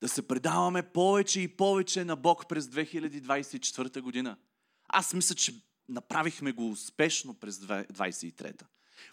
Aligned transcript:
да 0.00 0.08
се 0.08 0.28
предаваме 0.28 0.82
повече 0.82 1.40
и 1.40 1.48
повече 1.48 2.04
на 2.04 2.16
Бог 2.16 2.48
през 2.48 2.66
2024 2.66 4.00
година. 4.00 4.36
Аз 4.88 5.14
мисля, 5.14 5.34
че 5.34 5.54
направихме 5.88 6.52
го 6.52 6.70
успешно 6.70 7.34
през 7.34 7.58
2023. 7.58 8.62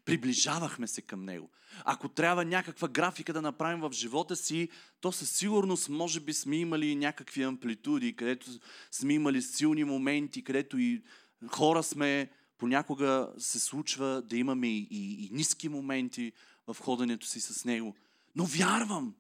Приближавахме 0.06 0.88
се 0.88 1.02
към 1.02 1.26
Него. 1.26 1.50
Ако 1.86 2.10
трябва 2.10 2.46
някаква 2.46 2.88
графика 2.88 3.34
да 3.34 3.42
направим 3.42 3.82
в 3.82 3.92
живота 3.94 4.36
си, 4.36 4.70
то 5.02 5.12
със 5.12 5.30
сигурност 5.30 5.90
може 5.90 6.20
би 6.20 6.34
сме 6.34 6.56
имали 6.56 6.96
някакви 6.96 7.44
амплитуди, 7.44 8.16
където 8.16 8.52
сме 8.92 9.14
имали 9.14 9.42
силни 9.42 9.84
моменти, 9.84 10.44
където 10.44 10.78
и 10.78 11.04
хора 11.48 11.84
сме, 11.84 12.30
понякога 12.58 13.30
се 13.38 13.60
случва 13.60 14.22
да 14.22 14.38
имаме 14.38 14.68
и, 14.68 14.88
и, 14.92 15.26
и 15.26 15.30
ниски 15.32 15.70
моменти 15.70 16.32
в 16.68 16.78
ходенето 16.80 17.28
си 17.28 17.42
с 17.42 17.66
Него. 17.66 17.96
Но 18.36 18.46
вярвам, 18.46 19.16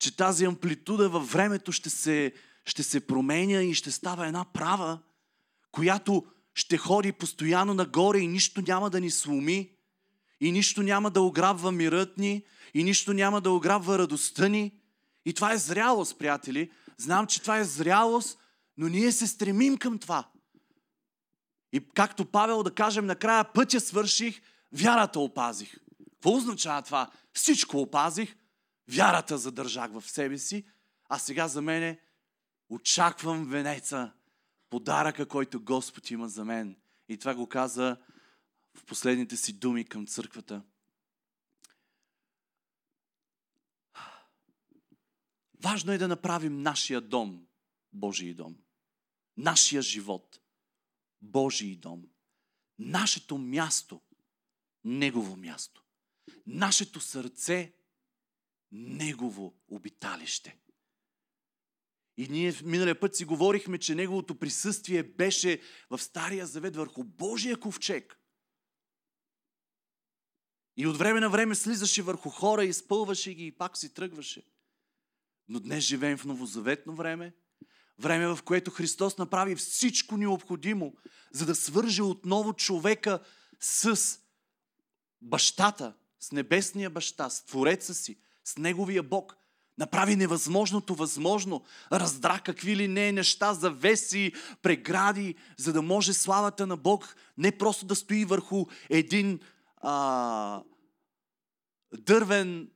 че 0.00 0.16
тази 0.16 0.44
амплитуда 0.44 1.08
във 1.08 1.32
времето 1.32 1.72
ще 1.72 1.90
се, 1.90 2.32
ще 2.64 2.82
се 2.82 3.06
променя 3.06 3.62
и 3.62 3.74
ще 3.74 3.90
става 3.90 4.26
една 4.26 4.44
права, 4.44 4.98
която 5.72 6.24
ще 6.54 6.78
ходи 6.78 7.12
постоянно 7.12 7.74
нагоре 7.74 8.18
и 8.18 8.28
нищо 8.28 8.62
няма 8.66 8.90
да 8.90 9.00
ни 9.00 9.10
сломи, 9.10 9.70
и 10.40 10.52
нищо 10.52 10.82
няма 10.82 11.10
да 11.10 11.20
ограбва 11.20 11.72
мирът 11.72 12.18
ни, 12.18 12.42
и 12.74 12.84
нищо 12.84 13.12
няма 13.12 13.40
да 13.40 13.50
ограбва 13.50 13.98
радостта 13.98 14.48
ни. 14.48 14.72
И 15.24 15.32
това 15.32 15.52
е 15.52 15.58
зрялост, 15.58 16.18
приятели. 16.18 16.70
Знам, 16.96 17.26
че 17.26 17.42
това 17.42 17.58
е 17.58 17.64
зрялост, 17.64 18.38
но 18.76 18.88
ние 18.88 19.12
се 19.12 19.26
стремим 19.26 19.78
към 19.78 19.98
това. 19.98 20.28
И 21.72 21.80
както 21.94 22.24
Павел 22.24 22.62
да 22.62 22.74
кажем, 22.74 23.06
накрая 23.06 23.52
пътя 23.52 23.80
свърших, 23.80 24.40
вярата 24.72 25.20
опазих. 25.20 25.76
Какво 26.12 26.36
означава 26.36 26.82
това? 26.82 27.10
Всичко 27.32 27.80
опазих, 27.80 28.36
вярата 28.90 29.38
задържах 29.38 29.92
в 29.92 30.10
себе 30.10 30.38
си, 30.38 30.66
а 31.08 31.18
сега 31.18 31.48
за 31.48 31.62
мене 31.62 32.00
очаквам 32.68 33.44
венеца, 33.44 34.12
подаръка, 34.70 35.28
който 35.28 35.64
Господ 35.64 36.10
има 36.10 36.28
за 36.28 36.44
мен. 36.44 36.76
И 37.08 37.18
това 37.18 37.34
го 37.34 37.48
каза 37.48 37.96
в 38.76 38.84
последните 38.84 39.36
си 39.36 39.52
думи 39.52 39.84
към 39.84 40.06
църквата. 40.06 40.62
Важно 45.62 45.92
е 45.92 45.98
да 45.98 46.08
направим 46.08 46.62
нашия 46.62 47.00
дом 47.00 47.46
Божий 47.92 48.34
дом. 48.34 48.56
Нашия 49.36 49.82
живот 49.82 50.40
Божий 51.22 51.76
дом. 51.76 52.02
Нашето 52.78 53.38
място 53.38 54.00
Негово 54.84 55.36
място. 55.36 55.84
Нашето 56.46 57.00
сърце 57.00 57.72
Негово 58.72 59.54
обиталище. 59.68 60.58
И 62.16 62.28
ние 62.28 62.54
миналия 62.64 63.00
път 63.00 63.16
си 63.16 63.24
говорихме, 63.24 63.78
че 63.78 63.94
Неговото 63.94 64.38
присъствие 64.38 65.02
беше 65.02 65.60
в 65.90 65.98
Стария 65.98 66.46
Завет 66.46 66.76
върху 66.76 67.04
Божия 67.04 67.56
ковчег. 67.56 68.20
И 70.76 70.86
от 70.86 70.96
време 70.96 71.20
на 71.20 71.30
време 71.30 71.54
слизаше 71.54 72.02
върху 72.02 72.30
хора, 72.30 72.64
изпълваше 72.64 73.34
ги 73.34 73.46
и 73.46 73.52
пак 73.52 73.78
си 73.78 73.94
тръгваше. 73.94 74.46
Но 75.48 75.60
днес 75.60 75.84
живеем 75.84 76.18
в 76.18 76.24
новозаветно 76.24 76.94
време, 76.94 77.34
време 77.98 78.26
в 78.26 78.38
което 78.44 78.70
Христос 78.70 79.18
направи 79.18 79.56
всичко 79.56 80.16
необходимо, 80.16 80.94
за 81.32 81.46
да 81.46 81.54
свърже 81.54 82.02
отново 82.02 82.52
човека 82.52 83.24
с 83.60 84.18
бащата, 85.20 85.96
с 86.20 86.32
небесния 86.32 86.90
баща, 86.90 87.30
с 87.30 87.44
Твореца 87.44 87.94
си, 87.94 88.20
с 88.50 88.58
Неговия 88.58 89.02
Бог. 89.02 89.36
Направи 89.78 90.16
невъзможното 90.16 90.94
възможно. 90.94 91.64
Раздра 91.92 92.40
какви 92.44 92.76
ли 92.76 92.88
не 92.88 93.12
неща, 93.12 93.54
завеси, 93.54 94.32
прегради, 94.62 95.34
за 95.56 95.72
да 95.72 95.82
може 95.82 96.12
славата 96.12 96.66
на 96.66 96.76
Бог 96.76 97.16
не 97.38 97.58
просто 97.58 97.86
да 97.86 97.96
стои 97.96 98.24
върху 98.24 98.66
един 98.90 99.40
а, 99.76 100.62
дървен... 101.98 102.70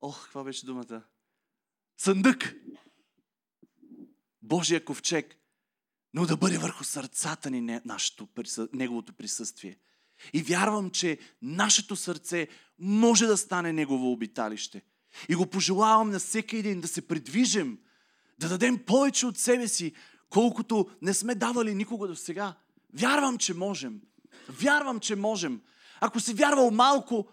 Ох, 0.00 0.22
каква 0.22 0.44
беше 0.44 0.66
думата? 0.66 1.02
Съндък. 1.96 2.54
Божия 4.42 4.84
ковчег. 4.84 5.38
Но 6.14 6.26
да 6.26 6.36
бъде 6.36 6.58
върху 6.58 6.84
сърцата 6.84 7.50
ни 7.50 7.80
нашето, 7.84 8.28
неговото 8.72 9.12
присъствие. 9.12 9.78
И 10.32 10.42
вярвам, 10.42 10.90
че 10.90 11.18
нашето 11.42 11.96
сърце 11.96 12.48
може 12.78 13.26
да 13.26 13.36
стане 13.36 13.72
Негово 13.72 14.12
обиталище. 14.12 14.82
И 15.28 15.34
го 15.34 15.46
пожелавам 15.46 16.10
на 16.10 16.18
всеки 16.18 16.56
един 16.56 16.80
да 16.80 16.88
се 16.88 17.08
придвижим, 17.08 17.78
да 18.38 18.48
дадем 18.48 18.78
повече 18.78 19.26
от 19.26 19.38
себе 19.38 19.68
си, 19.68 19.92
колкото 20.30 20.90
не 21.02 21.14
сме 21.14 21.34
давали 21.34 21.74
никога 21.74 22.08
до 22.08 22.16
сега. 22.16 22.54
Вярвам, 22.94 23.38
че 23.38 23.54
можем. 23.54 24.00
Вярвам, 24.48 25.00
че 25.00 25.16
можем. 25.16 25.60
Ако 26.00 26.20
си 26.20 26.34
вярвал 26.34 26.70
малко, 26.70 27.28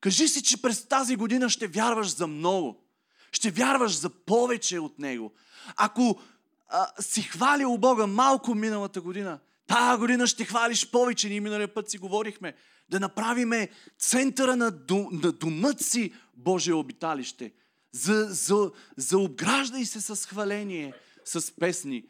кажи 0.00 0.28
си, 0.28 0.42
че 0.42 0.62
през 0.62 0.86
тази 0.86 1.16
година 1.16 1.50
ще 1.50 1.66
вярваш 1.66 2.16
за 2.16 2.26
много. 2.26 2.84
Ще 3.32 3.50
вярваш 3.50 3.98
за 3.98 4.10
повече 4.10 4.78
от 4.78 4.98
Него. 4.98 5.32
Ако 5.76 6.20
а, 6.68 7.02
си 7.02 7.22
хвалил 7.22 7.78
Бога 7.78 8.06
малко 8.06 8.54
миналата 8.54 9.00
година, 9.00 9.38
Тая 9.66 9.98
година 9.98 10.26
ще 10.26 10.44
хвалиш 10.44 10.90
повече. 10.90 11.28
Ние 11.28 11.40
миналия 11.40 11.74
път 11.74 11.90
си 11.90 11.98
говорихме. 11.98 12.54
Да 12.88 13.00
направиме 13.00 13.68
центъра 13.98 14.56
на, 14.56 14.70
дум, 14.70 15.08
на 15.12 15.32
думът 15.32 15.80
си 15.80 16.12
Божие 16.34 16.74
обиталище. 16.74 17.52
За, 17.92 18.26
за, 18.30 18.70
за 18.96 19.18
обграждай 19.18 19.84
се 19.84 20.00
с 20.00 20.26
хваление, 20.26 20.92
с 21.24 21.56
песни. 21.56 22.04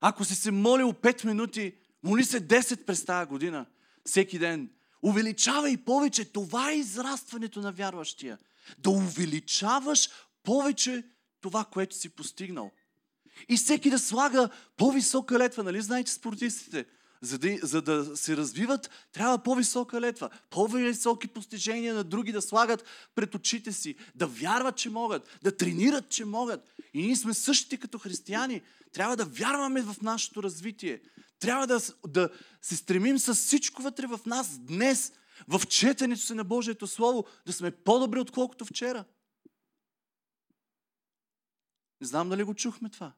Ако 0.00 0.24
си 0.24 0.34
се 0.34 0.50
молил 0.50 0.92
5 0.92 1.24
минути, 1.24 1.74
моли 2.02 2.24
се 2.24 2.40
10 2.40 2.84
през 2.84 3.04
тази 3.04 3.28
година, 3.28 3.66
всеки 4.04 4.38
ден. 4.38 4.70
Увеличавай 5.02 5.76
повече. 5.76 6.32
Това 6.32 6.70
е 6.70 6.76
израстването 6.76 7.60
на 7.60 7.72
вярващия. 7.72 8.38
Да 8.78 8.90
увеличаваш 8.90 10.08
повече 10.42 11.02
това, 11.40 11.64
което 11.64 11.96
си 11.96 12.08
постигнал. 12.08 12.70
И 13.48 13.56
всеки 13.56 13.90
да 13.90 13.98
слага 13.98 14.48
по-висока 14.76 15.38
летва. 15.38 15.62
Нали 15.62 15.82
знаете 15.82 16.12
спортистите? 16.12 16.86
За 17.20 17.38
да, 17.38 17.58
за 17.62 17.82
да 17.82 18.16
се 18.16 18.36
развиват, 18.36 18.90
трябва 19.12 19.38
по-висока 19.38 20.00
летва. 20.00 20.30
По-високи 20.50 21.28
постижения 21.28 21.94
на 21.94 22.04
други 22.04 22.32
да 22.32 22.42
слагат 22.42 22.84
пред 23.14 23.34
очите 23.34 23.72
си. 23.72 23.96
Да 24.14 24.26
вярват, 24.26 24.76
че 24.76 24.90
могат. 24.90 25.38
Да 25.42 25.56
тренират, 25.56 26.08
че 26.08 26.24
могат. 26.24 26.74
И 26.94 27.06
ние 27.06 27.16
сме 27.16 27.34
същите 27.34 27.76
като 27.76 27.98
християни. 27.98 28.62
Трябва 28.92 29.16
да 29.16 29.24
вярваме 29.24 29.82
в 29.82 29.96
нашето 30.02 30.42
развитие. 30.42 31.00
Трябва 31.38 31.66
да, 31.66 31.80
да 32.06 32.30
се 32.62 32.76
стремим 32.76 33.18
с 33.18 33.34
всичко 33.34 33.82
вътре 33.82 34.06
в 34.06 34.20
нас 34.26 34.58
днес, 34.58 35.12
в 35.48 35.66
четенето 35.66 36.22
си 36.22 36.34
на 36.34 36.44
Божието 36.44 36.86
Слово, 36.86 37.24
да 37.46 37.52
сме 37.52 37.70
по-добри, 37.70 38.20
отколкото 38.20 38.64
вчера. 38.64 39.04
Не 42.00 42.06
знам 42.06 42.28
дали 42.28 42.42
го 42.42 42.54
чухме 42.54 42.90
това. 42.90 43.12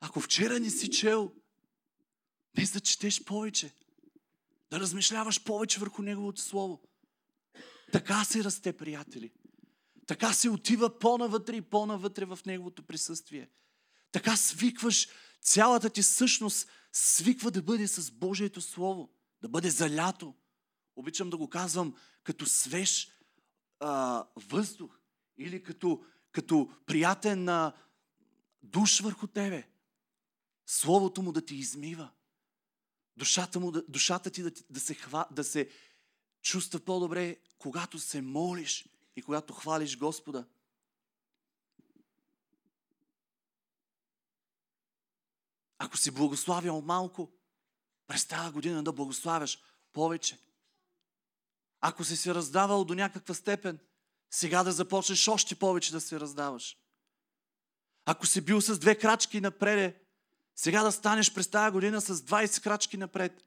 Ако 0.00 0.20
вчера 0.20 0.60
не 0.60 0.70
си 0.70 0.90
чел, 0.90 1.32
днес 2.54 2.72
да 2.72 2.80
четеш 2.80 3.24
повече. 3.24 3.74
Да 4.70 4.80
размишляваш 4.80 5.44
повече 5.44 5.80
върху 5.80 6.02
Неговото 6.02 6.40
Слово. 6.40 6.80
Така 7.92 8.24
се 8.24 8.44
расте, 8.44 8.72
приятели. 8.72 9.32
Така 10.06 10.32
се 10.32 10.50
отива 10.50 10.98
по-навътре 10.98 11.56
и 11.56 11.62
по-навътре 11.62 12.24
в 12.24 12.38
Неговото 12.46 12.82
присъствие. 12.82 13.50
Така 14.12 14.36
свикваш, 14.36 15.08
цялата 15.42 15.90
ти 15.90 16.02
същност 16.02 16.68
свиква 16.92 17.50
да 17.50 17.62
бъде 17.62 17.88
с 17.88 18.10
Божието 18.10 18.60
Слово. 18.60 19.10
Да 19.42 19.48
бъде 19.48 19.70
залято. 19.70 20.34
Обичам 20.96 21.30
да 21.30 21.36
го 21.36 21.48
казвам 21.48 21.94
като 22.22 22.46
свеж 22.46 23.08
а, 23.80 24.24
въздух 24.36 25.00
или 25.38 25.62
като, 25.62 26.04
като 26.32 26.72
приятен 26.86 27.48
а, 27.48 27.72
душ 28.62 29.00
върху 29.00 29.26
тебе. 29.26 29.69
Словото 30.70 31.22
му 31.22 31.32
да 31.32 31.44
ти 31.44 31.54
измива. 31.54 32.10
Душата, 33.16 33.60
му, 33.60 33.72
душата 33.72 34.30
ти 34.30 34.42
да, 34.42 34.52
да, 34.70 34.80
се 34.80 34.94
хва, 34.94 35.26
да 35.30 35.44
се 35.44 35.70
чувства 36.42 36.80
по-добре, 36.80 37.36
когато 37.58 37.98
се 37.98 38.20
молиш 38.20 38.88
и 39.16 39.22
когато 39.22 39.52
хвалиш 39.52 39.98
Господа. 39.98 40.46
Ако 45.78 45.96
си 45.96 46.10
благославял 46.10 46.80
малко, 46.80 47.32
през 48.06 48.26
тази 48.26 48.52
година 48.52 48.84
да 48.84 48.92
благославяш 48.92 49.58
повече. 49.92 50.38
Ако 51.80 52.04
си 52.04 52.16
се 52.16 52.34
раздавал 52.34 52.84
до 52.84 52.94
някаква 52.94 53.34
степен, 53.34 53.78
сега 54.30 54.62
да 54.62 54.72
започнеш 54.72 55.28
още 55.28 55.54
повече 55.54 55.92
да 55.92 56.00
се 56.00 56.20
раздаваш. 56.20 56.78
Ако 58.04 58.26
си 58.26 58.40
бил 58.40 58.60
с 58.60 58.78
две 58.78 58.98
крачки 58.98 59.40
напред, 59.40 59.99
сега 60.60 60.82
да 60.82 60.92
станеш 60.92 61.34
през 61.34 61.48
тази 61.48 61.72
година 61.72 62.00
с 62.00 62.16
20 62.16 62.62
крачки 62.62 62.96
напред 62.96 63.44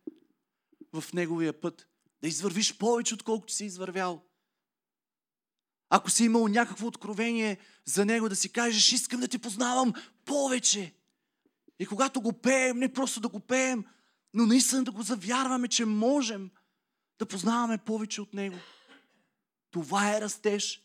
в 0.94 1.04
неговия 1.14 1.62
път. 1.62 1.88
Да 2.22 2.28
извървиш 2.28 2.78
повече, 2.78 3.14
отколкото 3.14 3.54
си 3.54 3.66
извървял. 3.66 4.24
Ако 5.90 6.10
си 6.10 6.24
имал 6.24 6.48
някакво 6.48 6.88
откровение 6.88 7.58
за 7.86 8.06
Него, 8.06 8.30
да 8.30 8.36
си 8.36 8.52
кажеш, 8.52 8.92
искам 8.92 9.20
да 9.20 9.28
те 9.28 9.40
познавам 9.40 9.94
повече. 10.26 10.94
И 11.80 11.86
когато 11.86 12.22
го 12.22 12.34
пеем, 12.34 12.78
не 12.78 12.94
просто 12.94 13.20
да 13.20 13.28
го 13.30 13.40
пеем, 13.40 13.86
но 14.34 14.46
наистина 14.46 14.84
да 14.84 14.92
го 14.92 15.02
завярваме, 15.02 15.68
че 15.68 15.86
можем 15.86 16.52
да 17.20 17.26
познаваме 17.26 17.78
повече 17.78 18.22
от 18.22 18.34
Него. 18.34 18.58
Това 19.72 20.18
е 20.18 20.22
растеж. 20.22 20.82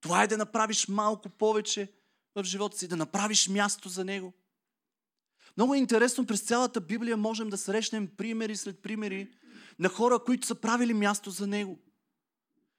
Това 0.00 0.22
е 0.22 0.28
да 0.28 0.36
направиш 0.36 0.88
малко 0.88 1.28
повече 1.28 1.92
в 2.34 2.44
живота 2.44 2.78
си, 2.78 2.88
да 2.88 2.96
направиш 2.96 3.48
място 3.48 3.88
за 3.88 4.04
Него. 4.04 4.34
Много 5.56 5.74
е 5.74 5.78
интересно, 5.78 6.26
през 6.26 6.40
цялата 6.40 6.80
Библия 6.80 7.16
можем 7.16 7.50
да 7.50 7.58
срещнем 7.58 8.08
примери 8.16 8.56
след 8.56 8.82
примери 8.82 9.28
на 9.78 9.88
хора, 9.88 10.18
които 10.18 10.46
са 10.46 10.54
правили 10.54 10.94
място 10.94 11.30
за 11.30 11.46
Него. 11.46 11.78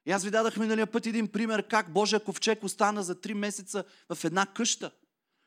И 0.06 0.10
аз 0.10 0.24
ви 0.24 0.30
дадах 0.30 0.56
миналия 0.56 0.86
път 0.86 1.06
един 1.06 1.28
пример 1.28 1.68
как 1.68 1.92
Божия 1.92 2.24
ковчег 2.24 2.62
остана 2.62 3.02
за 3.02 3.14
3 3.14 3.32
месеца 3.32 3.84
в 4.14 4.24
една 4.24 4.46
къща. 4.46 4.90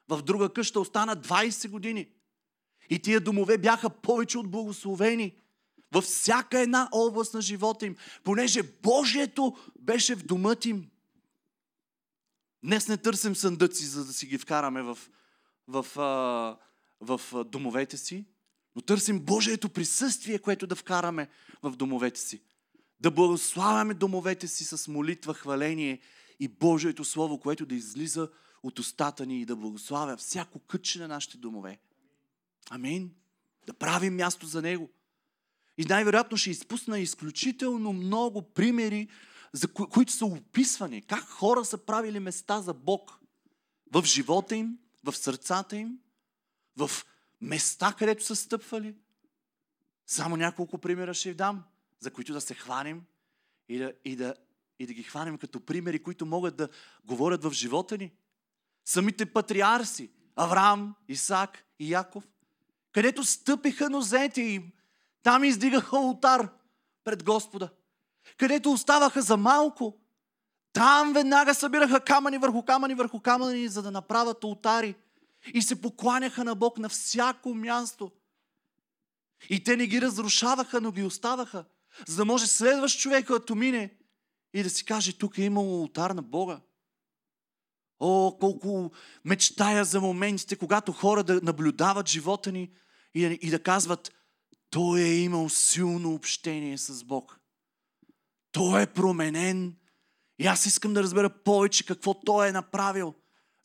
В 0.08 0.22
друга 0.22 0.54
къща 0.54 0.80
остана 0.80 1.18
20 1.18 1.70
години. 1.70 2.10
И 2.90 3.00
тия 3.00 3.22
домове 3.22 3.58
бяха 3.58 3.90
повече 3.90 4.38
от 4.38 4.52
благословени 4.52 5.36
във 5.96 6.04
всяка 6.04 6.60
една 6.60 6.90
област 6.92 7.34
на 7.34 7.42
живота 7.42 7.86
им, 7.86 7.96
понеже 8.24 8.64
Божието 8.64 9.58
беше 9.80 10.16
в 10.16 10.26
домът 10.26 10.66
им. 10.66 10.90
Днес 12.64 12.88
не 12.88 12.98
търсим 12.98 13.36
съндъци, 13.36 13.86
за 13.86 14.06
да 14.06 14.14
си 14.14 14.26
ги 14.26 14.38
вкараме 14.38 14.82
в, 14.82 14.98
в, 15.68 15.86
в 17.02 17.22
домовете 17.46 17.98
си, 17.98 18.26
но 18.76 18.82
търсим 18.82 19.20
Божието 19.20 19.70
присъствие, 19.70 20.40
което 20.40 20.68
да 20.68 20.76
вкараме 20.76 21.30
в 21.64 21.72
домовете 21.76 22.20
си. 22.20 22.42
Да 23.00 23.12
благославяме 23.12 23.94
домовете 23.94 24.48
си 24.48 24.64
с 24.64 24.88
молитва, 24.88 25.34
хваление 25.34 26.00
и 26.40 26.48
Божието 26.48 27.06
Слово, 27.06 27.40
което 27.40 27.66
да 27.66 27.76
излиза 27.76 28.30
от 28.64 28.80
устата 28.80 29.26
ни 29.26 29.42
и 29.42 29.46
да 29.46 29.56
благославя 29.56 30.18
всяко 30.18 30.60
кътче 30.60 31.00
на 31.00 31.08
нашите 31.08 31.38
домове. 31.38 31.80
Амин. 32.70 33.12
Да 33.68 33.74
правим 33.74 34.16
място 34.16 34.46
за 34.46 34.62
Него. 34.62 34.90
И 35.78 35.86
най-вероятно 35.86 36.38
ще 36.38 36.50
изпусна 36.50 37.00
изключително 37.00 37.94
много 37.94 38.42
примери, 38.42 39.08
за 39.54 39.68
кои, 39.68 39.86
които 39.88 40.12
са 40.12 40.26
описвани. 40.26 41.02
Как 41.02 41.30
хора 41.30 41.66
са 41.66 41.78
правили 41.78 42.20
места 42.20 42.62
за 42.62 42.74
Бог 42.74 43.20
в 43.92 44.04
живота 44.06 44.56
им, 44.56 44.78
в 45.04 45.14
сърцата 45.14 45.78
им, 45.78 46.00
в 46.78 46.92
места, 47.42 47.96
където 48.00 48.26
са 48.26 48.36
стъпвали. 48.36 48.96
Само 50.08 50.38
няколко 50.38 50.78
примера 50.78 51.14
ще 51.14 51.30
ви 51.30 51.36
дам, 51.36 51.64
за 52.00 52.12
които 52.12 52.34
да 52.34 52.42
се 52.42 52.54
хванем 52.54 53.02
и 53.70 53.78
да, 53.78 53.94
и 54.06 54.16
да, 54.16 54.36
и 54.80 54.88
да 54.88 54.94
ги 54.94 55.04
хванем 55.04 55.38
като 55.38 55.60
примери, 55.60 56.04
които 56.04 56.26
могат 56.26 56.56
да 56.56 56.70
говорят 57.06 57.44
в 57.44 57.52
живота 57.52 57.98
ни. 57.98 58.14
Самите 58.86 59.26
патриарси, 59.26 60.12
Авраам, 60.36 60.96
Исак 61.08 61.66
и 61.80 61.94
Яков, 61.94 62.24
където 62.92 63.24
стъпиха 63.24 63.90
нозете 63.90 64.42
им, 64.42 64.72
там 65.24 65.44
издигаха 65.44 66.00
ултар 66.00 66.50
пред 67.04 67.24
Господа. 67.24 67.70
Където 68.38 68.72
оставаха 68.72 69.22
за 69.22 69.38
малко, 69.38 69.98
там 70.74 71.14
веднага 71.14 71.56
събираха 71.56 72.00
камъни 72.00 72.38
върху 72.38 72.64
камъни 72.64 72.96
върху 72.96 73.20
камъни, 73.20 73.68
за 73.68 73.82
да 73.82 73.92
направят 73.92 74.44
ултари. 74.44 74.96
И 75.54 75.62
се 75.62 75.82
покланяха 75.82 76.44
на 76.44 76.56
Бог 76.56 76.78
на 76.78 76.90
всяко 76.90 77.54
място. 77.54 78.12
И 79.50 79.64
те 79.64 79.78
не 79.78 79.88
ги 79.88 80.02
разрушаваха, 80.02 80.82
но 80.82 80.92
ги 80.92 81.04
оставаха, 81.04 81.66
за 82.08 82.16
да 82.16 82.26
може 82.26 82.48
следващ 82.48 83.00
човек, 83.00 83.28
който 83.28 83.56
мине 83.56 83.98
и 84.54 84.64
да 84.64 84.70
си 84.70 84.86
каже, 84.86 85.18
тук 85.18 85.38
е 85.38 85.44
имало 85.44 85.82
ултар 85.82 86.12
на 86.12 86.22
Бога. 86.22 86.62
О, 88.00 88.38
колко 88.40 88.92
мечтая 89.26 89.86
за 89.86 90.02
моментите, 90.02 90.56
когато 90.56 90.92
хора 90.92 91.24
да 91.24 91.42
наблюдават 91.44 92.10
живота 92.10 92.52
ни 92.52 92.72
и 93.14 93.40
и 93.42 93.50
да 93.50 93.64
казват, 93.64 94.12
той 94.70 95.02
е 95.02 95.20
имал 95.20 95.50
силно 95.50 96.14
общение 96.14 96.78
с 96.78 97.04
Бог. 97.04 97.40
Той 98.52 98.82
е 98.82 98.94
променен. 98.94 99.76
И 100.40 100.48
аз 100.48 100.66
искам 100.66 100.94
да 100.94 101.04
разбера 101.04 101.30
повече 101.30 101.86
какво 101.86 102.14
Той 102.14 102.48
е 102.48 102.52
направил. 102.52 103.14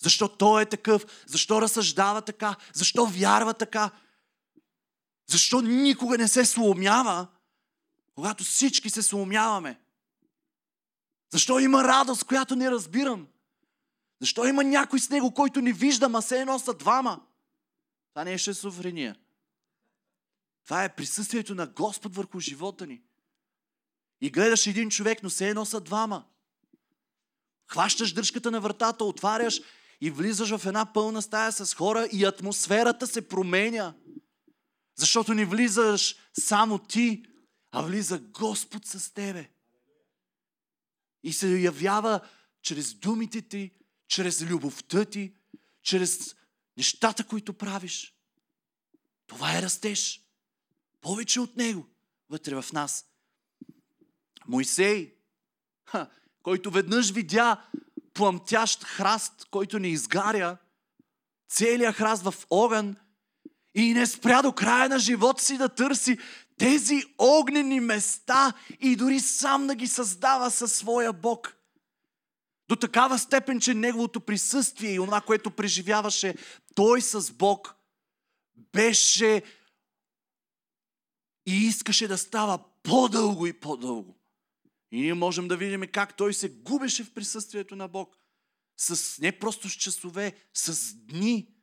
Защо 0.03 0.29
Той 0.29 0.63
е 0.63 0.67
такъв? 0.67 1.25
Защо 1.27 1.63
разсъждава 1.63 2.23
така? 2.23 2.57
Защо 2.73 3.07
вярва 3.07 3.55
така? 3.55 3.91
Защо 5.27 5.61
никога 5.61 6.19
не 6.19 6.29
се 6.29 6.45
сломява, 6.45 7.27
когато 8.15 8.45
всички 8.45 8.91
се 8.91 9.03
сломяваме? 9.03 9.81
Защо 11.33 11.59
има 11.59 11.85
радост, 11.85 12.25
която 12.25 12.57
не 12.57 12.71
разбирам? 12.71 13.27
Защо 14.21 14.45
има 14.45 14.65
някой 14.65 15.01
с 15.01 15.11
него, 15.11 15.35
който 15.35 15.61
не 15.61 15.73
виждам, 15.73 16.15
а 16.15 16.23
се 16.23 16.41
едно 16.41 16.59
са 16.59 16.75
двама? 16.75 17.21
Това 18.11 18.25
не 18.25 18.33
е 18.33 18.39
шизофрения. 18.39 19.17
Това 20.65 20.85
е 20.85 20.95
присъствието 20.95 21.55
на 21.55 21.67
Господ 21.67 22.17
върху 22.17 22.41
живота 22.41 22.87
ни. 22.87 23.03
И 24.21 24.31
гледаш 24.31 24.67
един 24.67 24.91
човек, 24.91 25.23
но 25.23 25.31
се 25.31 25.49
едно 25.49 25.65
са 25.65 25.81
двама. 25.81 26.25
Хващаш 27.67 28.13
дръжката 28.13 28.51
на 28.51 28.61
вратата, 28.61 29.05
отваряш 29.05 29.61
и 30.01 30.11
влизаш 30.11 30.57
в 30.57 30.67
една 30.67 30.93
пълна 30.93 31.23
стая 31.23 31.53
с 31.53 31.75
хора 31.75 32.09
и 32.13 32.25
атмосферата 32.25 33.07
се 33.07 33.29
променя. 33.29 33.95
Защото 34.97 35.35
не 35.35 35.45
влизаш 35.45 36.17
само 36.41 36.79
ти, 36.79 37.25
а 37.73 37.83
влиза 37.83 38.19
Господ 38.19 38.87
с 38.87 39.15
тебе. 39.15 39.51
И 41.23 41.33
се 41.33 41.59
явява 41.59 42.21
чрез 42.63 42.95
думите 42.95 43.43
ти, 43.43 43.71
чрез 44.09 44.43
любовта 44.43 45.05
ти, 45.05 45.35
чрез 45.83 46.37
нещата, 46.77 47.27
които 47.27 47.53
правиш. 47.53 48.15
Това 49.27 49.59
е 49.59 49.63
растеж. 49.63 50.21
Повече 51.01 51.41
от 51.41 51.57
него 51.57 51.87
вътре 52.29 52.63
в 52.63 52.73
нас. 52.73 53.07
Мойсей, 54.47 55.15
ха, 55.85 56.11
който 56.43 56.71
веднъж 56.71 57.11
видя 57.11 57.69
пламтящ 58.15 58.85
храст, 58.85 59.47
който 59.51 59.79
не 59.79 59.89
изгаря, 59.89 60.57
целият 61.51 61.97
храст 61.97 62.23
в 62.23 62.35
огън 62.51 62.97
и 63.75 63.95
не 63.95 64.07
спря 64.07 64.43
до 64.43 64.53
края 64.53 64.89
на 64.89 64.99
живота 64.99 65.43
си 65.43 65.59
да 65.59 65.69
търси 65.69 66.19
тези 66.59 67.03
огнени 67.19 67.81
места 67.81 68.53
и 68.81 68.97
дори 68.97 69.21
сам 69.21 69.67
да 69.67 69.75
ги 69.75 69.87
създава 69.87 70.51
със 70.51 70.73
своя 70.73 71.13
Бог. 71.13 71.57
До 72.69 72.77
такава 72.77 73.19
степен, 73.19 73.61
че 73.61 73.75
неговото 73.75 74.21
присъствие 74.21 74.93
и 74.93 74.97
това, 74.97 75.21
което 75.21 75.51
преживяваше 75.51 76.35
той 76.75 77.01
с 77.01 77.33
Бог, 77.33 77.75
беше 78.73 79.43
и 81.47 81.67
искаше 81.67 82.09
да 82.09 82.19
става 82.19 82.59
по-дълго 82.83 83.47
и 83.47 83.53
по-дълго. 83.53 84.20
И 84.91 85.01
ние 85.01 85.15
можем 85.15 85.49
да 85.49 85.57
видим 85.57 85.83
как 85.93 86.17
той 86.17 86.35
се 86.35 86.49
губеше 86.49 87.05
в 87.05 87.15
присъствието 87.15 87.77
на 87.77 87.89
Бог. 87.89 88.17
С, 88.77 89.19
не 89.19 89.39
просто 89.39 89.69
с 89.69 89.73
часове, 89.73 90.47
с 90.55 90.95
дни. 90.95 91.55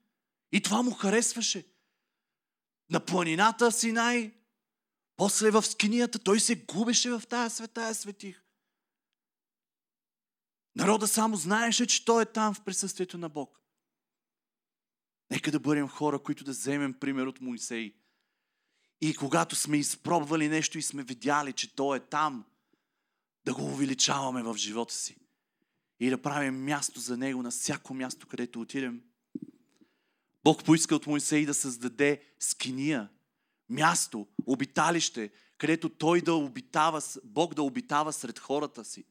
И 0.52 0.62
това 0.62 0.82
му 0.82 0.92
харесваше. 0.92 1.66
На 2.90 3.06
планината 3.06 3.72
Синай, 3.72 4.34
после 5.16 5.52
в 5.52 5.64
скинията, 5.64 6.20
той 6.20 6.40
се 6.40 6.56
губеше 6.56 7.10
в 7.10 7.24
тая 7.30 7.50
света, 7.50 7.96
светих. 7.96 8.44
Народа 10.76 11.08
само 11.08 11.36
знаеше, 11.36 11.86
че 11.86 12.06
той 12.06 12.24
е 12.24 12.26
там 12.26 12.54
в 12.54 12.64
присъствието 12.64 13.18
на 13.18 13.30
Бог. 13.30 13.62
Нека 15.32 15.52
да 15.52 15.60
бъдем 15.60 15.88
хора, 15.88 16.20
които 16.20 16.44
да 16.44 16.52
вземем 16.52 16.94
пример 17.00 17.26
от 17.26 17.42
Моисей. 17.42 17.96
И 19.02 19.16
когато 19.16 19.56
сме 19.56 19.78
изпробвали 19.78 20.50
нещо 20.50 20.78
и 20.78 20.82
сме 20.82 21.04
видяли, 21.04 21.54
че 21.54 21.76
Той 21.76 21.98
е 21.98 22.00
там, 22.00 22.46
да 23.48 23.54
го 23.54 23.66
увеличаваме 23.66 24.44
в 24.44 24.56
живота 24.58 24.94
си. 24.94 25.18
И 26.00 26.10
да 26.10 26.22
правим 26.22 26.64
място 26.64 27.00
за 27.00 27.18
Него 27.18 27.44
на 27.44 27.52
всяко 27.52 27.94
място, 27.94 28.28
където 28.28 28.62
отидем. 28.62 29.02
Бог 30.44 30.64
поиска 30.64 30.96
от 30.96 31.08
Моисей 31.08 31.46
да 31.46 31.54
създаде 31.54 32.24
скиния, 32.40 33.10
място, 33.70 34.28
обиталище, 34.46 35.32
където 35.58 35.90
Той 35.90 36.22
да 36.22 36.34
обитава, 36.34 37.02
Бог 37.24 37.54
да 37.54 37.64
обитава 37.64 38.14
сред 38.14 38.40
хората 38.40 38.86
си, 38.86 39.06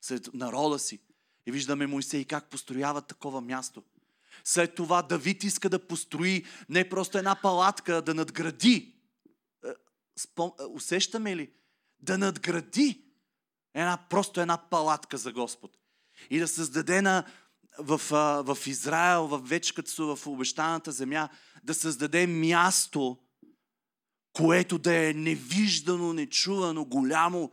сред 0.00 0.34
народа 0.34 0.78
си. 0.78 1.00
И 1.46 1.52
виждаме 1.52 1.86
Моисей 1.86 2.24
как 2.24 2.50
построява 2.50 3.02
такова 3.02 3.40
място. 3.40 3.82
След 4.44 4.74
това 4.74 5.02
Давид 5.02 5.44
иска 5.44 5.68
да 5.68 5.86
построи 5.86 6.44
не 6.68 6.88
просто 6.88 7.18
една 7.18 7.34
палатка, 7.42 8.02
да 8.02 8.14
надгради 8.14 8.94
спом... 10.16 10.52
Е, 10.60 10.64
усещаме 10.64 11.36
ли? 11.36 11.50
Да 12.00 12.18
надгради 12.18 13.07
една, 13.74 13.98
просто 14.10 14.40
една 14.40 14.56
палатка 14.56 15.18
за 15.18 15.32
Господ. 15.32 15.78
И 16.30 16.38
да 16.38 16.48
създаде 16.48 17.02
на, 17.02 17.24
в, 17.78 18.00
в 18.44 18.58
Израел, 18.66 19.26
в 19.26 19.38
вече 19.38 19.74
като 19.74 19.90
са 19.90 20.16
в 20.16 20.26
обещаната 20.26 20.92
земя, 20.92 21.28
да 21.64 21.74
създаде 21.74 22.26
място, 22.26 23.18
което 24.32 24.78
да 24.78 25.08
е 25.08 25.14
невиждано, 25.14 26.12
нечувано, 26.12 26.84
голямо, 26.84 27.52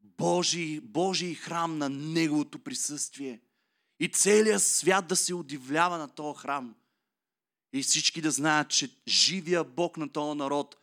Божий, 0.00 0.80
Божий 0.80 1.34
храм 1.34 1.78
на 1.78 1.88
Неговото 1.88 2.58
присъствие. 2.58 3.40
И 4.00 4.08
целият 4.08 4.62
свят 4.62 5.06
да 5.06 5.16
се 5.16 5.34
удивлява 5.34 5.98
на 5.98 6.08
този 6.08 6.38
храм. 6.38 6.74
И 7.72 7.82
всички 7.82 8.20
да 8.20 8.30
знаят, 8.30 8.70
че 8.70 8.90
живия 9.08 9.64
Бог 9.64 9.96
на 9.96 10.08
този 10.08 10.38
народ 10.38 10.76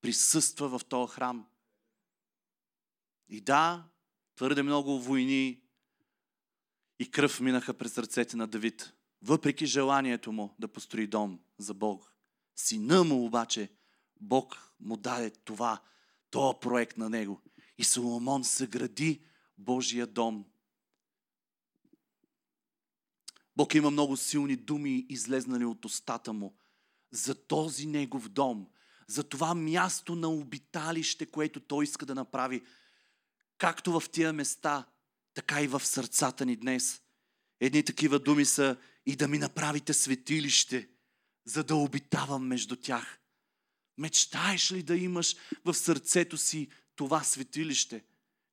присъства 0.00 0.78
в 0.78 0.84
този 0.84 1.12
храм. 1.12 1.46
И 3.28 3.40
да, 3.40 3.84
твърде 4.36 4.62
много 4.62 5.00
войни 5.00 5.60
и 6.98 7.10
кръв 7.10 7.40
минаха 7.40 7.74
през 7.74 7.98
ръцете 7.98 8.36
на 8.36 8.46
Давид, 8.46 8.92
въпреки 9.22 9.66
желанието 9.66 10.32
му 10.32 10.54
да 10.58 10.68
построи 10.68 11.06
дом 11.06 11.40
за 11.58 11.74
Бог. 11.74 12.14
Сина 12.56 13.04
му 13.04 13.24
обаче, 13.24 13.72
Бог 14.20 14.74
му 14.80 14.96
даде 14.96 15.30
това, 15.30 15.82
този 16.30 16.58
проект 16.60 16.96
на 16.96 17.10
него. 17.10 17.42
И 17.78 17.84
Соломон 17.84 18.44
съгради 18.44 19.24
Божия 19.58 20.06
дом. 20.06 20.44
Бог 23.56 23.74
има 23.74 23.90
много 23.90 24.16
силни 24.16 24.56
думи, 24.56 25.06
излезнали 25.08 25.64
от 25.64 25.84
устата 25.84 26.32
му 26.32 26.56
за 27.10 27.34
този 27.46 27.86
негов 27.86 28.28
дом, 28.28 28.66
за 29.06 29.24
това 29.24 29.54
място 29.54 30.14
на 30.14 30.28
обиталище, 30.28 31.26
което 31.26 31.60
той 31.60 31.84
иска 31.84 32.06
да 32.06 32.14
направи, 32.14 32.62
както 33.58 34.00
в 34.00 34.08
тия 34.10 34.32
места, 34.32 34.86
така 35.34 35.62
и 35.62 35.66
в 35.66 35.84
сърцата 35.84 36.46
ни 36.46 36.56
днес. 36.56 37.02
Едни 37.60 37.82
такива 37.82 38.18
думи 38.18 38.44
са 38.44 38.76
и 39.06 39.16
да 39.16 39.28
ми 39.28 39.38
направите 39.38 39.94
светилище, 39.94 40.88
за 41.44 41.64
да 41.64 41.76
обитавам 41.76 42.46
между 42.46 42.76
тях. 42.76 43.20
Мечтаеш 43.98 44.72
ли 44.72 44.82
да 44.82 44.96
имаш 44.96 45.36
в 45.64 45.74
сърцето 45.74 46.36
си 46.36 46.68
това 46.96 47.22
светилище, 47.22 48.04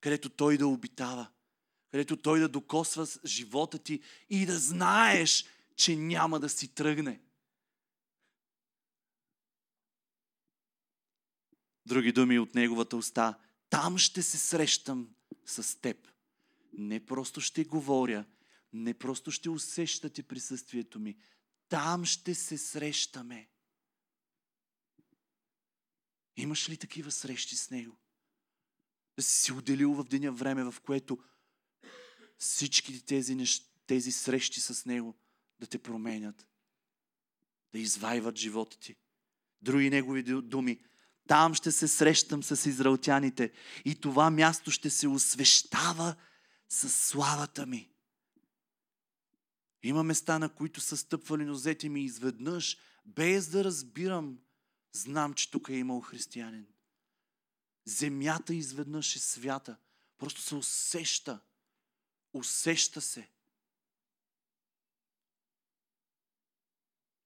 където 0.01 0.29
Той 0.29 0.57
да 0.57 0.67
обитава, 0.67 1.27
където 1.91 2.17
Той 2.17 2.39
да 2.39 2.49
докосва 2.49 3.07
живота 3.25 3.79
ти 3.79 4.01
и 4.29 4.45
да 4.45 4.59
знаеш, 4.59 5.45
че 5.75 5.95
няма 5.95 6.39
да 6.39 6.49
си 6.49 6.67
тръгне. 6.67 7.21
Други 11.85 12.11
думи 12.11 12.39
от 12.39 12.55
Неговата 12.55 12.97
уста. 12.97 13.39
Там 13.71 13.97
ще 13.97 14.23
се 14.23 14.37
срещам 14.37 15.15
с 15.45 15.81
теб. 15.81 16.07
Не 16.73 17.05
просто 17.05 17.41
ще 17.41 17.63
говоря, 17.63 18.25
не 18.73 18.93
просто 18.93 19.31
ще 19.31 19.49
усещате 19.49 20.23
присъствието 20.23 20.99
ми. 20.99 21.17
Там 21.69 22.05
ще 22.05 22.35
се 22.35 22.57
срещаме. 22.57 23.49
Имаш 26.37 26.69
ли 26.69 26.77
такива 26.77 27.11
срещи 27.11 27.55
с 27.55 27.69
Него? 27.69 27.97
Да 29.17 29.23
си 29.23 29.41
си 29.41 29.51
отделил 29.51 29.93
в 29.93 30.03
деня 30.03 30.31
време, 30.31 30.63
в 30.63 30.75
което 30.85 31.23
всички 32.37 33.05
тези, 33.05 33.37
тези 33.87 34.11
срещи 34.11 34.61
с 34.61 34.85
Него 34.85 35.15
да 35.59 35.67
те 35.67 35.79
променят, 35.79 36.47
да 37.73 37.79
извайват 37.79 38.37
живота 38.37 38.79
ти. 38.79 38.95
Други 39.61 39.89
Негови 39.89 40.23
думи. 40.23 40.79
Там 41.31 41.53
ще 41.53 41.71
се 41.71 41.87
срещам 41.87 42.43
с 42.43 42.69
израелтяните 42.69 43.51
и 43.85 43.95
това 43.95 44.29
място 44.29 44.71
ще 44.71 44.89
се 44.89 45.07
освещава 45.07 46.15
с 46.69 46.89
славата 46.89 47.65
ми. 47.65 47.91
Има 49.83 50.03
места, 50.03 50.39
на 50.39 50.49
които 50.49 50.81
са 50.81 50.97
стъпвали 50.97 51.45
нозете 51.45 51.89
ми 51.89 52.03
изведнъж, 52.03 52.77
без 53.05 53.49
да 53.49 53.63
разбирам, 53.63 54.39
знам, 54.91 55.33
че 55.33 55.51
тук 55.51 55.69
е 55.69 55.73
имал 55.73 56.01
християнин. 56.01 56.67
Земята 57.85 58.53
изведнъж 58.53 59.15
е 59.15 59.19
свята. 59.19 59.77
Просто 60.17 60.41
се 60.41 60.55
усеща. 60.55 61.39
Усеща 62.33 63.01
се. 63.01 63.29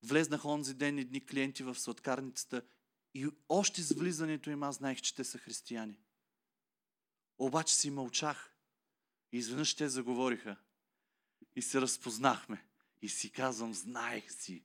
Влезнах 0.03 0.45
онзи 0.45 0.73
ден 0.73 0.99
едни 0.99 1.25
клиенти 1.25 1.63
в 1.63 1.75
сладкарницата 1.75 2.61
и 3.15 3.27
още 3.49 3.81
с 3.81 3.93
влизането 3.93 4.49
им 4.49 4.63
аз 4.63 4.75
знаех, 4.75 5.01
че 5.01 5.15
те 5.15 5.23
са 5.23 5.37
християни. 5.37 5.99
Обаче 7.37 7.75
си 7.75 7.89
мълчах. 7.89 8.55
И 9.31 9.37
изведнъж 9.37 9.75
те 9.75 9.89
заговориха. 9.89 10.55
И 11.55 11.61
се 11.61 11.81
разпознахме. 11.81 12.65
И 13.01 13.09
си 13.09 13.31
казвам, 13.31 13.73
знаех 13.73 14.31
си. 14.31 14.63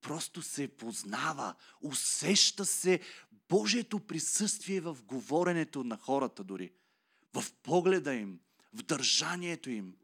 Просто 0.00 0.42
се 0.42 0.76
познава, 0.76 1.54
усеща 1.80 2.64
се 2.64 3.00
Божието 3.48 4.00
присъствие 4.00 4.80
в 4.80 4.98
говоренето 5.02 5.84
на 5.84 5.96
хората 5.96 6.44
дори, 6.44 6.72
в 7.34 7.52
погледа 7.62 8.14
им, 8.14 8.40
в 8.72 8.82
държанието 8.82 9.70
им. 9.70 9.96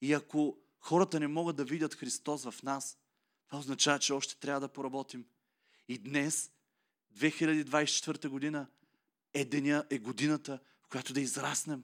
И 0.00 0.12
ако 0.12 0.58
хората 0.78 1.20
не 1.20 1.26
могат 1.26 1.56
да 1.56 1.64
видят 1.64 1.94
Христос 1.94 2.44
в 2.44 2.62
нас, 2.62 2.98
това 3.46 3.58
означава, 3.58 3.98
че 3.98 4.12
още 4.12 4.36
трябва 4.36 4.60
да 4.60 4.72
поработим. 4.72 5.26
И 5.88 5.98
днес, 5.98 6.50
2024 7.18 8.28
година, 8.28 8.66
е 9.34 9.44
деня, 9.44 9.84
е 9.90 9.98
годината, 9.98 10.58
в 10.82 10.88
която 10.88 11.12
да 11.12 11.20
израснем. 11.20 11.82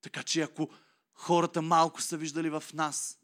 Така 0.00 0.22
че 0.22 0.40
ако 0.40 0.70
хората 1.14 1.62
малко 1.62 2.02
са 2.02 2.16
виждали 2.16 2.50
в 2.50 2.64
нас, 2.74 3.18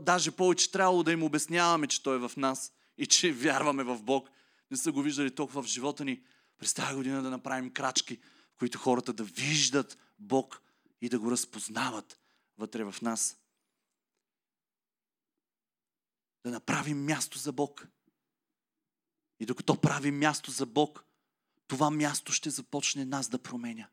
даже 0.00 0.30
повече 0.30 0.70
трябвало 0.70 1.02
да 1.02 1.12
им 1.12 1.22
обясняваме, 1.22 1.86
че 1.86 2.02
Той 2.02 2.16
е 2.16 2.28
в 2.28 2.32
нас 2.36 2.72
и 2.98 3.06
че 3.06 3.32
вярваме 3.32 3.84
в 3.84 4.02
Бог, 4.02 4.30
не 4.70 4.76
са 4.76 4.92
го 4.92 5.02
виждали 5.02 5.34
толкова 5.34 5.62
в 5.62 5.66
живота 5.66 6.04
ни, 6.04 6.22
през 6.58 6.74
тази 6.74 6.94
година 6.94 7.22
да 7.22 7.30
направим 7.30 7.72
крачки, 7.72 8.16
в 8.54 8.58
които 8.58 8.78
хората 8.78 9.12
да 9.12 9.24
виждат 9.24 9.98
Бог 10.18 10.62
и 11.00 11.08
да 11.08 11.18
го 11.18 11.30
разпознават 11.30 12.20
вътре 12.58 12.84
в 12.84 12.94
нас. 13.02 13.36
Да 16.44 16.50
направим 16.50 17.04
място 17.04 17.38
за 17.38 17.52
Бог. 17.52 17.88
И 19.40 19.46
докато 19.46 19.80
правим 19.80 20.18
място 20.18 20.50
за 20.50 20.66
Бог, 20.66 21.04
това 21.66 21.90
място 21.90 22.32
ще 22.32 22.50
започне 22.50 23.04
нас 23.04 23.28
да 23.28 23.38
променя. 23.38 23.88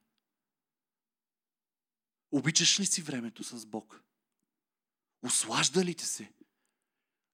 Обичаш 2.32 2.80
ли 2.80 2.86
си 2.86 3.02
времето 3.02 3.44
с 3.44 3.66
Бог? 3.66 4.02
Ослажда 5.22 5.86
ли 5.86 5.96
ти 5.96 6.06
се? 6.06 6.32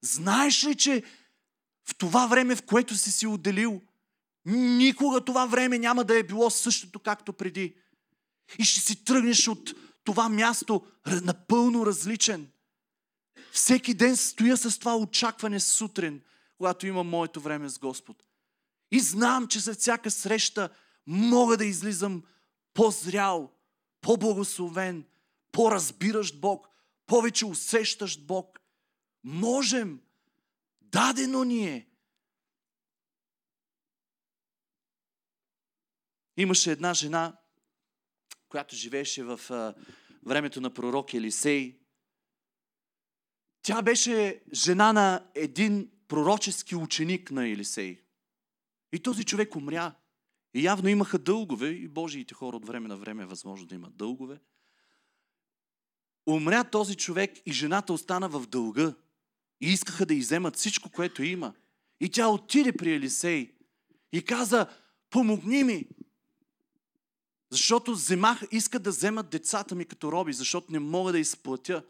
Знаеш 0.01 0.63
ли, 0.63 0.75
че 0.75 1.03
в 1.85 1.95
това 1.95 2.27
време, 2.27 2.55
в 2.55 2.65
което 2.65 2.95
си 2.95 3.11
си 3.11 3.27
отделил, 3.27 3.81
Никога 4.45 5.25
това 5.25 5.45
време 5.45 5.79
няма 5.79 6.03
да 6.03 6.17
е 6.17 6.23
било 6.23 6.49
същото, 6.49 6.99
както 6.99 7.33
преди. 7.33 7.75
И 8.59 8.63
ще 8.63 8.79
си 8.79 9.03
тръгнеш 9.03 9.47
от 9.47 9.73
това 10.03 10.29
място 10.29 10.85
напълно 11.23 11.85
различен. 11.85 12.51
Всеки 13.51 13.93
ден 13.93 14.17
стоя 14.17 14.57
с 14.57 14.79
това 14.79 14.97
очакване 14.97 15.59
сутрин, 15.59 16.21
когато 16.59 16.87
имам 16.87 17.09
моето 17.09 17.41
време 17.41 17.69
с 17.69 17.79
Господ. 17.79 18.23
И 18.91 18.99
знам, 18.99 19.47
че 19.47 19.59
за 19.59 19.73
всяка 19.73 20.11
среща 20.11 20.69
мога 21.07 21.57
да 21.57 21.65
излизам 21.65 22.23
по-зрял, 22.73 23.53
по-благословен, 24.01 25.05
по-разбиращ 25.51 26.41
Бог, 26.41 26.69
повече 27.05 27.45
усещащ 27.45 28.27
Бог. 28.27 28.59
Можем. 29.23 30.01
Дадено 30.81 31.43
ни 31.43 31.67
е. 31.67 31.87
Имаше 36.37 36.71
една 36.71 36.93
жена, 36.93 37.37
която 38.49 38.75
живееше 38.75 39.23
в 39.23 39.39
времето 40.25 40.61
на 40.61 40.73
пророк 40.73 41.13
Елисей. 41.13 41.79
Тя 43.61 43.81
беше 43.81 44.43
жена 44.53 44.93
на 44.93 45.29
един 45.35 45.91
пророчески 46.09 46.75
ученик 46.75 47.31
на 47.31 47.47
Елисей. 47.47 48.01
И 48.91 48.99
този 48.99 49.23
човек 49.23 49.55
умря. 49.55 49.95
И 50.53 50.65
явно 50.65 50.89
имаха 50.89 51.19
дългове, 51.19 51.67
и 51.69 51.87
Божиите 51.87 52.33
хора 52.33 52.57
от 52.57 52.65
време 52.65 52.87
на 52.87 52.97
време 52.97 53.23
е 53.23 53.25
възможно 53.25 53.67
да 53.67 53.75
имат 53.75 53.97
дългове. 53.97 54.39
Умря 56.27 56.63
този 56.63 56.95
човек 56.95 57.31
и 57.45 57.51
жената 57.51 57.93
остана 57.93 58.29
в 58.29 58.47
дълга. 58.47 58.95
И 59.61 59.67
искаха 59.67 60.05
да 60.05 60.13
иземат 60.13 60.55
всичко, 60.55 60.89
което 60.89 61.23
има. 61.23 61.53
И 61.99 62.09
тя 62.09 62.27
отиде 62.27 62.73
при 62.73 62.93
Елисей 62.93 63.53
и 64.11 64.21
каза, 64.21 64.67
помогни 65.09 65.63
ми, 65.63 65.85
защото 67.49 67.91
вземах, 67.91 68.41
искат 68.51 68.83
да 68.83 68.89
вземат 68.89 69.29
децата 69.29 69.75
ми 69.75 69.85
като 69.85 70.11
роби, 70.11 70.33
защото 70.33 70.71
не 70.71 70.79
мога 70.79 71.11
да 71.11 71.19
изплатя. 71.19 71.83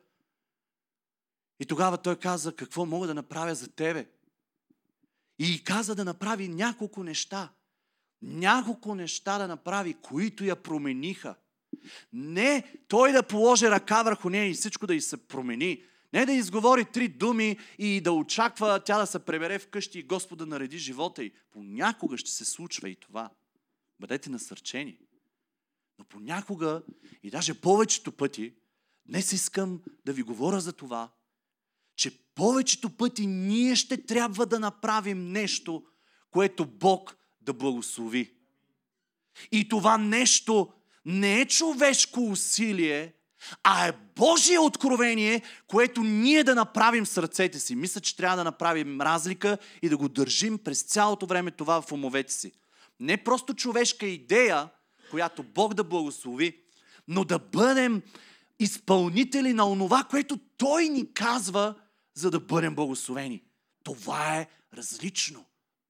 И 1.60 1.66
тогава 1.66 1.98
той 1.98 2.16
каза, 2.16 2.56
какво 2.56 2.86
мога 2.86 3.08
да 3.08 3.14
направя 3.14 3.56
за 3.56 3.68
тебе? 3.68 4.10
И 5.40 5.64
каза 5.64 5.96
да 5.96 6.06
направи 6.06 6.48
няколко 6.48 7.04
неща. 7.04 7.54
Няколко 8.22 8.96
неща 8.96 9.38
да 9.38 9.48
направи, 9.48 9.94
които 9.94 10.44
я 10.46 10.56
промениха. 10.56 11.36
Не 12.14 12.76
той 12.88 13.12
да 13.12 13.24
положи 13.24 13.70
ръка 13.70 14.04
върху 14.04 14.30
нея 14.30 14.50
и 14.50 14.54
всичко 14.54 14.88
да 14.88 14.96
й 14.96 15.02
се 15.02 15.28
промени. 15.28 15.84
Не 16.14 16.26
да 16.26 16.34
изговори 16.34 16.86
три 16.86 17.08
думи 17.08 17.58
и 17.78 18.02
да 18.02 18.12
очаква 18.12 18.80
тя 18.80 18.98
да 18.98 19.08
се 19.08 19.20
пребере 19.20 19.60
вкъщи 19.60 20.00
и 20.00 20.04
Господа 20.04 20.46
нареди 20.46 20.78
живота 20.78 21.24
й. 21.24 21.32
Понякога 21.52 22.18
ще 22.18 22.32
се 22.32 22.46
случва 22.46 22.90
и 22.90 22.96
това. 22.96 23.30
Бъдете 24.00 24.30
насърчени. 24.30 24.98
Но 26.00 26.06
понякога, 26.06 26.82
и 27.24 27.30
даже 27.30 27.62
повечето 27.62 28.12
пъти, 28.12 28.54
днес 29.06 29.34
искам 29.34 29.82
да 30.06 30.14
ви 30.14 30.24
говоря 30.24 30.60
за 30.60 30.74
това, 30.74 31.12
че 32.00 32.12
повечето 32.36 32.90
пъти 32.90 33.28
ние 33.28 33.76
ще 33.76 34.06
трябва 34.06 34.46
да 34.46 34.60
направим 34.60 35.32
нещо, 35.32 35.84
което 36.32 36.66
Бог 36.66 37.16
да 37.42 37.54
благослови. 37.54 38.34
И 39.52 39.70
това 39.70 39.98
нещо 39.98 40.70
не 41.06 41.42
е 41.42 41.46
човешко 41.46 42.20
усилие, 42.22 43.14
а 43.64 43.88
е 43.88 43.94
Божие 44.16 44.60
откровение, 44.60 45.42
което 45.68 46.04
ние 46.04 46.44
да 46.44 46.56
направим 46.56 47.06
с 47.06 47.22
ръцете 47.22 47.60
си. 47.60 47.76
Мисля, 47.76 48.02
че 48.02 48.16
трябва 48.16 48.38
да 48.38 48.44
направим 48.44 49.02
разлика 49.02 49.58
и 49.82 49.90
да 49.90 49.98
го 49.98 50.10
държим 50.10 50.58
през 50.58 50.82
цялото 50.82 51.26
време 51.26 51.52
това 51.52 51.82
в 51.82 51.92
умовете 51.92 52.34
си. 52.34 52.52
Не 53.00 53.24
просто 53.24 53.54
човешка 53.54 54.06
идея, 54.06 54.70
която 55.12 55.44
Бог 55.44 55.74
да 55.74 55.84
благослови, 55.84 56.58
но 57.08 57.24
да 57.24 57.40
бъдем 57.40 58.02
изпълнители 58.60 59.54
на 59.54 59.70
онова, 59.70 60.04
което 60.04 60.40
Той 60.58 60.90
ни 60.90 61.14
казва, 61.14 61.76
за 62.20 62.32
да 62.32 62.40
бъдем 62.40 62.76
благословени. 62.76 63.44
Това 63.84 64.38
е 64.38 64.48
различно. 64.74 65.46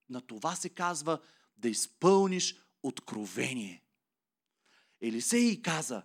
На 0.10 0.22
това 0.22 0.56
се 0.56 0.70
казва 0.70 1.20
да 1.58 1.70
изпълниш 1.70 2.56
откровение. 2.84 3.84
Елисей 5.02 5.62
каза, 5.62 6.04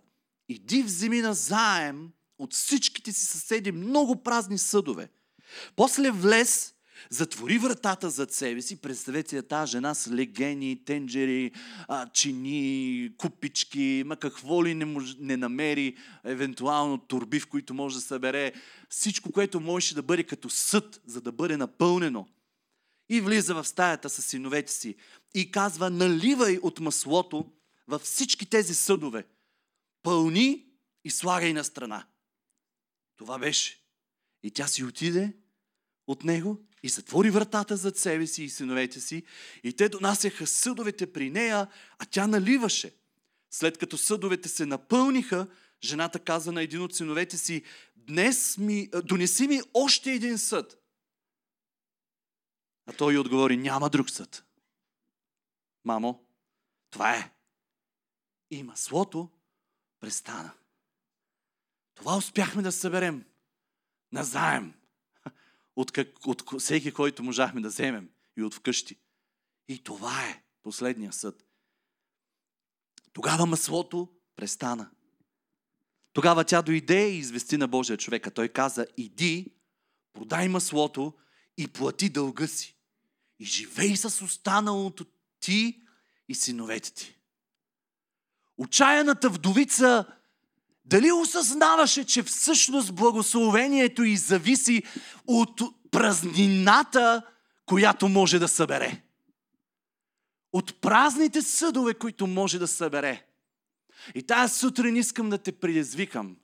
иди 0.48 0.82
вземи 0.82 1.20
на 1.20 1.34
заем 1.34 2.12
от 2.38 2.54
всичките 2.54 3.12
си 3.12 3.26
съседи 3.26 3.72
много 3.72 4.22
празни 4.22 4.58
съдове. 4.58 5.10
После 5.76 6.10
влез, 6.10 6.73
затвори 7.10 7.58
вратата 7.58 8.10
зад 8.10 8.32
себе 8.32 8.62
си. 8.62 8.76
Представете 8.76 9.36
си 9.36 9.48
тази 9.48 9.70
жена 9.70 9.94
с 9.94 10.12
легени, 10.12 10.84
тенджери, 10.84 11.52
а, 11.88 12.08
чини, 12.08 13.10
купички, 13.16 14.02
ма 14.06 14.16
какво 14.16 14.64
ли 14.64 14.74
не, 14.74 14.84
мож, 14.84 15.16
не 15.18 15.36
намери, 15.36 15.96
евентуално 16.24 16.98
турби, 16.98 17.40
в 17.40 17.46
които 17.46 17.74
може 17.74 17.96
да 17.96 18.00
събере. 18.00 18.52
Всичко, 18.88 19.32
което 19.32 19.60
можеше 19.60 19.94
да 19.94 20.02
бъде 20.02 20.24
като 20.24 20.50
съд, 20.50 21.00
за 21.06 21.20
да 21.20 21.32
бъде 21.32 21.56
напълнено. 21.56 22.26
И 23.08 23.20
влиза 23.20 23.54
в 23.54 23.64
стаята 23.64 24.10
с 24.10 24.22
синовете 24.22 24.72
си 24.72 24.94
и 25.34 25.50
казва, 25.50 25.90
наливай 25.90 26.58
от 26.62 26.80
маслото 26.80 27.52
във 27.88 28.02
всички 28.02 28.46
тези 28.46 28.74
съдове. 28.74 29.26
Пълни 30.02 30.66
и 31.04 31.10
слагай 31.10 31.52
на 31.52 31.64
страна. 31.64 32.06
Това 33.16 33.38
беше. 33.38 33.80
И 34.42 34.50
тя 34.50 34.66
си 34.66 34.84
отиде 34.84 35.32
от 36.06 36.24
него 36.24 36.66
и 36.84 36.88
затвори 36.88 37.30
вратата 37.30 37.76
зад 37.76 37.96
себе 37.96 38.26
си 38.26 38.44
и 38.44 38.50
синовете 38.50 39.00
си. 39.00 39.22
И 39.62 39.72
те 39.72 39.88
донасяха 39.88 40.46
съдовете 40.46 41.12
при 41.12 41.30
нея, 41.30 41.68
а 41.98 42.04
тя 42.04 42.26
наливаше. 42.26 42.94
След 43.50 43.78
като 43.78 43.98
съдовете 43.98 44.48
се 44.48 44.66
напълниха, 44.66 45.46
жената 45.82 46.18
каза 46.18 46.52
на 46.52 46.62
един 46.62 46.82
от 46.82 46.94
синовете 46.94 47.38
си, 47.38 47.62
днес 47.96 48.58
ми, 48.58 48.90
донеси 49.04 49.48
ми 49.48 49.60
още 49.74 50.12
един 50.12 50.38
съд. 50.38 50.78
А 52.86 52.92
той 52.92 53.18
отговори, 53.18 53.56
няма 53.56 53.90
друг 53.90 54.10
съд. 54.10 54.44
Мамо, 55.84 56.24
това 56.90 57.16
е. 57.16 57.32
И 58.50 58.62
маслото 58.62 59.30
престана. 60.00 60.52
Това 61.94 62.16
успяхме 62.16 62.62
да 62.62 62.72
съберем. 62.72 63.24
Назаем. 64.12 64.83
От, 65.76 65.92
как, 65.92 66.26
от 66.26 66.60
всеки, 66.60 66.92
който 66.92 67.22
можахме 67.22 67.60
да 67.60 67.68
вземем. 67.68 68.08
И 68.36 68.42
от 68.42 68.54
вкъщи. 68.54 68.96
И 69.68 69.84
това 69.84 70.24
е 70.24 70.42
последния 70.62 71.12
съд. 71.12 71.44
Тогава 73.12 73.46
маслото 73.46 74.08
престана. 74.36 74.90
Тогава 76.12 76.44
тя 76.44 76.62
дойде 76.62 77.08
и 77.08 77.18
извести 77.18 77.56
на 77.56 77.68
Божия 77.68 77.96
човека. 77.96 78.30
Той 78.30 78.48
каза, 78.48 78.86
иди, 78.96 79.54
продай 80.12 80.48
маслото 80.48 81.14
и 81.56 81.68
плати 81.68 82.08
дълга 82.08 82.46
си. 82.46 82.76
И 83.38 83.44
живей 83.44 83.96
с 83.96 84.24
останалото 84.24 85.06
ти 85.40 85.82
и 86.28 86.34
синовете 86.34 86.92
ти. 86.92 87.18
Отчаяната 88.56 89.30
вдовица 89.30 90.06
дали 90.84 91.12
осъзнаваше, 91.12 92.04
че 92.04 92.22
всъщност 92.22 92.94
благословението 92.94 94.02
й 94.02 94.16
зависи 94.16 94.82
от 95.26 95.60
празнината, 95.90 97.22
която 97.66 98.08
може 98.08 98.38
да 98.38 98.48
събере? 98.48 99.02
От 100.52 100.80
празните 100.80 101.42
съдове, 101.42 101.94
които 101.94 102.26
може 102.26 102.58
да 102.58 102.68
събере. 102.68 103.26
И 104.14 104.22
тази 104.22 104.58
сутрин 104.58 104.96
искам 104.96 105.30
да 105.30 105.38
те 105.38 105.52
предизвикам. 105.52 106.36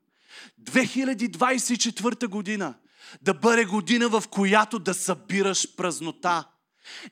2024 0.63 2.27
година 2.27 2.75
да 3.23 3.35
бъде 3.35 3.65
година, 3.65 4.09
в 4.09 4.25
която 4.31 4.79
да 4.79 4.95
събираш 4.95 5.77
празнота. 5.77 6.49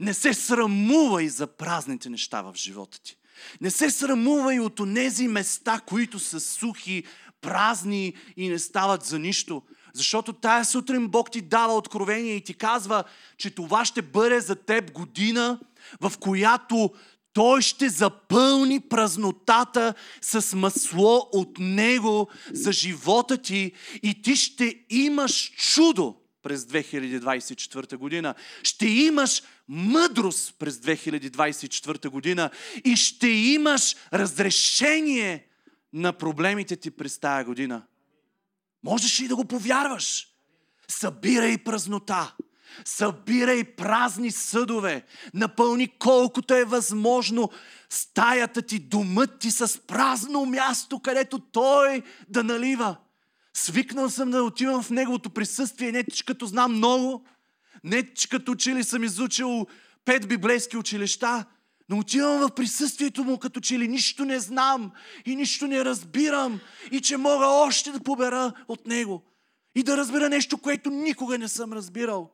Не 0.01 0.14
се 0.14 0.35
срамувай 0.35 1.29
за 1.29 1.47
празните 1.47 2.11
неща 2.11 2.43
в 2.43 2.55
живота 2.57 3.03
ти. 3.03 3.17
Не 3.61 3.70
се 3.70 3.90
срамувай 3.90 4.61
от 4.61 4.81
тези 4.94 5.29
места, 5.29 5.81
които 5.87 6.18
са 6.18 6.40
сухи, 6.40 7.05
празни 7.40 8.14
и 8.37 8.48
не 8.48 8.59
стават 8.59 9.05
за 9.05 9.18
нищо. 9.18 9.62
Защото 9.94 10.33
тая 10.33 10.64
сутрин 10.64 11.09
Бог 11.09 11.31
ти 11.31 11.40
дава 11.40 11.74
откровение 11.74 12.35
и 12.35 12.40
ти 12.40 12.55
казва, 12.55 13.05
че 13.37 13.51
това 13.51 13.85
ще 13.85 14.03
бъде 14.03 14.40
за 14.40 14.55
теб 14.55 14.92
година, 14.92 15.61
в 16.01 16.12
която 16.20 16.90
той 17.33 17.62
ще 17.62 17.88
запълни 17.88 18.81
празнотата 18.81 19.94
с 20.20 20.57
масло 20.57 21.29
от 21.33 21.59
Него 21.59 22.29
за 22.53 22.72
живота 22.72 23.38
ти 23.38 23.72
и 24.03 24.22
ти 24.22 24.37
ще 24.37 24.74
имаш 24.90 25.53
чудо 25.57 26.16
през 26.42 26.64
2024 26.64 27.96
година. 27.96 28.35
Ще 28.62 28.87
имаш 28.87 29.42
мъдрост 29.68 30.54
през 30.59 30.76
2024 30.76 32.09
година 32.09 32.50
и 32.85 32.96
ще 32.96 33.28
имаш 33.28 33.96
разрешение 34.12 35.46
на 35.92 36.12
проблемите 36.12 36.76
ти 36.76 36.90
през 36.90 37.18
тая 37.18 37.44
година. 37.44 37.83
Можеш 38.85 39.20
ли 39.20 39.28
да 39.28 39.37
го 39.37 39.44
повярваш? 39.44 40.28
Събирай 40.88 41.59
празнота. 41.59 42.35
Събирай 42.85 43.64
празни 43.64 44.31
съдове. 44.31 45.04
Напълни 45.35 45.88
колкото 45.98 46.54
е 46.54 46.64
възможно 46.64 47.50
стаята 47.90 48.62
ти, 48.62 48.78
думът 48.78 49.38
ти 49.38 49.50
с 49.50 49.81
празно 49.87 50.46
място, 50.46 51.00
където 51.00 51.38
той 51.38 52.02
да 52.28 52.44
налива. 52.44 52.96
Свикнал 53.54 54.11
съм 54.11 54.31
да 54.31 54.42
отивам 54.42 54.83
в 54.83 54.90
неговото 54.90 55.31
присъствие, 55.31 55.92
не 55.92 56.04
като 56.26 56.46
знам 56.46 56.72
много, 56.72 57.26
не 57.85 58.14
че 58.14 58.29
като 58.29 58.53
учили 58.53 58.85
съм 58.85 59.05
изучил 59.05 59.67
пет 60.05 60.29
библейски 60.29 60.77
училища, 60.77 61.45
но 61.88 61.99
отивам 61.99 62.41
в 62.41 62.55
присъствието 62.55 63.25
му, 63.25 63.38
като 63.38 63.61
че 63.61 63.79
ли 63.79 63.88
нищо 63.88 64.25
не 64.25 64.41
знам 64.41 64.91
и 65.27 65.37
нищо 65.37 65.67
не 65.67 65.85
разбирам 65.85 66.61
и 66.91 67.01
че 67.01 67.17
мога 67.17 67.47
още 67.47 67.93
да 67.93 68.01
побера 68.01 68.53
от 68.69 68.87
него 68.87 69.23
и 69.75 69.83
да 69.83 69.97
разбера 69.97 70.29
нещо, 70.29 70.59
което 70.59 70.91
никога 70.91 71.38
не 71.38 71.49
съм 71.49 71.73
разбирал. 71.73 72.31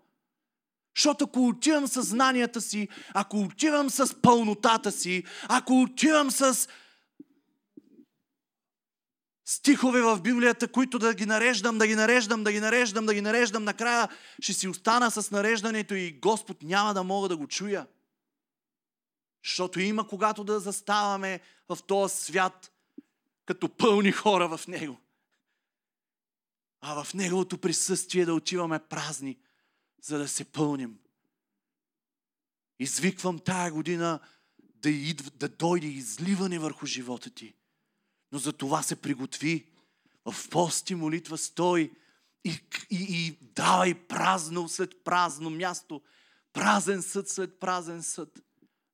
Защото 0.96 1.24
ако 1.24 1.46
отивам 1.46 1.86
с 1.86 2.02
знанията 2.02 2.60
си, 2.60 2.88
ако 3.14 3.40
отивам 3.40 3.90
с 3.90 4.14
пълнотата 4.22 4.92
си, 4.92 5.24
ако 5.48 5.80
отивам 5.80 6.30
с 6.30 6.68
стихове 9.44 10.02
в 10.02 10.20
Библията, 10.20 10.68
които 10.68 10.98
да 10.98 11.14
ги 11.14 11.26
нареждам, 11.26 11.78
да 11.78 11.86
ги 11.86 11.94
нареждам, 11.94 12.44
да 12.44 12.52
ги 12.52 12.60
нареждам, 12.60 13.06
да 13.06 13.14
ги 13.14 13.20
нареждам, 13.20 13.64
накрая 13.64 14.08
ще 14.40 14.52
си 14.52 14.68
остана 14.68 15.10
с 15.10 15.30
нареждането 15.30 15.94
и 15.94 16.12
Господ 16.12 16.62
няма 16.62 16.94
да 16.94 17.02
мога 17.02 17.28
да 17.28 17.36
го 17.36 17.46
чуя. 17.46 17.86
Защото 19.44 19.80
има 19.80 20.08
когато 20.08 20.44
да 20.44 20.60
заставаме 20.60 21.40
в 21.68 21.78
този 21.86 22.16
свят 22.16 22.72
като 23.46 23.68
пълни 23.68 24.12
хора 24.12 24.56
в 24.56 24.66
Него. 24.66 25.00
А 26.80 27.04
в 27.04 27.14
Неговото 27.14 27.58
присъствие 27.58 28.24
да 28.24 28.34
отиваме 28.34 28.78
празни, 28.78 29.38
за 30.02 30.18
да 30.18 30.28
се 30.28 30.44
пълним. 30.44 30.98
Извиквам 32.78 33.38
тая 33.38 33.72
година 33.72 34.20
да, 34.58 34.90
идва, 34.90 35.30
да 35.30 35.48
дойде 35.48 35.86
изливане 35.86 36.58
върху 36.58 36.86
живота 36.86 37.30
ти. 37.30 37.54
Но 38.34 38.40
за 38.40 38.52
това 38.52 38.82
се 38.82 38.96
приготви. 38.96 39.66
В 40.24 40.48
пост 40.50 40.90
и 40.90 40.94
молитва 40.94 41.38
стой 41.38 41.92
и, 42.44 42.50
и, 42.90 42.96
и 42.98 43.38
давай 43.40 44.06
празно 44.08 44.68
след 44.68 45.04
празно 45.04 45.50
място, 45.50 46.02
празен 46.52 47.02
съд 47.02 47.28
след 47.28 47.60
празен 47.60 48.02
съд 48.02 48.42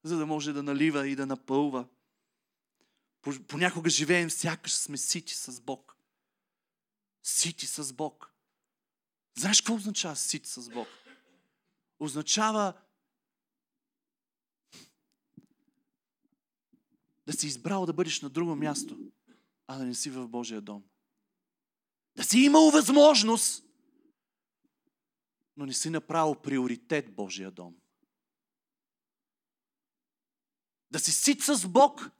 за 0.03 0.17
да 0.17 0.27
може 0.27 0.53
да 0.53 0.63
налива 0.63 1.09
и 1.09 1.17
да 1.17 1.27
напълва. 1.27 1.89
Понякога 3.49 3.91
живеем 3.91 4.31
сякаш 4.31 4.73
сме 4.73 4.97
сити 4.97 5.35
с 5.35 5.61
Бог. 5.61 5.97
Сити 7.23 7.67
с 7.67 7.93
Бог. 7.93 8.33
Знаеш 9.39 9.61
какво 9.61 9.75
означава 9.75 10.17
сити 10.17 10.49
с 10.49 10.71
Бог? 10.71 10.89
Означава 12.01 12.73
да 17.27 17.33
си 17.33 17.47
избрал 17.47 17.87
да 17.87 17.93
бъдеш 17.93 18.21
на 18.21 18.29
друго 18.29 18.57
място. 18.57 18.99
А 19.73 19.79
да 19.79 19.85
не 19.85 19.95
си 19.95 20.11
в 20.11 20.29
Божия 20.29 20.61
дом. 20.61 20.85
Да 22.17 22.25
си 22.25 22.39
имал 22.39 22.71
възможност, 22.71 23.65
но 25.57 25.67
не 25.67 25.73
си 25.73 25.91
направил 25.91 26.35
приоритет 26.35 27.15
Божия 27.15 27.51
дом. 27.51 27.77
Да 30.91 30.99
си 30.99 31.13
сит 31.13 31.43
с 31.43 31.69
Бог, 31.69 32.11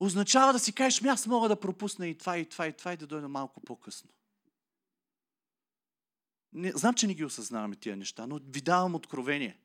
означава 0.00 0.52
да 0.52 0.58
си 0.58 0.72
кажеш, 0.72 1.00
ми 1.00 1.08
аз 1.08 1.26
мога 1.26 1.48
да 1.48 1.60
пропусна 1.60 2.08
и 2.08 2.18
това, 2.18 2.38
и 2.38 2.48
това, 2.48 2.66
и 2.66 2.76
това, 2.76 2.92
и 2.92 2.96
да 2.96 3.06
дойда 3.06 3.28
малко 3.28 3.60
по-късно. 3.60 4.10
Не, 6.52 6.72
знам, 6.72 6.94
че 6.94 7.06
не 7.06 7.14
ги 7.14 7.24
осъзнаваме 7.24 7.76
тия 7.76 7.96
неща, 7.96 8.26
но 8.26 8.40
ви 8.44 8.60
давам 8.60 8.94
откровение. 8.94 9.61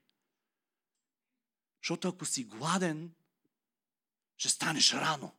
Защото 1.82 2.08
ако 2.08 2.26
си 2.26 2.44
гладен, 2.44 3.14
ще 4.38 4.50
станеш 4.50 4.94
рано. 4.94 5.36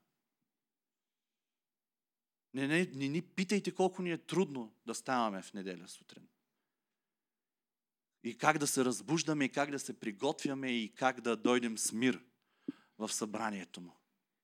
Не, 2.55 2.67
не, 2.67 2.91
не 2.95 3.09
ни 3.09 3.23
питайте 3.23 3.75
колко 3.75 4.03
ни 4.03 4.13
е 4.13 4.19
трудно 4.19 4.75
да 4.87 4.95
ставаме 4.95 5.43
в 5.43 5.53
неделя 5.53 5.89
сутрин. 5.89 6.29
И 8.23 8.39
как 8.39 8.59
да 8.59 8.67
се 8.67 8.85
разбуждаме, 8.85 9.45
и 9.45 9.53
как 9.53 9.71
да 9.71 9.79
се 9.79 10.01
приготвяме, 10.01 10.71
и 10.71 10.95
как 10.95 11.21
да 11.21 11.37
дойдем 11.37 11.79
с 11.79 11.93
мир 11.93 12.25
в 12.99 13.13
събранието 13.13 13.81
му. 13.81 13.97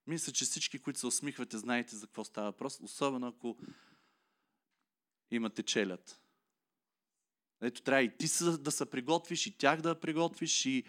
Мисля, 0.06 0.32
че 0.32 0.44
всички, 0.44 0.78
които 0.78 0.98
се 0.98 1.06
усмихвате, 1.06 1.58
знаете 1.58 1.96
за 1.96 2.06
какво 2.06 2.24
става 2.24 2.50
въпрос, 2.50 2.80
особено 2.80 3.26
ако 3.26 3.58
имате 5.30 5.62
челят. 5.62 6.20
Ето 7.60 7.82
трябва 7.82 8.02
и 8.02 8.16
ти 8.16 8.26
да 8.58 8.70
се 8.70 8.90
приготвиш, 8.90 9.46
и 9.46 9.56
тях 9.58 9.80
да 9.80 10.00
приготвиш, 10.00 10.66
и, 10.66 10.84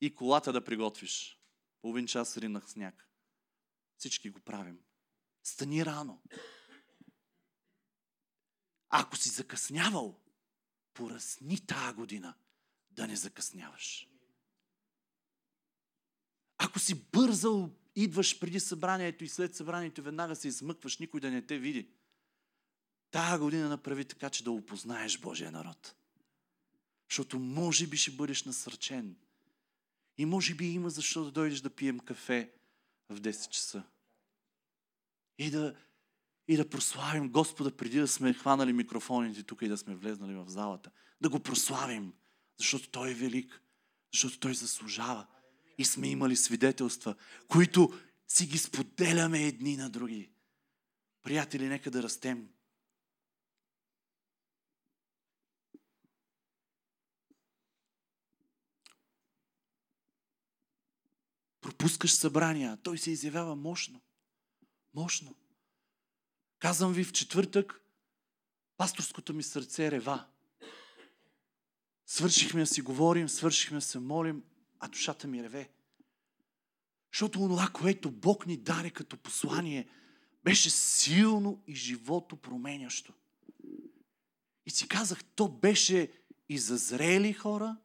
и 0.00 0.14
колата 0.14 0.52
да 0.52 0.64
приготвиш. 0.64 1.40
Половин 1.82 2.06
час 2.06 2.36
ринах 2.36 2.70
сняг. 2.70 3.08
Всички 3.96 4.30
го 4.30 4.40
правим. 4.40 4.78
Стани 5.42 5.84
рано. 5.84 6.22
Ако 8.88 9.16
си 9.16 9.28
закъснявал, 9.28 10.20
поразни 10.94 11.66
тази 11.66 11.94
година 11.96 12.34
да 12.90 13.06
не 13.06 13.16
закъсняваш. 13.16 14.08
Ако 16.58 16.78
си 16.78 16.94
бързал, 16.94 17.70
идваш 17.94 18.38
преди 18.40 18.60
събранието 18.60 19.24
и 19.24 19.28
след 19.28 19.56
събранието 19.56 20.02
веднага 20.02 20.36
се 20.36 20.48
измъкваш, 20.48 20.98
никой 20.98 21.20
да 21.20 21.30
не 21.30 21.46
те 21.46 21.58
види. 21.58 21.90
Тая 23.10 23.38
година 23.38 23.68
направи 23.68 24.04
така, 24.04 24.30
че 24.30 24.44
да 24.44 24.50
опознаеш 24.50 25.18
Божия 25.18 25.52
народ. 25.52 25.94
Защото 27.10 27.38
може 27.38 27.86
би 27.86 27.96
ще 27.96 28.10
бъдеш 28.10 28.44
насърчен. 28.44 29.16
И 30.18 30.24
може 30.26 30.54
би 30.54 30.66
има 30.66 30.90
защо 30.90 31.24
да 31.24 31.30
дойдеш 31.30 31.60
да 31.60 31.70
пием 31.70 31.98
кафе 31.98 32.52
в 33.10 33.20
10 33.20 33.48
часа. 33.48 33.82
И 35.38 35.50
да, 35.50 35.74
и 36.48 36.56
да 36.56 36.68
прославим 36.68 37.28
Господа 37.28 37.76
преди 37.76 37.98
да 37.98 38.08
сме 38.08 38.34
хванали 38.34 38.72
микрофоните 38.72 39.42
тук 39.42 39.62
и 39.62 39.68
да 39.68 39.76
сме 39.76 39.94
влезнали 39.94 40.34
в 40.34 40.44
залата. 40.48 40.90
Да 41.20 41.28
го 41.28 41.40
прославим, 41.40 42.12
защото 42.58 42.88
Той 42.88 43.10
е 43.10 43.14
велик, 43.14 43.62
защото 44.12 44.38
Той 44.38 44.54
заслужава. 44.54 45.26
И 45.78 45.84
сме 45.84 46.08
имали 46.08 46.36
свидетелства, 46.36 47.14
които 47.48 48.00
си 48.28 48.46
ги 48.46 48.58
споделяме 48.58 49.46
едни 49.46 49.76
на 49.76 49.90
други. 49.90 50.30
Приятели, 51.22 51.68
нека 51.68 51.90
да 51.90 52.02
растем. 52.02 52.48
Пропускаш 61.66 62.12
събрания, 62.12 62.78
той 62.82 62.98
се 62.98 63.10
изявява 63.10 63.56
мощно. 63.56 64.00
Мощно. 64.94 65.34
Казвам 66.58 66.92
ви 66.92 67.04
в 67.04 67.12
четвъртък, 67.12 67.80
пасторското 68.76 69.34
ми 69.34 69.42
сърце 69.42 69.90
рева. 69.90 70.26
Свършихме 72.06 72.60
да 72.60 72.66
си 72.66 72.82
говорим, 72.82 73.28
свършихме 73.28 73.76
да 73.76 73.82
се 73.82 73.98
молим, 73.98 74.42
а 74.80 74.88
душата 74.88 75.28
ми 75.28 75.42
реве. 75.42 75.70
Защото 77.12 77.40
онова, 77.40 77.68
което 77.74 78.10
Бог 78.10 78.46
ни 78.46 78.56
даде 78.56 78.90
като 78.90 79.16
послание, 79.16 79.88
беше 80.44 80.70
силно 80.70 81.62
и 81.66 81.74
живото 81.74 82.36
променящо. 82.36 83.12
И 84.66 84.70
си 84.70 84.88
казах, 84.88 85.24
то 85.24 85.48
беше 85.48 86.12
и 86.48 86.58
за 86.58 86.76
зрели 86.76 87.32
хора 87.32 87.76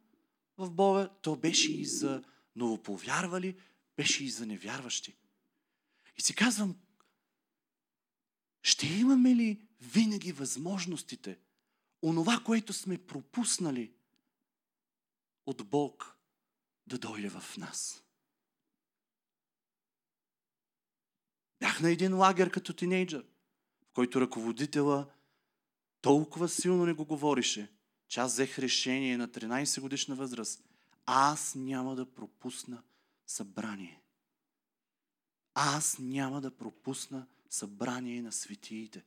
в 0.58 0.72
Бога, 0.72 1.10
то 1.22 1.36
беше 1.36 1.72
и 1.74 1.86
за 1.86 2.24
новоповярвали, 2.56 3.56
беше 4.02 4.24
и 4.24 4.30
за 4.30 4.46
невярващи. 4.46 5.16
И 6.18 6.22
си 6.22 6.36
казвам, 6.36 6.76
ще 8.62 8.88
имаме 8.88 9.36
ли 9.36 9.68
винаги 9.82 10.32
възможностите, 10.32 11.40
онова, 12.02 12.42
което 12.46 12.74
сме 12.74 13.06
пропуснали 13.06 13.94
от 15.46 15.70
Бог, 15.70 16.18
да 16.88 16.98
дойде 16.98 17.30
в 17.30 17.58
нас? 17.58 18.04
Бях 21.60 21.82
на 21.82 21.92
един 21.92 22.18
лагер 22.18 22.52
като 22.52 22.74
тинейджър, 22.74 23.26
в 23.90 23.94
който 23.94 24.22
ръководителя 24.22 25.10
толкова 26.02 26.50
силно 26.50 26.86
не 26.86 26.94
го 26.94 27.06
говорише, 27.06 27.72
че 28.08 28.20
аз 28.20 28.34
взех 28.34 28.60
решение 28.60 29.18
на 29.18 29.28
13 29.30 29.82
годишна 29.82 30.16
възраст. 30.16 30.64
Аз 31.06 31.56
няма 31.56 31.96
да 31.96 32.14
пропусна 32.14 32.84
събрание. 33.32 34.02
Аз 35.54 35.98
няма 36.00 36.42
да 36.42 36.58
пропусна 36.58 37.28
събрание 37.50 38.22
на 38.22 38.32
светиите. 38.32 39.04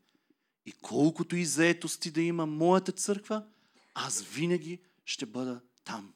И 0.67 0.73
колкото 0.73 1.37
и 1.37 1.45
заетости 1.45 2.11
да 2.11 2.23
има 2.23 2.47
моята 2.47 2.93
църква, 2.93 3.47
аз 3.95 4.23
винаги 4.23 4.81
ще 5.05 5.27
бъда 5.27 5.61
там. 5.85 6.15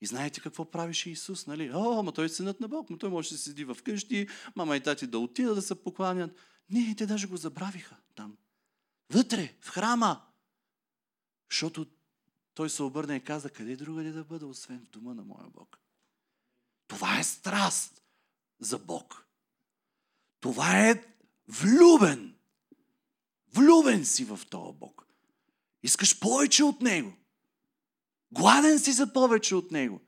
И 0.00 0.06
знаете 0.06 0.40
какво 0.40 0.70
правише 0.70 1.10
Исус, 1.10 1.46
нали? 1.46 1.70
О, 1.74 1.98
ама 1.98 2.12
той 2.12 2.24
е 2.24 2.28
синът 2.28 2.60
на 2.60 2.68
Бог, 2.68 2.90
но 2.90 2.98
той 2.98 3.10
може 3.10 3.30
да 3.30 3.38
седи 3.38 3.64
в 3.64 3.76
къщи, 3.84 4.28
мама 4.56 4.76
и 4.76 4.80
тати 4.80 5.06
да 5.06 5.18
отидат 5.18 5.54
да 5.54 5.62
се 5.62 5.82
покланят. 5.82 6.36
Не, 6.70 6.94
те 6.96 7.06
даже 7.06 7.26
го 7.26 7.36
забравиха 7.36 7.96
там. 8.14 8.36
Вътре, 9.10 9.54
в 9.60 9.68
храма. 9.68 10.26
Защото 11.50 11.86
той 12.54 12.70
се 12.70 12.82
обърна 12.82 13.16
и 13.16 13.24
каза, 13.24 13.50
къде 13.50 13.76
другаде 13.76 14.12
да 14.12 14.24
бъда, 14.24 14.46
освен 14.46 14.80
в 14.80 14.90
дома 14.90 15.14
на 15.14 15.24
моя 15.24 15.48
Бог. 15.50 15.81
Това 16.92 17.18
е 17.18 17.24
страст 17.24 18.02
за 18.60 18.78
Бог. 18.78 19.26
Това 20.40 20.88
е 20.88 21.04
влюбен. 21.48 22.36
Влюбен 23.54 24.04
си 24.04 24.24
в 24.24 24.40
този 24.50 24.78
Бог. 24.78 25.06
Искаш 25.82 26.18
повече 26.18 26.64
от 26.64 26.80
Него. 26.80 27.12
Гладен 28.32 28.78
си 28.78 28.92
за 28.92 29.12
повече 29.12 29.54
от 29.54 29.70
Него. 29.70 30.00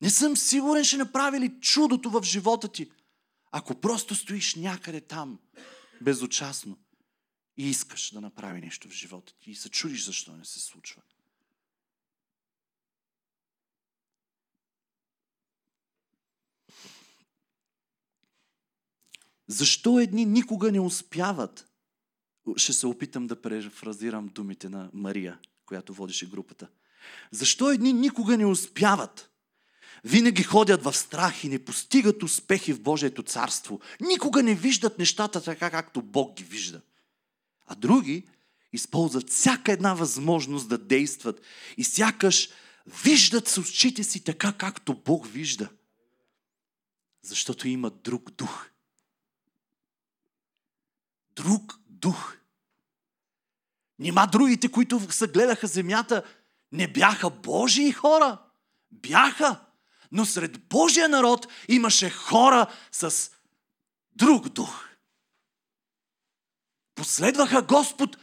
Не 0.00 0.10
съм 0.10 0.36
сигурен, 0.36 0.84
ще 0.84 0.96
направи 0.96 1.40
ли 1.40 1.60
чудото 1.60 2.10
в 2.10 2.22
живота 2.22 2.72
ти, 2.72 2.90
ако 3.50 3.80
просто 3.80 4.14
стоиш 4.14 4.54
някъде 4.54 5.00
там, 5.00 5.38
безучастно 6.00 6.78
и 7.56 7.70
искаш 7.70 8.10
да 8.12 8.20
направи 8.20 8.60
нещо 8.60 8.88
в 8.88 8.92
живота 8.92 9.32
ти 9.38 9.50
и 9.50 9.54
се 9.54 9.70
чудиш 9.70 10.04
защо 10.04 10.36
не 10.36 10.44
се 10.44 10.60
случва. 10.60 11.02
Защо 19.50 20.00
едни 20.00 20.24
никога 20.24 20.72
не 20.72 20.80
успяват? 20.80 21.68
Ще 22.56 22.72
се 22.72 22.86
опитам 22.86 23.26
да 23.26 23.42
префразирам 23.42 24.28
думите 24.28 24.68
на 24.68 24.90
Мария, 24.92 25.38
която 25.66 25.94
водеше 25.94 26.30
групата. 26.30 26.68
Защо 27.30 27.70
едни 27.70 27.92
никога 27.92 28.36
не 28.36 28.46
успяват? 28.46 29.30
Винаги 30.04 30.42
ходят 30.42 30.82
в 30.82 30.96
страх 30.96 31.44
и 31.44 31.48
не 31.48 31.64
постигат 31.64 32.22
успехи 32.22 32.72
в 32.72 32.82
Божието 32.82 33.22
царство. 33.22 33.80
Никога 34.00 34.42
не 34.42 34.54
виждат 34.54 34.98
нещата 34.98 35.42
така, 35.42 35.70
както 35.70 36.02
Бог 36.02 36.36
ги 36.36 36.44
вижда. 36.44 36.80
А 37.66 37.74
други 37.74 38.28
използват 38.72 39.30
всяка 39.30 39.72
една 39.72 39.94
възможност 39.94 40.68
да 40.68 40.78
действат 40.78 41.40
и 41.76 41.84
сякаш 41.84 42.48
виждат 43.04 43.48
с 43.48 43.58
очите 43.58 44.04
си 44.04 44.24
така, 44.24 44.52
както 44.52 44.94
Бог 44.94 45.26
вижда. 45.32 45.68
Защото 47.22 47.68
има 47.68 47.90
друг 47.90 48.30
дух 48.30 48.69
друг 51.34 51.78
дух. 51.88 52.36
Нима 53.98 54.26
другите, 54.26 54.70
които 54.70 55.12
се 55.12 55.26
гледаха 55.26 55.66
земята, 55.66 56.22
не 56.72 56.92
бяха 56.92 57.30
Божии 57.30 57.92
хора? 57.92 58.38
Бяха. 58.90 59.60
Но 60.12 60.26
сред 60.26 60.68
Божия 60.68 61.08
народ 61.08 61.46
имаше 61.68 62.10
хора 62.10 62.74
с 62.92 63.30
друг 64.16 64.48
дух. 64.48 64.88
Последваха 66.94 67.62
Господ 67.62 68.16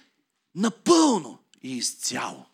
напълно 0.56 1.39
и 1.63 1.78
изцяло. 1.78 2.46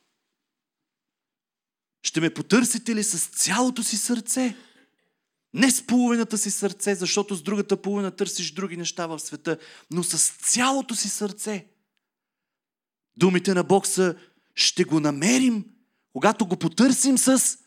Ще 2.03 2.21
ме 2.21 2.33
потърсите 2.33 2.95
ли 2.95 3.03
с 3.03 3.27
цялото 3.27 3.83
си 3.83 3.97
сърце? 3.97 4.57
Не 5.53 5.71
с 5.71 5.85
половината 5.87 6.37
си 6.37 6.51
сърце, 6.51 6.95
защото 6.95 7.35
с 7.35 7.43
другата 7.43 7.81
половина 7.81 8.11
търсиш 8.11 8.51
други 8.51 8.77
неща 8.77 9.07
в 9.07 9.19
света, 9.19 9.57
но 9.91 10.03
с 10.03 10.31
цялото 10.31 10.95
си 10.95 11.09
сърце. 11.09 11.67
Думите 13.17 13.53
на 13.53 13.63
Бог 13.63 13.87
са 13.87 14.15
ще 14.55 14.83
го 14.83 14.99
намерим, 14.99 15.65
когато 16.13 16.45
го 16.45 16.57
потърсим 16.57 17.17
с 17.17 17.57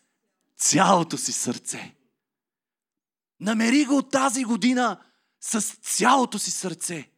цялото 0.56 1.18
си 1.18 1.32
сърце. 1.32 1.94
Намери 3.40 3.84
го 3.84 4.02
тази 4.02 4.44
година 4.44 5.00
с 5.40 5.60
цялото 5.62 6.38
си 6.38 6.50
сърце. 6.50 7.10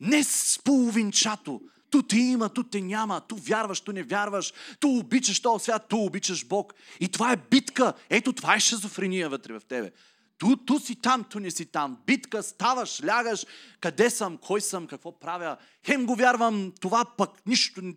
Не 0.00 0.24
с 0.24 0.58
половинчато. 0.64 1.60
Ту 1.90 2.02
те 2.02 2.16
има, 2.16 2.48
ту 2.48 2.62
те 2.62 2.80
няма, 2.80 3.20
ту 3.20 3.36
вярваш, 3.36 3.80
ту 3.80 3.92
не 3.92 4.02
вярваш, 4.02 4.52
ту 4.80 4.88
обичаш 4.88 5.40
този 5.40 5.64
свят, 5.64 5.88
ту 5.88 5.98
обичаш 5.98 6.46
Бог. 6.46 6.74
И 7.00 7.08
това 7.08 7.32
е 7.32 7.36
битка. 7.36 7.92
Ето 8.10 8.32
това 8.32 8.54
е 8.54 8.60
шизофрения 8.60 9.28
вътре 9.28 9.52
в 9.52 9.60
тебе. 9.68 9.92
Ту, 10.38 10.56
ту 10.56 10.78
си 10.78 10.96
там, 10.96 11.24
ту 11.24 11.40
не 11.40 11.50
си 11.50 11.66
там. 11.66 11.98
Битка, 12.06 12.42
ставаш, 12.42 13.04
лягаш, 13.04 13.46
къде 13.80 14.10
съм, 14.10 14.38
кой 14.38 14.60
съм, 14.60 14.86
какво 14.86 15.18
правя. 15.18 15.56
Хем 15.86 16.06
го 16.06 16.14
вярвам, 16.14 16.72
това 16.80 17.04
пък 17.04 17.46
нищо 17.46 17.82
не... 17.82 17.94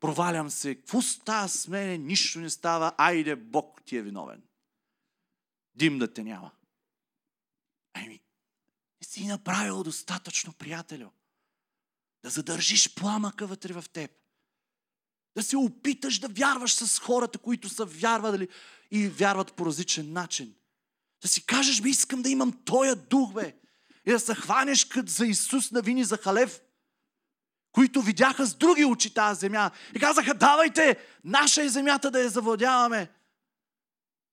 Провалям 0.00 0.50
се. 0.50 0.74
Какво 0.74 1.02
става 1.02 1.48
с 1.48 1.68
мене? 1.68 1.98
Нищо 1.98 2.38
не 2.38 2.50
става. 2.50 2.92
Айде, 2.98 3.36
Бог 3.36 3.82
ти 3.84 3.96
е 3.96 4.02
виновен. 4.02 4.42
Дим 5.74 5.98
да 5.98 6.12
те 6.12 6.24
няма. 6.24 6.50
Ами, 7.94 8.20
не 9.00 9.06
си 9.06 9.26
направил 9.26 9.82
достатъчно, 9.82 10.52
приятелю. 10.52 11.08
Да 12.24 12.30
задържиш 12.30 12.94
пламъка 12.94 13.46
вътре 13.46 13.72
в 13.72 13.84
теб. 13.92 14.10
Да 15.36 15.42
се 15.42 15.56
опиташ 15.56 16.18
да 16.18 16.28
вярваш 16.28 16.74
с 16.74 16.98
хората, 16.98 17.38
които 17.38 17.68
са 17.68 17.84
вярвали 17.84 18.48
и 18.90 19.08
вярват 19.08 19.52
по 19.52 19.66
различен 19.66 20.12
начин. 20.12 20.54
Да 21.22 21.28
си 21.28 21.46
кажеш, 21.46 21.80
бе, 21.80 21.88
искам 21.88 22.22
да 22.22 22.30
имам 22.30 22.62
тоя 22.64 22.96
дух, 22.96 23.32
бе. 23.32 23.56
И 24.06 24.10
да 24.10 24.20
се 24.20 24.34
хванеш 24.34 24.84
като 24.84 25.12
за 25.12 25.26
Исус 25.26 25.70
на 25.70 25.82
вини 25.82 26.04
за 26.04 26.16
халев, 26.16 26.60
които 27.72 28.02
видяха 28.02 28.46
с 28.46 28.54
други 28.54 28.84
очи 28.84 29.14
тази 29.14 29.40
земя. 29.40 29.70
И 29.94 30.00
казаха, 30.00 30.34
давайте, 30.34 31.06
наша 31.24 31.62
е 31.62 31.68
земята 31.68 32.10
да 32.10 32.20
я 32.20 32.30
завладяваме. 32.30 33.12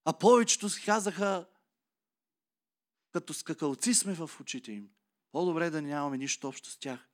А 0.06 0.14
повечето 0.14 0.70
си 0.70 0.86
казаха, 0.86 1.46
като 3.12 3.34
скакалци 3.34 3.94
сме 3.94 4.14
в 4.14 4.32
очите 4.42 4.72
им. 4.72 4.90
По-добре 5.32 5.70
да 5.70 5.82
нямаме 5.82 6.18
нищо 6.18 6.48
общо 6.48 6.70
с 6.70 6.78
тях. 6.78 7.11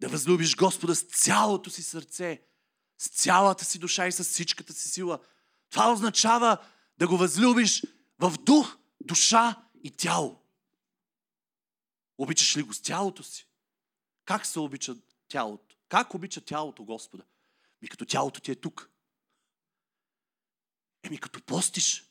Да 0.00 0.08
възлюбиш 0.08 0.56
Господа 0.56 0.94
с 0.94 1.02
цялото 1.02 1.70
си 1.70 1.82
сърце, 1.82 2.42
с 2.98 3.08
цялата 3.08 3.64
си 3.64 3.78
душа 3.78 4.06
и 4.06 4.12
с 4.12 4.24
всичката 4.24 4.72
си 4.72 4.88
сила. 4.88 5.18
Това 5.70 5.92
означава 5.92 6.58
да 6.98 7.08
го 7.08 7.16
възлюбиш 7.16 7.82
в 8.18 8.34
дух, 8.38 8.76
душа 9.00 9.62
и 9.84 9.90
тяло. 9.90 10.42
Обичаш 12.18 12.56
ли 12.56 12.62
го 12.62 12.74
с 12.74 12.80
тялото 12.80 13.22
си? 13.22 13.46
Как 14.24 14.46
се 14.46 14.58
обича 14.58 14.96
тялото? 15.28 15.76
Как 15.88 16.14
обича 16.14 16.40
тялото 16.40 16.84
Господа? 16.84 17.24
Ми 17.82 17.88
като 17.88 18.06
тялото 18.06 18.40
ти 18.40 18.50
е 18.50 18.54
тук. 18.54 18.90
Еми 21.02 21.18
като 21.18 21.42
постиш. 21.42 22.04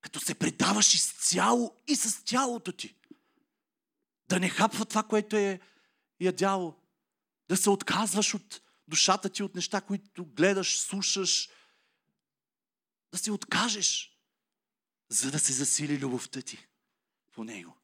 Като 0.00 0.20
се 0.20 0.34
предаваш 0.34 0.94
изцяло 0.94 1.76
и 1.86 1.96
с 1.96 2.24
тялото 2.24 2.72
ти. 2.72 2.94
Да 4.28 4.40
не 4.40 4.48
хапва 4.48 4.84
това, 4.84 5.02
което 5.02 5.36
е 5.36 5.60
ядяло. 6.20 6.74
Да 7.48 7.56
се 7.56 7.70
отказваш 7.70 8.34
от 8.34 8.62
душата 8.88 9.30
ти, 9.30 9.42
от 9.42 9.54
неща, 9.54 9.80
които 9.80 10.24
гледаш, 10.24 10.80
слушаш. 10.80 11.50
Да 13.12 13.18
се 13.18 13.32
откажеш, 13.32 14.18
за 15.08 15.30
да 15.30 15.38
се 15.38 15.52
засили 15.52 15.98
любовта 15.98 16.42
ти 16.42 16.66
по 17.32 17.44
него. 17.44 17.76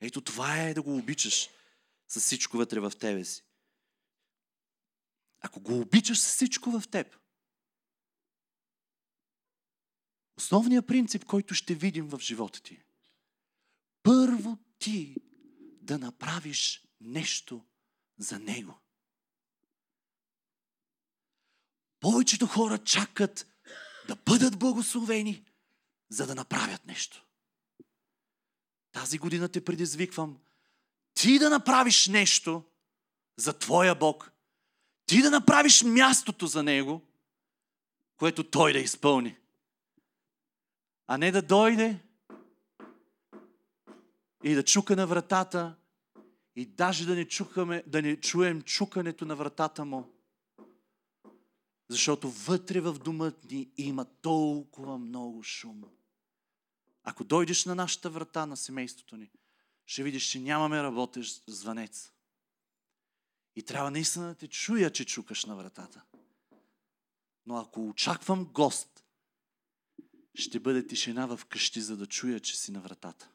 Ето 0.00 0.20
това 0.20 0.60
е 0.60 0.74
да 0.74 0.82
го 0.82 0.96
обичаш 0.96 1.48
с 2.08 2.20
всичко 2.20 2.56
вътре 2.56 2.80
в 2.80 2.92
тебе 3.00 3.24
си. 3.24 3.44
Ако 5.40 5.60
го 5.60 5.80
обичаш 5.80 6.20
с 6.20 6.26
всичко 6.26 6.70
в 6.70 6.88
теб, 6.90 7.16
основният 10.36 10.86
принцип, 10.86 11.24
който 11.24 11.54
ще 11.54 11.74
видим 11.74 12.08
в 12.08 12.18
живота 12.20 12.62
ти, 12.62 12.82
първо 14.02 14.58
ти 14.78 15.16
да 15.82 15.98
направиш 15.98 16.83
нещо 17.04 17.64
за 18.18 18.38
Него. 18.38 18.78
Повечето 22.00 22.46
хора 22.46 22.78
чакат 22.78 23.46
да 24.08 24.16
бъдат 24.16 24.58
благословени, 24.58 25.44
за 26.08 26.26
да 26.26 26.34
направят 26.34 26.86
нещо. 26.86 27.24
Тази 28.92 29.18
година 29.18 29.48
те 29.48 29.64
предизвиквам 29.64 30.38
ти 31.14 31.38
да 31.38 31.50
направиш 31.50 32.08
нещо 32.08 32.64
за 33.36 33.58
Твоя 33.58 33.94
Бог, 33.94 34.32
ти 35.06 35.22
да 35.22 35.30
направиш 35.30 35.82
мястото 35.82 36.46
за 36.46 36.62
Него, 36.62 37.02
което 38.16 38.50
Той 38.50 38.72
да 38.72 38.78
изпълни. 38.78 39.36
А 41.06 41.18
не 41.18 41.32
да 41.32 41.42
дойде 41.42 42.00
и 44.44 44.54
да 44.54 44.64
чука 44.64 44.96
на 44.96 45.06
вратата 45.06 45.76
и 46.56 46.66
даже 46.66 47.06
да 47.06 47.14
не, 47.14 47.28
чукаме, 47.28 47.82
да 47.86 48.02
не 48.02 48.20
чуем 48.20 48.62
чукането 48.62 49.24
на 49.24 49.36
вратата 49.36 49.84
му. 49.84 50.10
Защото 51.88 52.30
вътре 52.30 52.80
в 52.80 52.98
думът 52.98 53.50
ни 53.50 53.70
има 53.76 54.04
толкова 54.04 54.98
много 54.98 55.42
шум. 55.42 55.84
Ако 57.02 57.24
дойдеш 57.24 57.64
на 57.64 57.74
нашата 57.74 58.10
врата, 58.10 58.46
на 58.46 58.56
семейството 58.56 59.16
ни, 59.16 59.30
ще 59.86 60.02
видиш, 60.02 60.30
че 60.30 60.40
нямаме 60.40 60.82
работещ 60.82 61.44
звънец. 61.46 62.12
И 63.56 63.62
трябва 63.62 63.90
наистина 63.90 64.26
да 64.26 64.34
те 64.34 64.48
чуя, 64.48 64.92
че 64.92 65.04
чукаш 65.04 65.44
на 65.44 65.56
вратата. 65.56 66.04
Но 67.46 67.56
ако 67.56 67.88
очаквам 67.88 68.44
гост, 68.44 69.04
ще 70.34 70.60
бъде 70.60 70.86
тишина 70.86 71.26
в 71.26 71.40
къщи, 71.44 71.80
за 71.80 71.96
да 71.96 72.06
чуя, 72.06 72.40
че 72.40 72.56
си 72.56 72.72
на 72.72 72.80
вратата. 72.80 73.30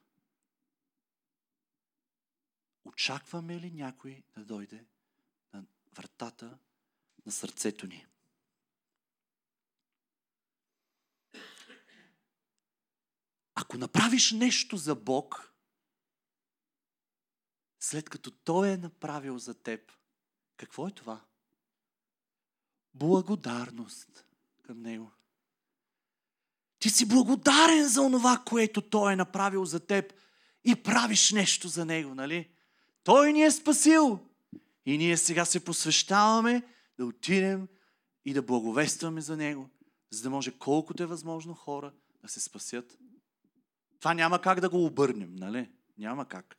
Очакваме 2.86 3.60
ли 3.60 3.72
някой 3.72 4.24
да 4.38 4.46
дойде 4.46 4.86
на 5.54 5.64
вратата 5.96 6.58
на 7.26 7.32
сърцето 7.32 7.88
ни? 7.88 8.06
Ако 13.56 13.78
направиш 13.78 14.32
нещо 14.32 14.78
за 14.78 14.96
Бог, 14.96 15.54
след 17.80 18.10
като 18.10 18.32
Той 18.32 18.70
е 18.70 18.78
направил 18.78 19.38
за 19.38 19.54
теб, 19.54 19.92
какво 20.58 20.88
е 20.88 20.92
това? 20.92 21.22
Благодарност 22.94 24.26
към 24.62 24.82
Него. 24.82 25.12
Ти 26.80 26.90
си 26.90 27.08
благодарен 27.08 27.88
за 27.88 28.02
онова, 28.02 28.44
което 28.46 28.82
Той 28.82 29.14
е 29.14 29.16
направил 29.16 29.66
за 29.66 29.80
теб 29.80 30.14
и 30.64 30.84
правиш 30.84 31.32
нещо 31.32 31.68
за 31.68 31.86
Него, 31.86 32.16
нали? 32.16 32.50
Той 33.10 33.34
ни 33.34 33.44
е 33.44 33.52
спасил. 33.52 34.20
И 34.86 34.98
ние 34.98 35.18
сега 35.18 35.46
се 35.46 35.66
посвещаваме 35.66 36.64
да 36.98 37.06
отидем 37.06 37.68
и 38.26 38.34
да 38.34 38.42
благовестваме 38.42 39.22
за 39.22 39.38
Него, 39.38 39.70
за 40.10 40.24
да 40.24 40.30
може 40.30 40.58
колкото 40.58 41.04
е 41.04 41.06
възможно 41.06 41.54
хора 41.54 41.94
да 42.22 42.28
се 42.28 42.40
спасят. 42.40 42.98
Това 44.00 44.14
няма 44.14 44.42
как 44.42 44.60
да 44.60 44.70
го 44.70 44.86
обърнем, 44.86 45.36
нали? 45.36 45.72
Няма 45.98 46.28
как. 46.28 46.58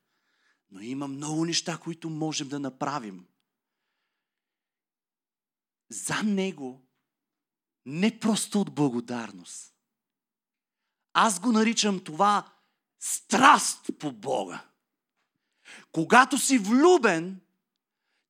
Но 0.71 0.81
има 0.81 1.09
много 1.09 1.45
неща, 1.45 1.79
които 1.79 2.11
можем 2.11 2.49
да 2.49 2.61
направим. 2.61 3.27
За 5.91 6.23
Него, 6.23 6.83
не 7.87 8.21
просто 8.21 8.61
от 8.61 8.75
благодарност. 8.75 9.75
Аз 11.13 11.41
го 11.41 11.53
наричам 11.53 12.05
това 12.05 12.53
страст 12.99 13.91
по 13.99 14.13
Бога. 14.13 14.70
Когато 15.93 16.39
си 16.39 16.59
влюбен, 16.59 17.41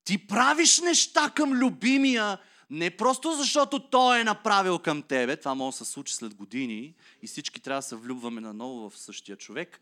ти 0.05 0.26
правиш 0.26 0.81
неща 0.81 1.31
към 1.31 1.53
любимия, 1.53 2.38
не 2.70 2.96
просто 2.96 3.33
защото 3.33 3.90
той 3.90 4.20
е 4.20 4.24
направил 4.24 4.79
към 4.79 5.03
тебе, 5.03 5.37
това 5.37 5.55
може 5.55 5.79
да 5.79 5.85
се 5.85 5.92
случи 5.92 6.14
след 6.14 6.35
години 6.35 6.94
и 7.22 7.26
всички 7.26 7.61
трябва 7.61 7.79
да 7.79 7.87
се 7.87 7.96
влюбваме 7.96 8.40
наново 8.40 8.90
в 8.90 8.98
същия 8.98 9.37
човек, 9.37 9.81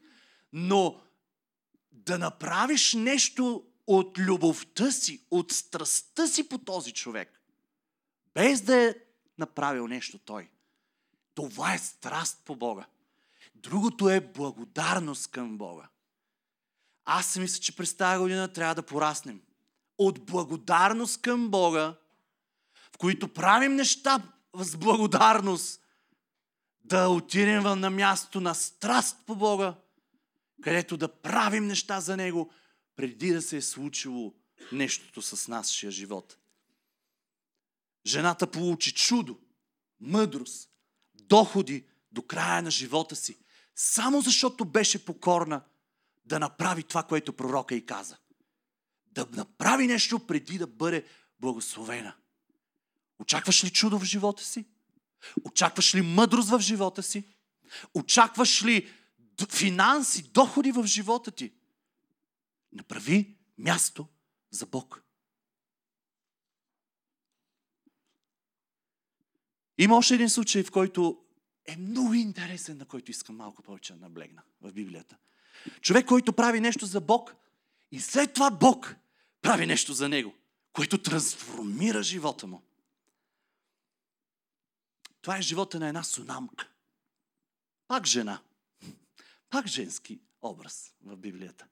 но 0.53 1.01
да 1.93 2.19
направиш 2.19 2.95
нещо 2.95 3.65
от 3.87 4.19
любовта 4.19 4.91
си, 4.91 5.21
от 5.31 5.53
страстта 5.53 6.27
си 6.27 6.49
по 6.49 6.59
този 6.59 6.93
човек, 6.93 7.41
без 8.35 8.61
да 8.61 8.77
е 8.77 8.95
направил 9.39 9.89
нещо 9.89 10.19
той. 10.19 10.51
Това 11.35 11.75
е 11.75 11.79
страст 11.79 12.43
по 12.45 12.57
Бога. 12.57 12.87
Другото 13.55 14.09
е 14.09 14.21
благодарност 14.21 15.31
към 15.31 15.59
Бога. 15.59 15.89
Аз 17.11 17.27
си 17.27 17.41
мисля, 17.41 17.61
че 17.61 17.77
през 17.77 17.97
тази 17.97 18.19
година 18.19 18.53
трябва 18.53 18.75
да 18.75 18.83
пораснем. 18.83 19.41
От 19.99 20.27
благодарност 20.27 21.23
към 21.23 21.51
Бога 21.51 21.95
в 22.95 22.99
които 22.99 23.29
правим 23.29 23.75
неща 23.75 24.23
с 24.55 24.77
благодарност, 24.77 25.81
да 26.85 27.09
отидем 27.09 27.63
на 27.63 27.91
място 27.91 28.41
на 28.41 28.55
страст 28.55 29.17
по 29.27 29.37
Бога, 29.37 29.75
където 30.63 30.97
да 30.97 31.09
правим 31.09 31.67
неща 31.67 32.01
за 32.01 32.17
Него, 32.17 32.51
преди 32.97 33.33
да 33.33 33.43
се 33.43 33.57
е 33.57 33.63
случило 33.63 34.35
нещото 34.73 35.23
с 35.23 35.49
нашия 35.49 35.91
живот. 35.91 36.37
Жената 38.07 38.47
получи 38.47 38.95
чудо, 38.95 39.39
мъдрост, 40.01 40.71
доходи 41.15 41.87
до 42.13 42.23
края 42.23 42.63
на 42.63 42.71
живота 42.71 43.17
си, 43.17 43.39
само 43.75 44.21
защото 44.21 44.65
беше 44.65 45.05
покорна 45.05 45.63
да 46.29 46.39
направи 46.39 46.83
това, 46.83 47.03
което 47.03 47.33
пророка 47.33 47.75
й 47.75 47.87
каза. 47.87 48.17
Да 49.07 49.27
направи 49.31 49.87
нещо 49.87 50.27
преди 50.27 50.59
да 50.59 50.67
бъде 50.67 51.05
благословена. 51.41 52.17
Очакваш 53.19 53.65
ли 53.65 53.71
чудо 53.71 53.99
в 53.99 54.05
живота 54.05 54.45
си? 54.45 54.67
Очакваш 55.45 55.95
ли 55.95 56.03
мъдрост 56.03 56.49
в 56.49 56.61
живота 56.61 57.03
си? 57.03 57.25
Очакваш 57.95 58.65
ли 58.65 58.89
финанси, 59.51 60.23
доходи 60.23 60.73
в 60.73 60.87
живота 60.87 61.31
ти? 61.31 61.53
Направи 62.73 63.37
място 63.59 64.07
за 64.51 64.67
Бог. 64.67 65.03
Има 69.79 69.97
още 69.97 70.15
един 70.15 70.31
случай, 70.31 70.63
в 70.63 70.71
който 70.71 71.25
е 71.65 71.77
много 71.77 72.15
интересен, 72.15 72.79
на 72.79 72.87
който 72.87 73.11
искам 73.11 73.37
малко 73.37 73.63
повече 73.63 73.93
да 73.93 73.99
наблегна 73.99 74.43
в 74.61 74.73
Библията. 74.73 75.17
Човек, 75.81 76.07
който 76.07 76.33
прави 76.33 76.61
нещо 76.61 76.87
за 76.87 77.01
Бог 77.01 77.35
и 77.93 78.01
след 78.01 78.33
това 78.33 78.51
Бог 78.51 78.97
прави 79.43 79.67
нещо 79.67 79.93
за 79.93 80.09
него, 80.09 80.35
което 80.73 81.03
трансформира 81.03 82.03
живота 82.03 82.47
му. 82.47 82.63
Това 85.23 85.39
е 85.39 85.43
живота 85.43 85.81
на 85.81 85.89
една 85.89 86.03
сунамка. 86.03 86.69
Пак 87.89 88.07
жена. 88.07 88.41
Пак 89.51 89.67
женски 89.67 90.21
образ 90.43 90.95
в 91.05 91.17
Библията. 91.17 91.67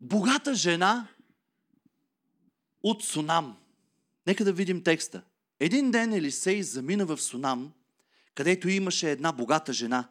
Богата 0.00 0.54
жена 0.54 1.08
от 2.82 3.04
Сунам. 3.04 3.56
Нека 4.26 4.44
да 4.44 4.52
видим 4.52 4.82
текста. 4.82 5.22
Един 5.60 5.90
ден 5.90 6.12
Елисей 6.12 6.62
замина 6.62 7.06
в 7.06 7.18
Сунам, 7.18 7.72
където 8.34 8.68
имаше 8.68 9.10
една 9.10 9.32
богата 9.32 9.72
жена. 9.72 10.08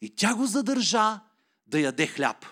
И 0.00 0.10
тя 0.10 0.34
го 0.34 0.46
задържа 0.46 1.20
да 1.66 1.80
яде 1.80 2.06
хляб. 2.06 2.46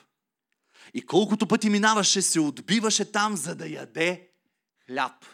И 0.95 1.07
колкото 1.07 1.47
пъти 1.47 1.71
минаваше, 1.71 2.23
се 2.23 2.41
отбиваше 2.41 3.13
там, 3.13 3.37
за 3.37 3.55
да 3.55 3.69
яде 3.69 4.31
хляб. 4.87 5.25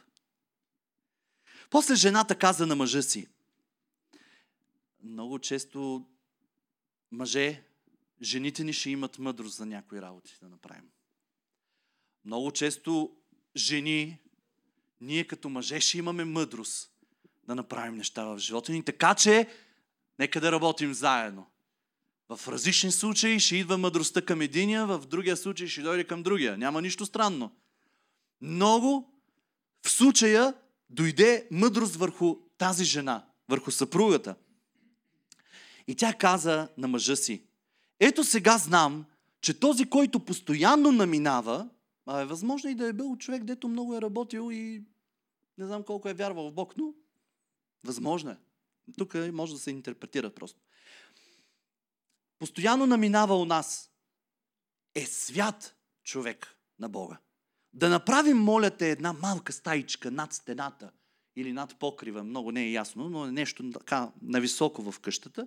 После 1.71 1.95
жената 1.95 2.39
каза 2.39 2.67
на 2.67 2.77
мъжа 2.77 3.03
си, 3.03 3.29
много 5.03 5.39
често 5.39 6.07
мъже, 7.13 7.63
жените 8.23 8.65
ни 8.65 8.73
ще 8.73 8.91
имат 8.91 9.19
мъдрост 9.19 9.57
за 9.57 9.67
някои 9.67 10.01
работи 10.01 10.39
да 10.43 10.49
направим. 10.49 10.91
Много 12.25 12.51
често 12.51 13.17
жени, 13.57 14.19
ние 15.01 15.27
като 15.27 15.49
мъже 15.49 15.81
ще 15.81 15.99
имаме 15.99 16.25
мъдрост 16.25 16.93
да 17.45 17.55
направим 17.55 17.95
неща 17.95 18.25
в 18.25 18.39
живота 18.39 18.73
ни. 18.73 18.85
Така 18.85 19.15
че, 19.15 19.49
нека 20.19 20.41
да 20.41 20.53
работим 20.53 20.95
заедно. 20.95 21.47
В 22.29 22.49
различни 22.49 22.93
случаи 22.93 23.41
ще 23.41 23.57
идва 23.57 23.79
мъдростта 23.79 24.23
към 24.23 24.41
единия, 24.41 24.87
в 24.87 25.07
другия 25.07 25.37
случай 25.37 25.67
ще 25.67 25.83
дойде 25.83 26.05
към 26.05 26.23
другия. 26.23 26.59
Няма 26.59 26.83
нищо 26.83 27.07
странно. 27.07 27.51
Много 28.41 29.13
в 29.83 29.91
случая 29.91 30.55
дойде 30.91 31.49
мъдрост 31.51 31.97
върху 31.97 32.37
тази 32.59 32.85
жена, 32.85 33.27
върху 33.49 33.71
съпругата. 33.71 34.35
И 35.87 35.95
тя 35.95 36.15
каза 36.15 36.69
на 36.79 36.89
мъжа 36.89 37.17
си, 37.17 37.43
ето 38.01 38.25
сега 38.25 38.59
знам, 38.59 39.05
че 39.41 39.61
този, 39.61 39.91
който 39.91 40.21
постоянно 40.21 40.93
наминава, 40.93 41.69
а 42.07 42.21
е 42.21 42.27
възможно 42.27 42.71
и 42.71 42.75
да 42.75 42.87
е 42.87 42.93
бил 42.93 43.17
човек, 43.17 43.45
дето 43.45 43.69
много 43.69 43.97
е 43.97 44.03
работил 44.03 44.53
и 44.53 44.83
не 45.59 45.67
знам 45.67 45.83
колко 45.83 46.09
е 46.09 46.15
вярвал 46.15 46.51
в 46.51 46.53
Бог, 46.53 46.77
но 46.77 46.95
възможно 47.85 48.31
е. 48.31 48.37
Тук 48.99 49.15
може 49.33 49.53
да 49.53 49.59
се 49.59 49.71
интерпретира 49.71 50.31
просто. 50.31 50.61
Постоянно 52.39 52.87
наминава 52.87 53.37
у 53.37 53.45
нас 53.45 53.91
е 54.95 55.07
свят 55.07 55.77
човек 56.05 56.57
на 56.79 56.89
Бога. 56.89 57.19
Да 57.73 57.89
направим, 57.89 58.39
моля 58.39 58.71
те, 58.71 58.91
една 58.91 59.13
малка 59.13 59.53
стаичка 59.53 60.11
над 60.11 60.33
стената 60.33 60.91
или 61.37 61.53
над 61.53 61.79
покрива, 61.79 62.25
много 62.25 62.53
не 62.53 62.65
е 62.65 62.71
ясно, 62.71 63.09
но 63.09 63.27
е 63.27 63.33
нещо 63.33 63.71
така 63.71 64.13
нависоко 64.23 64.93
в 64.93 65.01
къщата, 65.01 65.47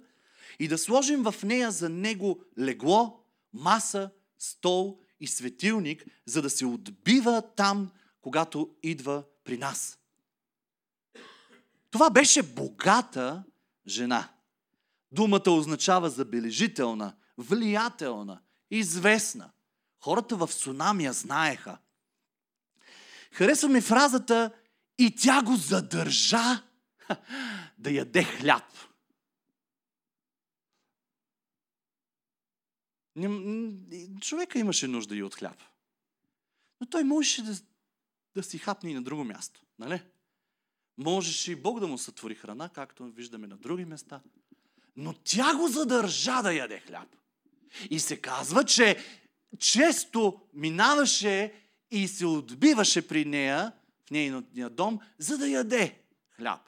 и 0.59 0.67
да 0.67 0.77
сложим 0.77 1.23
в 1.23 1.35
нея 1.43 1.71
за 1.71 1.89
него 1.89 2.43
легло, 2.59 3.23
маса, 3.53 4.09
стол 4.37 4.99
и 5.19 5.27
светилник, 5.27 6.05
за 6.25 6.41
да 6.41 6.49
се 6.49 6.65
отбива 6.65 7.43
там, 7.55 7.91
когато 8.21 8.75
идва 8.83 9.23
при 9.43 9.57
нас. 9.57 9.99
Това 11.91 12.09
беше 12.09 12.43
богата 12.43 13.43
жена. 13.87 14.29
Думата 15.11 15.49
означава 15.49 16.09
забележителна, 16.09 17.15
влиятелна, 17.37 18.41
известна. 18.71 19.51
Хората 19.99 20.35
в 20.35 20.53
Сунамия 20.53 21.13
знаеха. 21.13 21.77
Харесва 23.31 23.69
ми 23.69 23.81
фразата 23.81 24.51
и 24.97 25.15
тя 25.15 25.43
го 25.43 25.55
задържа 25.55 26.63
да 27.77 27.91
яде 27.91 28.23
хляб. 28.23 28.63
Човека 34.21 34.59
имаше 34.59 34.87
нужда 34.87 35.15
и 35.15 35.23
от 35.23 35.35
хляб. 35.35 35.57
Но 36.81 36.87
той 36.87 37.03
можеше 37.03 37.43
да, 37.43 37.55
да 38.35 38.43
си 38.43 38.57
хапне 38.57 38.91
и 38.91 38.93
на 38.93 39.01
друго 39.01 39.23
място. 39.23 39.61
Нали? 39.79 40.03
Можеше 40.97 41.51
и 41.51 41.55
Бог 41.55 41.79
да 41.79 41.87
му 41.87 41.97
сътвори 41.97 42.35
храна, 42.35 42.69
както 42.69 43.03
виждаме 43.03 43.47
на 43.47 43.57
други 43.57 43.85
места. 43.85 44.21
Но 44.95 45.13
тя 45.13 45.55
го 45.55 45.67
задържа 45.67 46.41
да 46.41 46.53
яде 46.53 46.79
хляб. 46.79 47.07
И 47.89 47.99
се 47.99 48.21
казва, 48.21 48.65
че 48.65 48.97
често 49.59 50.41
минаваше 50.53 51.53
и 51.91 52.07
се 52.07 52.25
отбиваше 52.25 53.07
при 53.07 53.25
нея, 53.25 53.71
в 54.07 54.11
нейния 54.11 54.69
дом, 54.69 54.99
за 55.17 55.37
да 55.37 55.47
яде 55.47 55.99
хляб. 56.35 56.61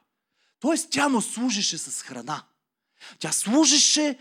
Тоест 0.59 0.91
тя 0.91 1.09
му 1.09 1.21
служеше 1.21 1.77
с 1.77 2.01
храна. 2.01 2.43
Тя 3.19 3.31
служеше 3.31 4.19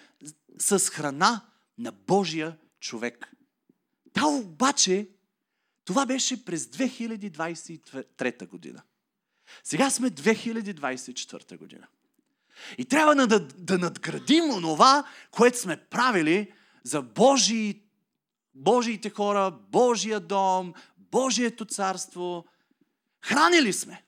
с 0.59 0.79
храна 0.79 1.41
на 1.79 1.93
Божия 1.93 2.59
човек. 2.81 3.33
Та 4.13 4.27
обаче, 4.27 5.09
това 5.85 6.07
беше 6.07 6.45
през 6.45 6.67
2023 6.67 8.47
година. 8.47 8.83
Сега 9.65 9.91
сме 9.91 10.11
2024 10.11 11.59
година. 11.59 11.87
И 12.79 12.85
трябва 12.85 13.27
да, 13.27 13.41
да 13.41 13.79
надградим 13.79 14.51
онова, 14.51 15.05
което 15.31 15.59
сме 15.59 15.77
правили 15.77 16.53
за 16.85 17.03
Божии, 17.03 17.83
Божиите 18.55 19.11
хора, 19.11 19.51
Божия 19.51 20.21
дом, 20.21 20.75
Божието 20.99 21.65
царство. 21.65 22.45
Хранили 23.25 23.73
сме. 23.73 24.03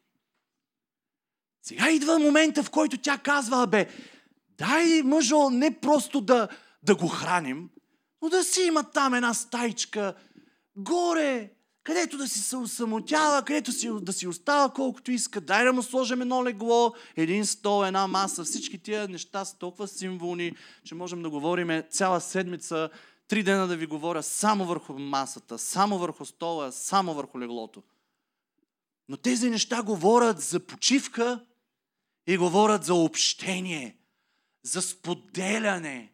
Сега 1.63 1.91
идва 1.91 2.19
момента, 2.19 2.63
в 2.63 2.71
който 2.71 2.99
тя 2.99 3.19
казва, 3.19 3.67
бе, 3.67 3.89
дай 4.49 5.03
мъжо 5.03 5.51
не 5.51 5.81
просто 5.81 6.21
да, 6.21 6.49
да 6.83 6.95
го 6.95 7.09
храним, 7.09 7.71
но 8.23 8.29
да 8.29 8.45
си 8.45 8.63
има 8.63 8.91
там 8.91 9.15
една 9.15 9.35
стайчка 9.35 10.15
горе, 10.77 11.51
където 11.85 12.17
да 12.17 12.29
си 12.29 12.39
се 12.39 12.57
усамотява, 12.57 13.45
където 13.45 13.73
си, 13.73 13.91
да 14.03 14.13
си 14.13 14.29
остава 14.29 14.73
колкото 14.75 15.13
иска. 15.13 15.41
Дай 15.41 15.65
да 15.65 15.73
му 15.73 15.83
сложим 15.83 16.21
едно 16.21 16.45
легло, 16.45 16.95
един 17.17 17.47
стол, 17.47 17.85
една 17.87 18.07
маса. 18.07 18.45
Всички 18.45 18.79
тия 18.79 19.09
неща 19.09 19.45
са 19.45 19.59
толкова 19.59 19.89
символни, 19.89 20.57
че 20.85 20.95
можем 20.95 21.23
да 21.23 21.31
говорим 21.31 21.83
цяла 21.91 22.21
седмица, 22.21 22.91
три 23.29 23.43
дена 23.43 23.67
да 23.67 23.77
ви 23.77 23.87
говоря 23.87 24.23
само 24.23 24.65
върху 24.65 24.99
масата, 24.99 25.59
само 25.59 25.99
върху 25.99 26.25
стола, 26.25 26.73
само 26.73 27.15
върху 27.15 27.41
леглото. 27.41 27.83
Но 29.09 29.17
тези 29.17 29.51
неща 29.51 29.83
говорят 29.83 30.41
за 30.41 30.61
почивка 30.61 31.45
и 32.27 32.37
говорят 32.37 32.85
за 32.85 32.95
общение, 32.95 33.97
за 34.63 34.83
споделяне, 34.83 36.13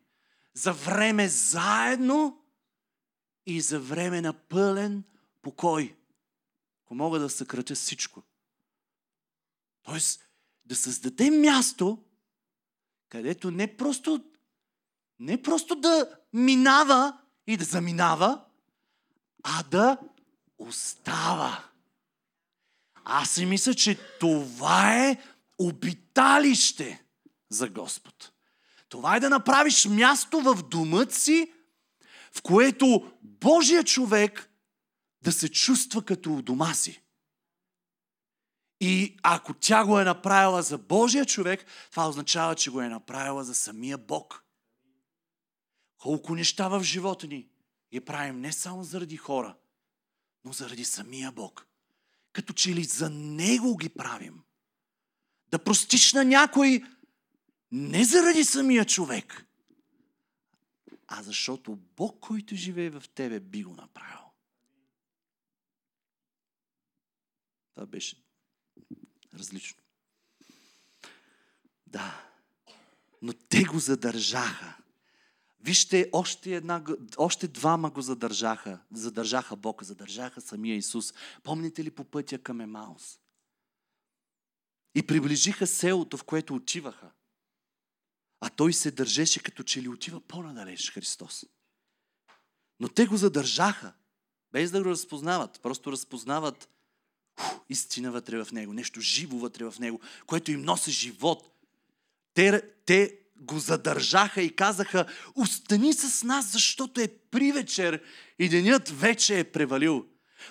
за 0.54 0.72
време 0.72 1.28
заедно 1.28 2.38
и 3.46 3.60
за 3.60 3.80
време 3.80 4.20
на 4.20 4.32
пълен 4.32 5.04
покой. 5.42 5.96
Ако 6.84 6.94
мога 6.94 7.18
да 7.18 7.30
съкратя 7.30 7.74
всичко. 7.74 8.22
Тоест, 9.82 10.24
да 10.64 10.76
създадем 10.76 11.40
място, 11.40 12.04
където 13.08 13.50
не 13.50 13.76
просто, 13.76 14.24
не 15.18 15.42
просто 15.42 15.76
да 15.76 16.18
минава 16.32 17.18
и 17.46 17.56
да 17.56 17.64
заминава, 17.64 18.44
а 19.42 19.62
да 19.62 19.98
остава. 20.58 21.64
Аз 23.04 23.30
си 23.30 23.46
мисля, 23.46 23.74
че 23.74 23.98
това 24.20 25.04
е 25.04 25.22
обиталище 25.58 27.04
за 27.48 27.68
Господ. 27.68 28.32
Това 28.88 29.16
е 29.16 29.20
да 29.20 29.30
направиш 29.30 29.86
място 29.86 30.40
в 30.40 30.62
думът 30.62 31.14
си, 31.14 31.52
в 32.32 32.42
което 32.42 33.12
Божия 33.22 33.84
човек 33.84 34.47
да 35.22 35.32
се 35.32 35.48
чувства 35.48 36.04
като 36.04 36.34
у 36.34 36.42
дома 36.42 36.74
си. 36.74 37.02
И 38.80 39.16
ако 39.22 39.54
тя 39.54 39.84
го 39.84 40.00
е 40.00 40.04
направила 40.04 40.62
за 40.62 40.78
Божия 40.78 41.26
човек, 41.26 41.66
това 41.90 42.08
означава, 42.08 42.54
че 42.54 42.70
го 42.70 42.80
е 42.80 42.88
направила 42.88 43.44
за 43.44 43.54
самия 43.54 43.98
Бог. 43.98 44.44
Колко 45.98 46.34
неща 46.34 46.68
в 46.68 46.82
живота 46.82 47.26
ни 47.26 47.48
ги 47.92 48.00
правим 48.00 48.40
не 48.40 48.52
само 48.52 48.84
заради 48.84 49.16
хора, 49.16 49.56
но 50.44 50.52
заради 50.52 50.84
самия 50.84 51.32
Бог. 51.32 51.66
Като 52.32 52.52
че 52.52 52.74
ли 52.74 52.84
за 52.84 53.10
Него 53.10 53.76
ги 53.76 53.88
правим. 53.88 54.42
Да 55.50 55.64
простиш 55.64 56.12
на 56.12 56.24
някой 56.24 56.82
не 57.72 58.04
заради 58.04 58.44
самия 58.44 58.84
човек, 58.84 59.46
а 61.06 61.22
защото 61.22 61.76
Бог, 61.76 62.20
който 62.20 62.56
живее 62.56 62.90
в 62.90 63.04
тебе, 63.14 63.40
би 63.40 63.62
го 63.62 63.74
направил. 63.74 64.17
Това 67.78 67.86
беше 67.86 68.16
различно. 69.34 69.82
Да. 71.86 72.30
Но 73.22 73.32
те 73.32 73.64
го 73.64 73.78
задържаха. 73.78 74.76
Вижте, 75.60 76.10
още, 76.12 76.54
една, 76.54 76.84
още 77.16 77.48
двама 77.48 77.90
го 77.90 78.02
задържаха. 78.02 78.80
Задържаха 78.92 79.56
Бог, 79.56 79.82
задържаха 79.82 80.40
самия 80.40 80.76
Исус. 80.76 81.14
Помните 81.42 81.84
ли 81.84 81.90
по 81.90 82.04
пътя 82.04 82.38
към 82.38 82.60
Емаус? 82.60 83.18
И 84.94 85.06
приближиха 85.06 85.66
селото, 85.66 86.16
в 86.16 86.24
което 86.24 86.54
отиваха. 86.54 87.10
А 88.40 88.50
той 88.50 88.72
се 88.72 88.90
държеше 88.90 89.42
като 89.42 89.62
че 89.62 89.82
ли 89.82 89.88
отива 89.88 90.20
по-надалеч 90.20 90.92
Христос. 90.92 91.46
Но 92.80 92.88
те 92.88 93.06
го 93.06 93.16
задържаха, 93.16 93.92
без 94.52 94.70
да 94.70 94.82
го 94.82 94.90
разпознават. 94.90 95.60
Просто 95.62 95.92
разпознават 95.92 96.68
истина 97.68 98.10
вътре 98.10 98.44
в 98.44 98.52
него, 98.52 98.72
нещо 98.72 99.00
живо 99.00 99.38
вътре 99.38 99.64
в 99.64 99.74
него, 99.78 100.00
което 100.26 100.50
им 100.50 100.62
носи 100.62 100.90
живот. 100.90 101.54
Те, 102.34 102.62
те 102.86 103.18
го 103.40 103.58
задържаха 103.58 104.42
и 104.42 104.56
казаха, 104.56 105.06
остани 105.34 105.92
с 105.92 106.22
нас, 106.22 106.52
защото 106.52 107.00
е 107.00 107.08
привечер 107.08 108.02
и 108.38 108.48
денят 108.48 108.88
вече 108.88 109.38
е 109.38 109.44
превалил. 109.44 110.06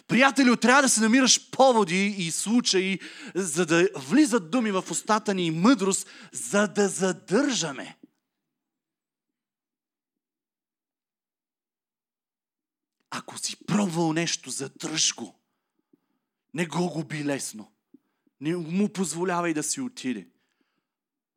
Приятелю, 0.07 0.55
трябва 0.55 0.81
да 0.81 0.89
се 0.89 1.01
намираш 1.01 1.49
поводи 1.49 2.15
и 2.17 2.31
случаи, 2.31 2.99
за 3.35 3.65
да 3.65 3.89
влизат 3.95 4.51
думи 4.51 4.71
в 4.71 4.85
устата 4.91 5.33
ни 5.33 5.45
и 5.45 5.51
мъдрост, 5.51 6.07
за 6.31 6.67
да 6.67 6.89
задържаме. 6.89 7.97
Ако 13.09 13.37
си 13.37 13.65
пробвал 13.65 14.13
нещо, 14.13 14.49
задърж 14.49 15.13
го. 15.13 15.39
Не 16.53 16.65
го 16.65 16.89
губи 16.89 17.25
лесно. 17.25 17.71
Не 18.41 18.55
му 18.55 18.89
позволявай 18.89 19.53
да 19.53 19.63
си 19.63 19.81
отиде. 19.81 20.27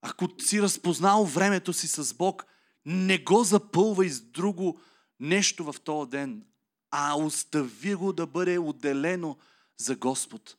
Ако 0.03 0.29
си 0.41 0.63
разпознал 0.63 1.25
времето 1.25 1.73
си 1.73 1.89
с 1.89 2.15
Бог, 2.15 2.47
не 2.87 3.19
го 3.19 3.45
запълвай 3.45 4.09
с 4.09 4.21
друго 4.21 4.81
нещо 5.21 5.73
в 5.73 5.81
този 5.81 6.11
ден, 6.11 6.47
а 6.91 7.19
остави 7.19 7.95
го 7.95 8.13
да 8.13 8.27
бъде 8.27 8.59
отделено 8.59 9.39
за 9.77 9.97
Господ. 9.97 10.57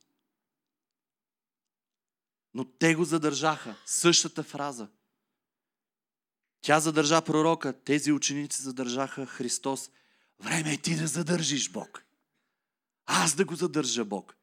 Но 2.54 2.66
те 2.66 2.96
го 2.96 3.04
задържаха. 3.04 3.76
Същата 3.86 4.44
фраза. 4.44 4.88
Тя 6.62 6.80
задържа 6.80 7.22
пророка, 7.22 7.84
тези 7.84 8.12
ученици 8.12 8.62
задържаха 8.62 9.26
Христос. 9.26 9.90
Време 10.40 10.74
е 10.74 10.78
ти 10.78 10.96
да 10.96 11.08
задържиш 11.08 11.70
Бог. 11.70 12.04
Аз 13.06 13.36
да 13.36 13.46
го 13.46 13.56
задържа 13.56 14.06
Бог. 14.06 14.36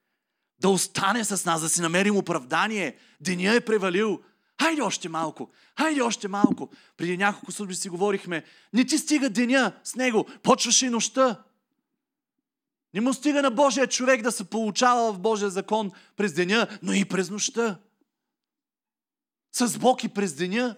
Да 0.61 0.69
остане 0.69 1.25
с 1.25 1.45
нас, 1.45 1.61
да 1.61 1.69
си 1.69 1.81
намерим 1.81 2.17
оправдание. 2.17 2.97
Деня 3.21 3.55
е 3.55 3.61
превалил. 3.61 4.23
Хайде 4.63 4.83
още 4.83 5.09
малко. 5.09 5.51
Хайде 5.79 6.01
още 6.01 6.29
малко. 6.29 6.71
Преди 6.97 7.17
няколко 7.17 7.53
служби 7.53 7.75
си 7.75 7.89
говорихме. 7.89 8.45
Не 8.73 8.85
ти 8.85 8.99
стига 8.99 9.31
деня 9.31 9.73
с 9.85 9.95
него. 9.95 10.27
Почваше 10.43 10.87
и 10.87 10.91
нощта. 10.91 11.45
Не 12.95 13.01
му 13.01 13.15
стига 13.15 13.43
на 13.43 13.51
Божия 13.51 13.87
човек 13.87 14.23
да 14.23 14.33
се 14.33 14.45
получава 14.45 15.13
в 15.13 15.19
Божия 15.19 15.51
закон 15.51 15.91
през 16.17 16.33
деня, 16.33 16.79
но 16.83 16.93
и 16.93 17.05
през 17.05 17.31
нощта. 17.31 17.81
С 19.53 19.79
Бог 19.79 20.05
и 20.05 20.09
през 20.09 20.35
деня, 20.35 20.77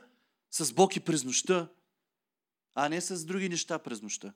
с 0.51 0.73
Бог 0.73 0.97
и 0.97 1.01
през 1.01 1.25
нощта, 1.25 1.69
а 2.75 2.89
не 2.89 3.01
с 3.01 3.25
други 3.25 3.49
неща 3.49 3.79
през 3.79 4.03
нощта. 4.03 4.33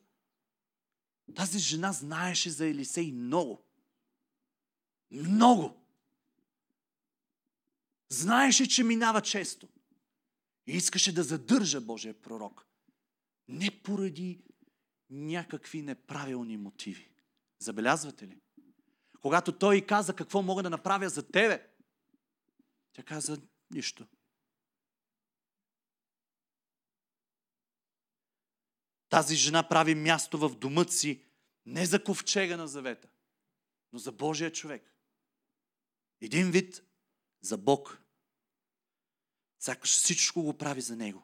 Тази 1.35 1.59
жена 1.59 1.91
знаеше 1.91 2.49
за 2.49 2.67
Елисей 2.67 3.11
много. 3.11 3.64
Много. 5.11 5.85
Знаеше, 8.09 8.67
че 8.67 8.83
минава 8.83 9.21
често. 9.21 9.67
И 10.67 10.71
искаше 10.71 11.13
да 11.13 11.23
задържа 11.23 11.81
Божия 11.81 12.21
пророк. 12.21 12.67
Не 13.47 13.81
поради 13.83 14.43
някакви 15.09 15.81
неправилни 15.81 16.57
мотиви. 16.57 17.09
Забелязвате 17.59 18.27
ли? 18.27 18.41
Когато 19.21 19.51
той 19.51 19.81
каза 19.81 20.15
какво 20.15 20.41
мога 20.41 20.63
да 20.63 20.69
направя 20.69 21.09
за 21.09 21.31
тебе, 21.31 21.67
тя 22.93 23.03
каза 23.03 23.41
нищо. 23.71 24.07
Тази 29.09 29.35
жена 29.35 29.69
прави 29.69 29.95
място 29.95 30.37
в 30.37 30.55
домът 30.55 30.93
си 30.93 31.23
не 31.65 31.85
за 31.85 32.03
ковчега 32.03 32.57
на 32.57 32.67
завета, 32.67 33.07
но 33.93 33.99
за 33.99 34.11
Божия 34.11 34.51
човек. 34.51 34.94
Един 36.21 36.51
вид 36.51 36.81
за 37.41 37.57
Бог. 37.57 38.01
Сякаш 39.59 39.89
всичко 39.89 40.43
го 40.43 40.57
прави 40.57 40.81
за 40.81 40.95
Него. 40.95 41.23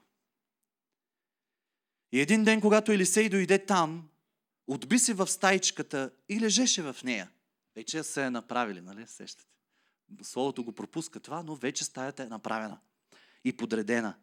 И 2.11 2.19
един 2.19 2.43
ден, 2.43 2.61
когато 2.61 2.91
Елисей 2.91 3.29
дойде 3.29 3.65
там, 3.65 4.09
отби 4.67 4.99
се 4.99 5.13
в 5.13 5.27
стайчката 5.27 6.11
и 6.29 6.39
лежеше 6.39 6.81
в 6.81 6.95
нея. 7.03 7.31
Вече 7.75 8.03
се 8.03 8.23
е 8.23 8.29
направили, 8.29 8.81
нали? 8.81 9.07
Сещате. 9.07 9.49
Словото 10.21 10.63
го 10.63 10.71
пропуска 10.71 11.19
това, 11.19 11.43
но 11.43 11.55
вече 11.55 11.83
стаята 11.83 12.23
е 12.23 12.27
направена 12.27 12.79
и 13.43 13.57
подредена. 13.57 14.15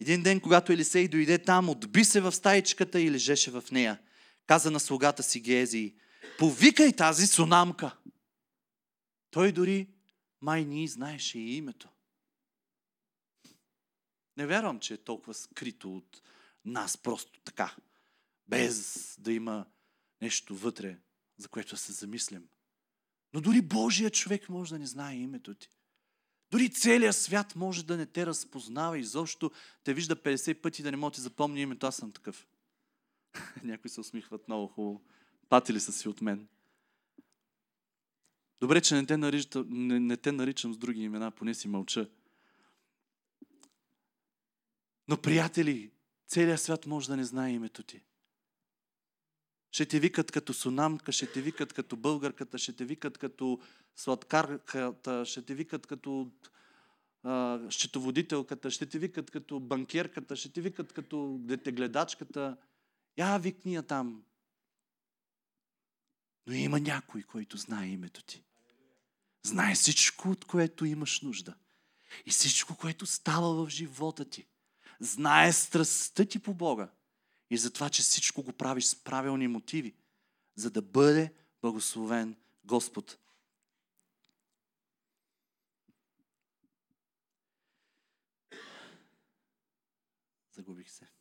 Един 0.00 0.22
ден, 0.22 0.40
когато 0.40 0.72
Елисей 0.72 1.08
дойде 1.08 1.38
там, 1.38 1.68
отби 1.68 2.04
се 2.04 2.20
в 2.20 2.32
стаичката 2.32 3.00
и 3.00 3.10
лежеше 3.10 3.50
в 3.50 3.64
нея. 3.72 4.00
Каза 4.46 4.70
на 4.70 4.80
слугата 4.80 5.22
си 5.22 5.40
Гези, 5.40 5.94
повикай 6.38 6.92
тази 6.92 7.26
сунамка. 7.26 7.96
Той 9.30 9.52
дори 9.52 9.93
май 10.44 10.64
ни 10.64 10.88
знаеше 10.88 11.38
и 11.38 11.56
името. 11.56 11.88
Не 14.36 14.46
вярвам, 14.46 14.80
че 14.80 14.94
е 14.94 15.04
толкова 15.04 15.34
скрито 15.34 15.96
от 15.96 16.22
нас 16.64 16.96
просто 16.96 17.40
така, 17.40 17.76
без 18.48 19.16
да 19.18 19.32
има 19.32 19.66
нещо 20.22 20.56
вътре, 20.56 20.98
за 21.36 21.48
което 21.48 21.76
се 21.76 21.92
замислям. 21.92 22.44
Но 23.32 23.40
дори 23.40 23.62
Божия 23.62 24.10
човек 24.10 24.48
може 24.48 24.70
да 24.70 24.78
не 24.78 24.86
знае 24.86 25.16
името 25.16 25.54
ти. 25.54 25.68
Дори 26.50 26.70
целият 26.70 27.16
свят 27.16 27.56
може 27.56 27.84
да 27.84 27.96
не 27.96 28.06
те 28.06 28.26
разпознава 28.26 28.98
и 28.98 29.04
защо 29.04 29.50
те 29.84 29.94
вижда 29.94 30.16
50 30.16 30.60
пъти 30.60 30.82
да 30.82 30.90
не 30.90 30.96
може 30.96 31.16
да 31.16 31.22
запомни 31.22 31.60
името. 31.60 31.86
Аз 31.86 31.96
съм 31.96 32.12
такъв. 32.12 32.46
Някои 33.62 33.90
се 33.90 34.00
усмихват 34.00 34.48
много 34.48 34.66
хубаво. 34.66 35.02
Патили 35.48 35.80
са 35.80 35.92
си 35.92 36.08
от 36.08 36.20
мен. 36.20 36.48
Добре, 38.60 38.80
че 38.80 38.94
не 38.94 39.06
те, 39.06 39.16
наричам, 39.16 39.66
не, 39.70 40.00
не 40.00 40.16
те 40.16 40.32
наричам 40.32 40.74
с 40.74 40.78
други 40.78 41.02
имена, 41.02 41.30
поне 41.30 41.54
си 41.54 41.68
мълча. 41.68 42.08
Но, 45.08 45.16
приятели, 45.22 45.90
целият 46.26 46.60
свят 46.60 46.86
може 46.86 47.08
да 47.08 47.16
не 47.16 47.24
знае 47.24 47.52
името 47.52 47.82
ти. 47.82 48.02
Ще 49.70 49.86
те 49.86 50.00
викат 50.00 50.32
като 50.32 50.54
сунамка, 50.54 51.12
ще 51.12 51.32
те 51.32 51.40
викат 51.40 51.72
като 51.72 51.96
българката, 51.96 52.58
ще 52.58 52.72
те 52.72 52.84
викат 52.84 53.18
като 53.18 53.60
сладкарката, 53.96 55.24
ще 55.24 55.42
те 55.42 55.54
викат 55.54 55.86
като 55.86 56.30
а, 57.22 57.60
счетоводителката, 57.70 58.70
ще 58.70 58.86
те 58.86 58.98
викат 58.98 59.30
като 59.30 59.60
банкерката, 59.60 60.36
ще 60.36 60.48
те 60.48 60.60
викат 60.60 60.92
като 60.92 61.36
детегледачката. 61.40 62.56
Я 63.18 63.38
викни 63.38 63.74
я 63.74 63.82
там. 63.82 64.22
Но 66.46 66.54
има 66.54 66.80
някой, 66.80 67.22
който 67.22 67.56
знае 67.56 67.86
името 67.88 68.22
ти. 68.22 68.44
Знае 69.42 69.74
всичко, 69.74 70.30
от 70.30 70.44
което 70.44 70.84
имаш 70.84 71.20
нужда. 71.20 71.54
И 72.26 72.30
всичко, 72.30 72.76
което 72.76 73.06
става 73.06 73.54
в 73.54 73.70
живота 73.70 74.24
ти. 74.30 74.46
Знае 75.00 75.52
страстта 75.52 76.24
ти 76.24 76.38
по 76.38 76.54
Бога. 76.54 76.90
И 77.50 77.58
за 77.58 77.72
това, 77.72 77.90
че 77.90 78.02
всичко 78.02 78.42
го 78.42 78.52
правиш 78.52 78.84
с 78.84 78.96
правилни 78.96 79.48
мотиви, 79.48 79.94
за 80.56 80.70
да 80.70 80.82
бъде 80.82 81.34
благословен 81.62 82.36
Господ. 82.64 83.18
Загубих 90.52 90.90
се. 90.90 91.13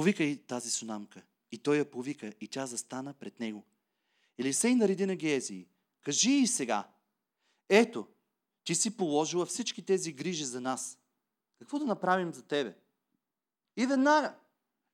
Повика 0.00 0.24
и 0.24 0.36
тази 0.36 0.70
сунамка. 0.70 1.22
И 1.52 1.58
той 1.58 1.76
я 1.76 1.90
повика 1.90 2.32
и 2.40 2.48
тя 2.48 2.66
застана 2.66 3.12
пред 3.12 3.40
него. 3.40 3.64
Елисей 4.38 4.74
нареди 4.74 5.06
на 5.06 5.16
Гези. 5.16 5.66
Кажи 6.02 6.30
и 6.30 6.46
сега. 6.46 6.88
Ето, 7.68 8.06
ти 8.64 8.74
си 8.74 8.96
положила 8.96 9.46
всички 9.46 9.82
тези 9.82 10.12
грижи 10.12 10.44
за 10.44 10.60
нас. 10.60 10.98
Какво 11.58 11.78
да 11.78 11.84
направим 11.84 12.32
за 12.34 12.42
тебе? 12.42 12.74
И 13.76 13.86
веднага. 13.86 14.34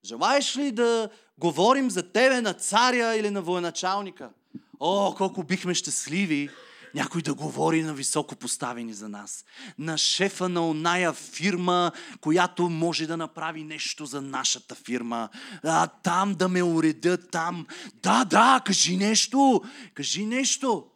Желаеш 0.04 0.56
ли 0.56 0.72
да 0.72 1.10
говорим 1.38 1.90
за 1.90 2.12
тебе 2.12 2.40
на 2.40 2.54
царя 2.54 3.16
или 3.16 3.30
на 3.30 3.42
военачалника? 3.42 4.32
О, 4.80 5.14
колко 5.16 5.42
бихме 5.42 5.74
щастливи 5.74 6.50
някой 6.94 7.22
да 7.22 7.34
говори 7.34 7.82
на 7.82 7.94
високо 7.94 8.36
поставени 8.36 8.94
за 8.94 9.08
нас. 9.08 9.44
На 9.78 9.98
шефа 9.98 10.48
на 10.48 10.68
оная 10.68 11.12
фирма, 11.12 11.92
която 12.20 12.68
може 12.68 13.06
да 13.06 13.16
направи 13.16 13.64
нещо 13.64 14.06
за 14.06 14.22
нашата 14.22 14.74
фирма. 14.74 15.28
А, 15.62 15.86
там 15.86 16.34
да 16.34 16.48
ме 16.48 16.62
уредят, 16.62 17.30
там. 17.30 17.66
Да, 17.94 18.24
да, 18.24 18.60
кажи 18.64 18.96
нещо. 18.96 19.62
Кажи 19.94 20.26
нещо. 20.26 20.86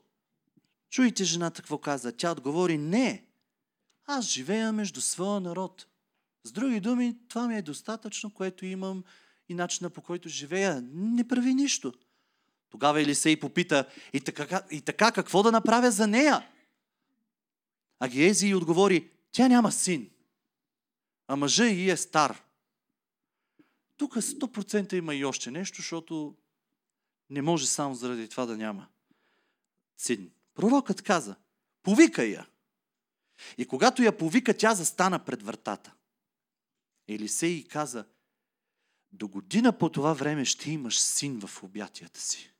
Чуйте 0.90 1.24
жената 1.24 1.62
какво 1.62 1.78
каза. 1.78 2.16
Тя 2.16 2.32
отговори, 2.32 2.78
не. 2.78 3.24
Аз 4.06 4.24
живея 4.24 4.72
между 4.72 5.00
своя 5.00 5.40
народ. 5.40 5.86
С 6.44 6.52
други 6.52 6.80
думи, 6.80 7.16
това 7.28 7.48
ми 7.48 7.56
е 7.56 7.62
достатъчно, 7.62 8.30
което 8.30 8.66
имам 8.66 9.04
и 9.48 9.54
начина 9.54 9.90
по 9.90 10.02
който 10.02 10.28
живея. 10.28 10.84
Не 10.92 11.28
прави 11.28 11.54
нищо. 11.54 11.92
Тогава 12.70 13.00
Елисей 13.00 13.40
попита, 13.40 13.88
и 14.12 14.20
така, 14.20 14.62
и 14.70 14.80
така 14.80 15.12
какво 15.12 15.42
да 15.42 15.52
направя 15.52 15.90
за 15.90 16.06
нея? 16.06 16.48
А 17.98 18.08
Гиези 18.08 18.54
отговори, 18.54 19.10
тя 19.32 19.48
няма 19.48 19.72
син, 19.72 20.10
а 21.26 21.36
мъжа 21.36 21.66
и 21.66 21.90
е 21.90 21.96
стар. 21.96 22.42
Тук 23.96 24.14
100% 24.14 24.94
има 24.94 25.14
и 25.14 25.24
още 25.24 25.50
нещо, 25.50 25.76
защото 25.76 26.34
не 27.30 27.42
може 27.42 27.66
само 27.66 27.94
заради 27.94 28.28
това 28.28 28.46
да 28.46 28.56
няма 28.56 28.86
син. 29.96 30.30
Пророкът 30.54 31.02
каза, 31.02 31.36
повикай 31.82 32.26
я. 32.26 32.46
И 33.58 33.66
когато 33.66 34.02
я 34.02 34.18
повика, 34.18 34.56
тя 34.56 34.74
застана 34.74 35.18
пред 35.18 35.42
вратата. 35.42 35.92
Елисей 37.08 37.64
каза, 37.64 38.04
до 39.12 39.28
година 39.28 39.78
по 39.78 39.88
това 39.88 40.12
време 40.12 40.44
ще 40.44 40.70
имаш 40.70 41.00
син 41.00 41.40
в 41.46 41.62
обятията 41.62 42.20
си. 42.20 42.52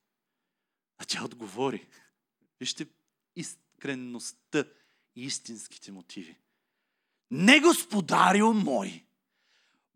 А 1.01 1.05
тя 1.05 1.24
отговори. 1.24 1.86
Вижте 2.61 2.86
искренността 3.36 4.64
и 5.16 5.24
истинските 5.24 5.92
мотиви. 5.92 6.36
Не 7.30 7.61
господарио 7.61 8.53
мой, 8.53 9.05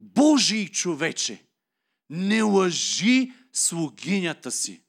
Божий 0.01 0.69
човече, 0.69 1.45
не 2.11 2.43
лъжи 2.43 3.33
слугинята 3.53 4.51
си. 4.51 4.83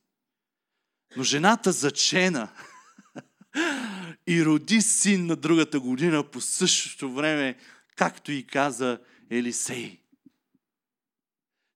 Но 1.18 1.24
жената 1.24 1.72
зачена 1.72 2.52
и 4.28 4.46
роди 4.46 4.82
син 4.82 5.26
на 5.26 5.36
другата 5.36 5.80
година 5.80 6.32
по 6.32 6.42
същото 6.42 7.14
време, 7.14 7.58
както 7.96 8.32
и 8.32 8.48
каза 8.48 9.00
Елисей. 9.30 10.02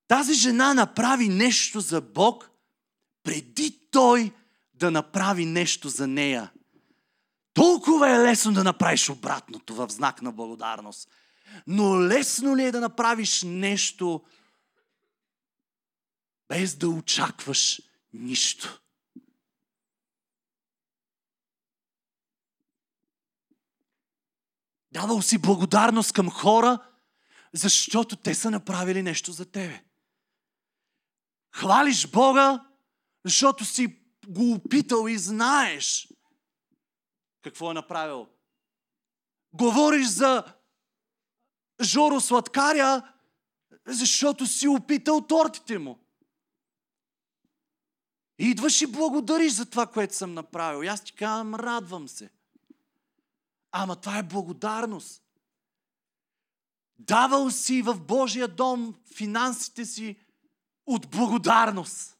Тази 0.07 0.33
жена 0.33 0.73
направи 0.73 1.29
нещо 1.29 1.79
за 1.79 2.01
Бог, 2.01 2.48
преди 3.23 3.79
той 3.91 4.31
да 4.73 4.91
направи 4.91 5.45
нещо 5.45 5.89
за 5.89 6.07
нея. 6.07 6.51
Толкова 7.53 8.09
е 8.09 8.19
лесно 8.19 8.53
да 8.53 8.63
направиш 8.63 9.09
обратното 9.09 9.75
в 9.75 9.89
знак 9.89 10.21
на 10.21 10.31
благодарност. 10.31 11.09
Но 11.67 12.01
лесно 12.01 12.55
ли 12.55 12.63
е 12.63 12.71
да 12.71 12.79
направиш 12.79 13.43
нещо 13.43 14.25
без 16.49 16.75
да 16.75 16.89
очакваш 16.89 17.81
нищо? 18.13 18.81
Давал 24.91 25.21
си 25.21 25.37
благодарност 25.37 26.11
към 26.11 26.29
хора, 26.29 26.79
защото 27.53 28.15
те 28.15 28.35
са 28.35 28.51
направили 28.51 29.03
нещо 29.03 29.31
за 29.31 29.45
тебе. 29.45 29.83
Хвалиш 31.51 32.07
Бога, 32.07 32.68
защото 33.25 33.65
си 33.65 33.99
го 34.27 34.53
опитал 34.53 35.07
и 35.07 35.17
знаеш 35.17 36.07
какво 37.41 37.71
е 37.71 37.73
направил. 37.73 38.27
Говориш 39.53 40.07
за 40.07 40.43
Жоро 41.81 42.19
Сладкаря, 42.19 43.13
защото 43.87 44.47
си 44.47 44.67
опитал 44.67 45.21
тортите 45.21 45.77
му. 45.77 45.99
Идваш 48.39 48.81
и 48.81 48.87
благодариш 48.87 49.53
за 49.53 49.69
това, 49.69 49.87
което 49.87 50.15
съм 50.15 50.33
направил. 50.33 50.83
И 50.83 50.87
аз 50.87 51.03
ти 51.03 51.13
казвам, 51.13 51.55
радвам 51.55 52.07
се. 52.07 52.29
Ама 53.71 53.95
това 53.95 54.17
е 54.17 54.23
благодарност. 54.23 55.23
Давал 56.99 57.51
си 57.51 57.81
в 57.81 57.99
Божия 57.99 58.47
дом 58.47 58.95
финансите 59.15 59.85
си 59.85 60.19
от 60.85 61.09
благодарност. 61.09 62.18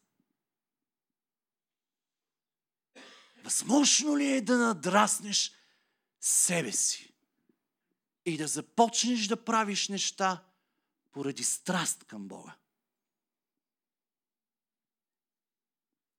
Възможно 3.44 4.18
ли 4.18 4.32
е 4.32 4.40
да 4.40 4.58
надраснеш 4.58 5.52
себе 6.20 6.72
си 6.72 7.14
и 8.24 8.36
да 8.36 8.48
започнеш 8.48 9.26
да 9.26 9.44
правиш 9.44 9.88
неща 9.88 10.44
поради 11.12 11.44
страст 11.44 12.04
към 12.04 12.28
Бога? 12.28 12.56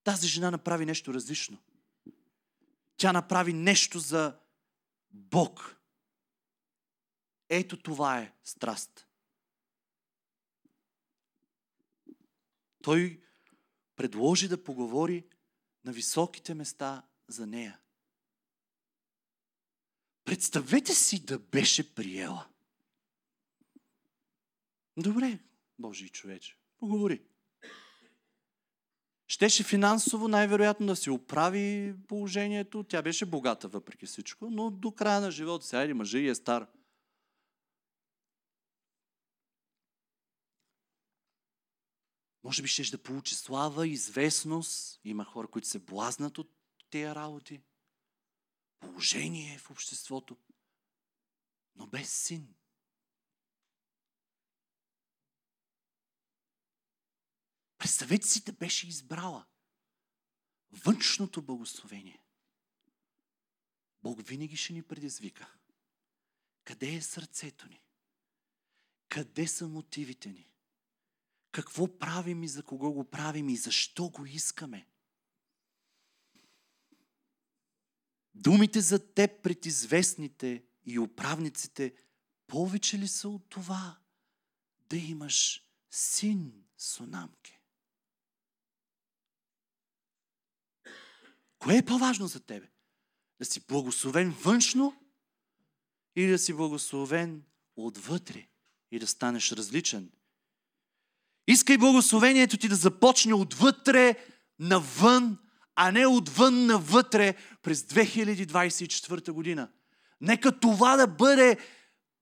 Тази 0.04 0.28
жена 0.28 0.52
направи 0.52 0.86
нещо 0.86 1.14
различно. 1.14 1.58
Тя 2.98 3.14
направи 3.14 3.54
нещо 3.54 4.00
за 4.00 4.40
Бог. 5.12 5.76
Ето 7.50 7.78
това 7.78 8.20
е 8.20 8.34
страст. 8.44 9.08
Той 12.82 13.24
предложи 13.96 14.48
да 14.48 14.64
поговори 14.64 15.26
на 15.84 15.92
високите 15.92 16.54
места 16.54 17.04
за 17.32 17.48
нея. 17.48 17.80
Представете 20.26 20.94
си 20.94 21.26
да 21.26 21.40
беше 21.40 21.96
приела. 21.96 22.48
Добре, 24.98 25.40
Божий 25.80 26.10
човече, 26.10 26.58
поговори. 26.78 27.22
Щеше 29.28 29.64
финансово 29.64 30.28
най-вероятно 30.28 30.88
да 30.88 30.96
си 30.96 31.10
оправи 31.10 31.96
положението. 32.08 32.84
Тя 32.84 33.02
беше 33.02 33.26
богата 33.26 33.68
въпреки 33.68 34.06
всичко, 34.06 34.50
но 34.50 34.72
до 34.72 34.92
края 34.92 35.22
на 35.22 35.32
живота 35.32 35.66
сега 35.66 35.84
или 35.84 35.94
мъжа 35.94 36.20
и 36.20 36.28
е 36.28 36.36
стар. 36.36 36.68
Може 42.44 42.62
би 42.62 42.68
щеш 42.68 42.90
да 42.90 42.98
получи 42.98 43.36
слава, 43.36 43.88
известност. 43.88 45.00
Има 45.04 45.26
хора, 45.26 45.48
които 45.48 45.68
се 45.68 45.80
блазнат 45.80 46.38
от 46.38 46.61
тези 46.92 47.16
работи. 47.16 47.62
Положение 48.80 49.58
в 49.58 49.72
обществото. 49.72 50.38
Но 51.76 51.88
без 51.88 52.14
син. 52.14 52.56
Представете 57.78 58.28
си 58.28 58.44
да 58.44 58.54
беше 58.54 58.88
избрала 58.88 59.46
външното 60.72 61.42
благословение. 61.42 62.24
Бог 64.04 64.28
винаги 64.28 64.58
ще 64.58 64.74
ни 64.74 64.84
предизвика. 64.84 65.54
Къде 66.64 66.96
е 66.96 67.02
сърцето 67.02 67.68
ни? 67.68 67.82
Къде 69.10 69.48
са 69.48 69.68
мотивите 69.68 70.30
ни? 70.30 70.48
Какво 71.52 72.00
правим 72.00 72.44
и 72.44 72.48
за 72.48 72.64
кого 72.64 72.92
го 72.92 73.10
правим 73.10 73.50
и 73.50 73.58
защо 73.58 74.10
го 74.10 74.26
искаме? 74.26 74.88
Думите 78.36 78.82
за 78.82 79.14
теб 79.14 79.44
пред 79.44 79.66
известните 79.66 80.64
и 80.86 81.00
управниците 81.00 81.94
повече 82.48 83.00
ли 83.00 83.08
са 83.08 83.30
от 83.30 83.50
това 83.50 84.00
да 84.90 84.98
имаш 84.98 85.64
син 85.92 86.54
Сунамке? 86.78 87.62
Кое 91.60 91.78
е 91.78 91.86
по-важно 91.86 92.28
за 92.28 92.40
тебе? 92.40 92.72
Да 93.40 93.46
си 93.46 93.66
благословен 93.68 94.32
външно 94.32 95.02
или 96.16 96.32
да 96.32 96.40
си 96.40 96.54
благословен 96.54 97.44
отвътре 97.76 98.48
и 98.92 99.00
да 99.00 99.08
станеш 99.08 99.52
различен? 99.52 100.12
Искай 101.48 101.78
благословението 101.78 102.58
ти 102.58 102.68
да 102.68 102.76
започне 102.76 103.34
отвътре 103.34 104.26
навън, 104.60 105.38
а 105.76 105.92
не 105.92 106.08
отвън 106.08 106.66
навътре 106.66 107.36
през 107.62 107.82
2024 107.82 109.32
година. 109.32 109.70
Нека 110.22 110.60
това 110.60 110.96
да 110.98 111.08
бъде 111.08 111.58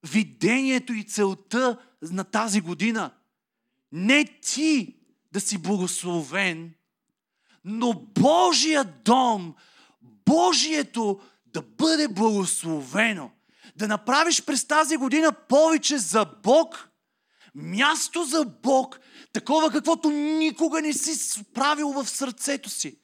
видението 0.04 0.94
и 0.94 1.04
целта 1.04 1.78
на 2.02 2.24
тази 2.24 2.62
година. 2.62 3.12
Не 3.92 4.26
ти 4.26 4.96
да 5.32 5.42
си 5.42 5.58
благословен, 5.58 6.74
но 7.66 7.94
Божия 7.94 8.84
дом, 8.84 9.56
Божието 10.02 11.20
да 11.46 11.62
бъде 11.62 12.08
благословено. 12.08 13.32
Да 13.76 13.88
направиш 13.88 14.44
през 14.46 14.66
тази 14.66 14.98
година 14.98 15.32
повече 15.32 15.98
за 15.98 16.26
Бог, 16.44 16.90
място 17.56 18.24
за 18.24 18.46
Бог, 18.46 19.00
такова 19.34 19.72
каквото 19.72 20.10
никога 20.10 20.82
не 20.82 20.94
си 20.94 21.44
правил 21.54 21.90
в 21.90 22.10
сърцето 22.10 22.70
си. 22.70 22.98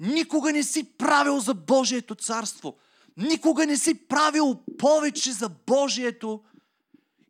Никога 0.00 0.52
не 0.52 0.62
си 0.62 0.84
правил 0.98 1.40
за 1.40 1.54
Божието 1.54 2.14
царство. 2.14 2.76
Никога 3.16 3.66
не 3.66 3.76
си 3.76 3.94
правил 3.94 4.58
повече 4.78 5.32
за 5.32 5.50
Божието. 5.66 6.40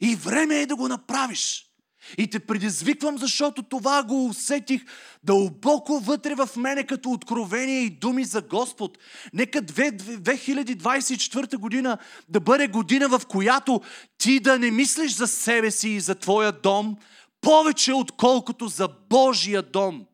И 0.01 0.17
време 0.17 0.61
е 0.61 0.67
да 0.67 0.77
го 0.77 0.89
направиш. 0.89 1.73
И 2.19 2.31
те 2.31 2.41
предизвиквам, 2.41 3.19
защото 3.19 3.63
това 3.63 4.03
го 4.03 4.27
усетих 4.27 4.85
дълбоко 5.25 6.01
вътре 6.01 6.35
в 6.35 6.49
мене 6.57 6.87
като 6.87 7.11
откровение 7.11 7.81
и 7.81 7.91
думи 7.91 8.25
за 8.25 8.43
Господ. 8.43 8.99
Нека 9.33 9.63
2024 9.63 11.57
година 11.57 11.99
да 12.29 12.41
бъде 12.41 12.69
година, 12.69 13.09
в 13.09 13.23
която 13.29 13.81
ти 14.19 14.41
да 14.41 14.59
не 14.59 14.71
мислиш 14.71 15.15
за 15.15 15.27
себе 15.27 15.71
си 15.71 15.89
и 15.89 16.01
за 16.01 16.15
твоя 16.15 16.53
дом, 16.53 16.97
повече 17.41 17.93
отколкото 17.93 18.69
за 18.69 18.89
Божия 19.11 19.63
дом. 19.63 20.07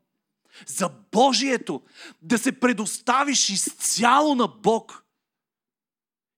За 0.66 0.90
Божието. 1.12 1.82
Да 2.22 2.38
се 2.38 2.60
предоставиш 2.60 3.48
изцяло 3.48 4.34
на 4.34 4.48
Бог. 4.48 5.04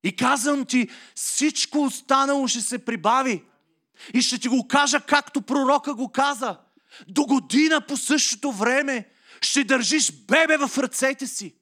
И 0.05 0.17
казвам 0.17 0.65
ти, 0.65 0.89
всичко 1.15 1.83
останало 1.83 2.49
ще 2.49 2.61
се 2.61 2.85
прибави. 2.85 3.45
И 4.15 4.23
ще 4.23 4.39
ти 4.39 4.49
го 4.49 4.69
кажа 4.69 5.01
както 5.01 5.43
пророка 5.43 5.95
го 5.95 6.13
каза. 6.13 6.59
До 7.09 7.25
година 7.25 7.81
по 7.81 7.97
същото 7.97 8.53
време 8.53 9.09
ще 9.41 9.65
държиш 9.65 10.13
бебе 10.13 10.57
в 10.57 10.79
ръцете 10.79 11.27
си. 11.27 11.55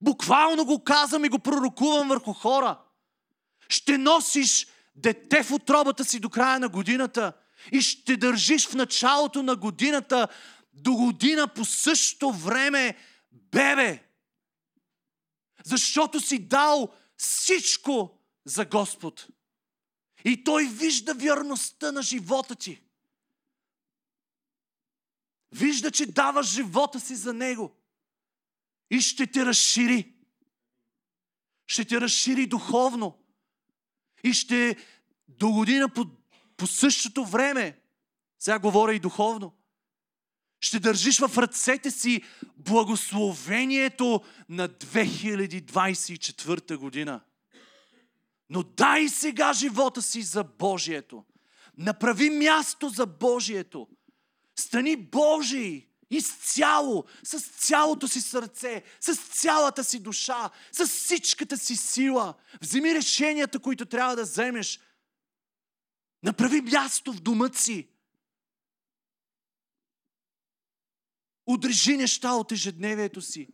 Буквално 0.00 0.64
го 0.64 0.84
казвам 0.84 1.24
и 1.24 1.28
го 1.28 1.38
пророкувам 1.38 2.08
върху 2.08 2.32
хора. 2.32 2.78
Ще 3.68 3.98
носиш 3.98 4.66
дете 4.96 5.42
в 5.42 5.52
отробата 5.52 6.04
си 6.04 6.20
до 6.20 6.30
края 6.30 6.60
на 6.60 6.68
годината 6.68 7.32
и 7.72 7.80
ще 7.80 8.16
държиш 8.16 8.68
в 8.68 8.74
началото 8.74 9.42
на 9.42 9.56
годината 9.56 10.28
до 10.74 10.94
година 10.94 11.48
по 11.54 11.64
същото 11.64 12.32
време 12.32 12.96
бебе. 13.32 14.04
Защото 15.64 16.20
си 16.20 16.38
дал 16.38 16.94
всичко 17.16 18.18
за 18.44 18.64
Господ. 18.64 19.26
И 20.24 20.44
Той 20.44 20.66
вижда 20.66 21.14
вярността 21.14 21.92
на 21.92 22.02
живота 22.02 22.54
ти. 22.54 22.80
Вижда, 25.52 25.90
че 25.90 26.06
даваш 26.06 26.46
живота 26.46 27.00
си 27.00 27.14
за 27.14 27.32
Него. 27.32 27.76
И 28.90 29.00
ще 29.00 29.26
те 29.26 29.46
разшири. 29.46 30.14
Ще 31.66 31.84
те 31.84 32.00
разшири 32.00 32.46
духовно. 32.46 33.18
И 34.24 34.32
ще 34.32 34.76
до 35.28 35.52
година 35.52 35.88
по, 35.88 36.06
по 36.56 36.66
същото 36.66 37.24
време, 37.24 37.80
сега 38.38 38.58
говоря 38.58 38.94
и 38.94 39.00
духовно, 39.00 39.52
ще 40.64 40.80
държиш 40.80 41.18
в 41.18 41.38
ръцете 41.38 41.90
си 41.90 42.22
благословението 42.56 44.22
на 44.48 44.68
2024 44.68 46.76
година. 46.76 47.20
Но 48.50 48.62
дай 48.62 49.08
сега 49.08 49.52
живота 49.52 50.02
си 50.02 50.22
за 50.22 50.44
Божието. 50.44 51.24
Направи 51.78 52.30
място 52.30 52.88
за 52.88 53.06
Божието. 53.06 53.88
Стани 54.58 54.96
Божий 54.96 55.86
изцяло, 56.10 57.04
с 57.22 57.40
цялото 57.40 58.08
си 58.08 58.20
сърце, 58.20 58.82
с 59.00 59.16
цялата 59.16 59.84
си 59.84 59.98
душа, 59.98 60.50
с 60.72 60.86
всичката 60.86 61.58
си 61.58 61.76
сила. 61.76 62.34
Вземи 62.62 62.94
решенията, 62.94 63.58
които 63.58 63.86
трябва 63.86 64.16
да 64.16 64.22
вземеш. 64.22 64.80
Направи 66.22 66.60
място 66.60 67.12
в 67.12 67.20
домът 67.20 67.56
си. 67.56 67.88
Отрежи 71.46 71.96
неща 71.96 72.32
от 72.32 72.52
ежедневието 72.52 73.20
си. 73.20 73.48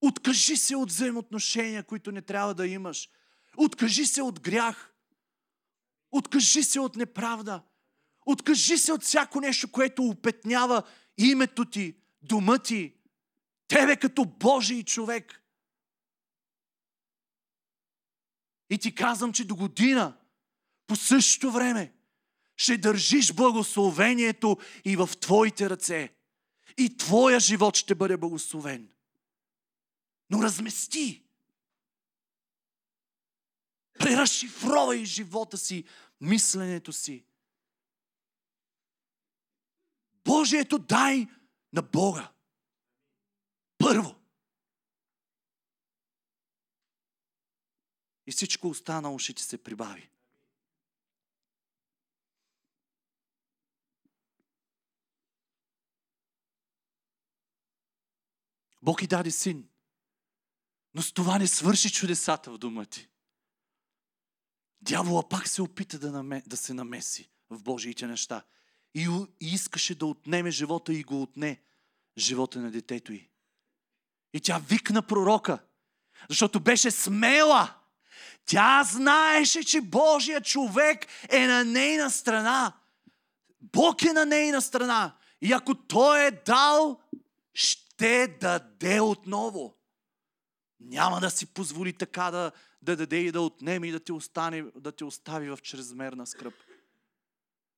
Откажи 0.00 0.56
се 0.56 0.76
от 0.76 0.88
взаимоотношения, 0.88 1.84
които 1.84 2.12
не 2.12 2.22
трябва 2.22 2.54
да 2.54 2.66
имаш. 2.66 3.10
Откажи 3.56 4.06
се 4.06 4.22
от 4.22 4.40
грях. 4.40 4.94
Откажи 6.10 6.62
се 6.62 6.80
от 6.80 6.96
неправда. 6.96 7.62
Откажи 8.26 8.78
се 8.78 8.92
от 8.92 9.02
всяко 9.02 9.40
нещо, 9.40 9.72
което 9.72 10.02
опетнява 10.02 10.82
името 11.18 11.64
ти, 11.64 11.96
дома 12.22 12.58
ти, 12.58 12.94
тебе 13.68 13.96
като 13.96 14.24
Божий 14.24 14.82
човек. 14.82 15.42
И 18.70 18.78
ти 18.78 18.94
казвам, 18.94 19.32
че 19.32 19.44
до 19.44 19.56
година, 19.56 20.16
по 20.86 20.96
същото 20.96 21.52
време, 21.52 21.92
ще 22.56 22.78
държиш 22.78 23.32
благословението 23.32 24.58
и 24.84 24.96
в 24.96 25.10
твоите 25.20 25.70
ръце. 25.70 26.17
И 26.78 26.96
твоя 26.96 27.40
живот 27.40 27.76
ще 27.76 27.94
бъде 27.94 28.16
благословен. 28.16 28.88
Но 30.30 30.42
размести 30.42 31.28
Преразшифровай 33.98 35.04
живота 35.04 35.58
си, 35.58 35.84
мисленето 36.20 36.92
си. 36.92 37.24
Божието 40.24 40.78
дай 40.78 41.26
на 41.72 41.82
Бога. 41.82 42.32
Първо. 43.78 44.14
И 48.26 48.32
всичко 48.32 48.68
останало 48.68 49.18
ще 49.18 49.32
ти 49.34 49.42
се 49.42 49.62
прибави. 49.62 50.10
Бог 58.82 59.02
и 59.02 59.06
даде 59.06 59.30
син. 59.30 59.68
Но 60.94 61.02
с 61.02 61.12
това 61.12 61.38
не 61.38 61.46
свърши 61.46 61.92
чудесата 61.92 62.50
в 62.50 62.58
дома 62.58 62.84
ти. 62.84 63.08
Дявола 64.80 65.28
пак 65.28 65.48
се 65.48 65.62
опита 65.62 65.98
да, 65.98 66.12
наме, 66.12 66.42
да 66.46 66.56
се 66.56 66.74
намеси 66.74 67.30
в 67.50 67.62
Божиите 67.62 68.06
неща. 68.06 68.42
И, 68.94 69.08
и 69.40 69.54
искаше 69.54 69.94
да 69.94 70.06
отнеме 70.06 70.50
живота 70.50 70.92
и 70.92 71.02
го 71.02 71.22
отне 71.22 71.60
живота 72.18 72.60
на 72.60 72.70
детето 72.70 73.12
й. 73.12 73.28
И 74.32 74.40
тя 74.40 74.58
викна 74.58 75.02
пророка, 75.02 75.58
защото 76.28 76.60
беше 76.60 76.90
смела. 76.90 77.74
Тя 78.46 78.84
знаеше, 78.84 79.64
че 79.64 79.80
Божия 79.80 80.40
човек 80.40 81.06
е 81.28 81.46
на 81.46 81.64
нейна 81.64 82.10
страна. 82.10 82.76
Бог 83.60 84.02
е 84.02 84.12
на 84.12 84.26
нейна 84.26 84.62
страна. 84.62 85.16
И 85.40 85.52
ако 85.52 85.74
Той 85.74 86.26
е 86.26 86.30
дал, 86.30 87.00
ще 87.54 87.87
даде 88.40 89.00
отново. 89.00 89.78
Няма 90.80 91.20
да 91.20 91.30
си 91.30 91.46
позволи 91.46 91.92
така 91.92 92.30
да, 92.30 92.52
да 92.82 92.96
даде 92.96 93.16
и 93.16 93.32
да 93.32 93.40
отнеме 93.40 93.86
и 93.86 93.90
да 93.90 94.00
те, 94.00 94.12
остане, 94.12 94.62
да 94.62 94.92
те 94.92 95.04
остави 95.04 95.50
в 95.50 95.58
чрезмерна 95.62 96.26
скръп. 96.26 96.54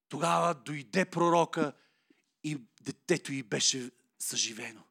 Тогава 0.09 0.55
дойде 0.55 1.05
пророка 1.05 1.73
и 2.45 2.61
детето 2.81 3.33
й 3.33 3.43
беше 3.43 3.91
съживено. 4.19 4.83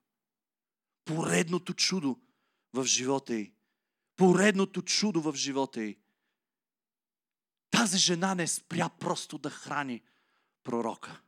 Поредното 1.06 1.74
чудо 1.74 2.20
в 2.74 2.86
живота 2.86 3.36
й. 3.36 3.54
Поредното 4.16 4.82
чудо 4.82 5.22
в 5.22 5.36
живота 5.36 5.84
й. 5.84 5.98
Тази 7.72 7.98
жена 7.98 8.36
не 8.36 8.48
спря 8.48 8.90
просто 8.90 9.38
да 9.38 9.50
храни 9.50 10.02
пророка, 10.64 11.22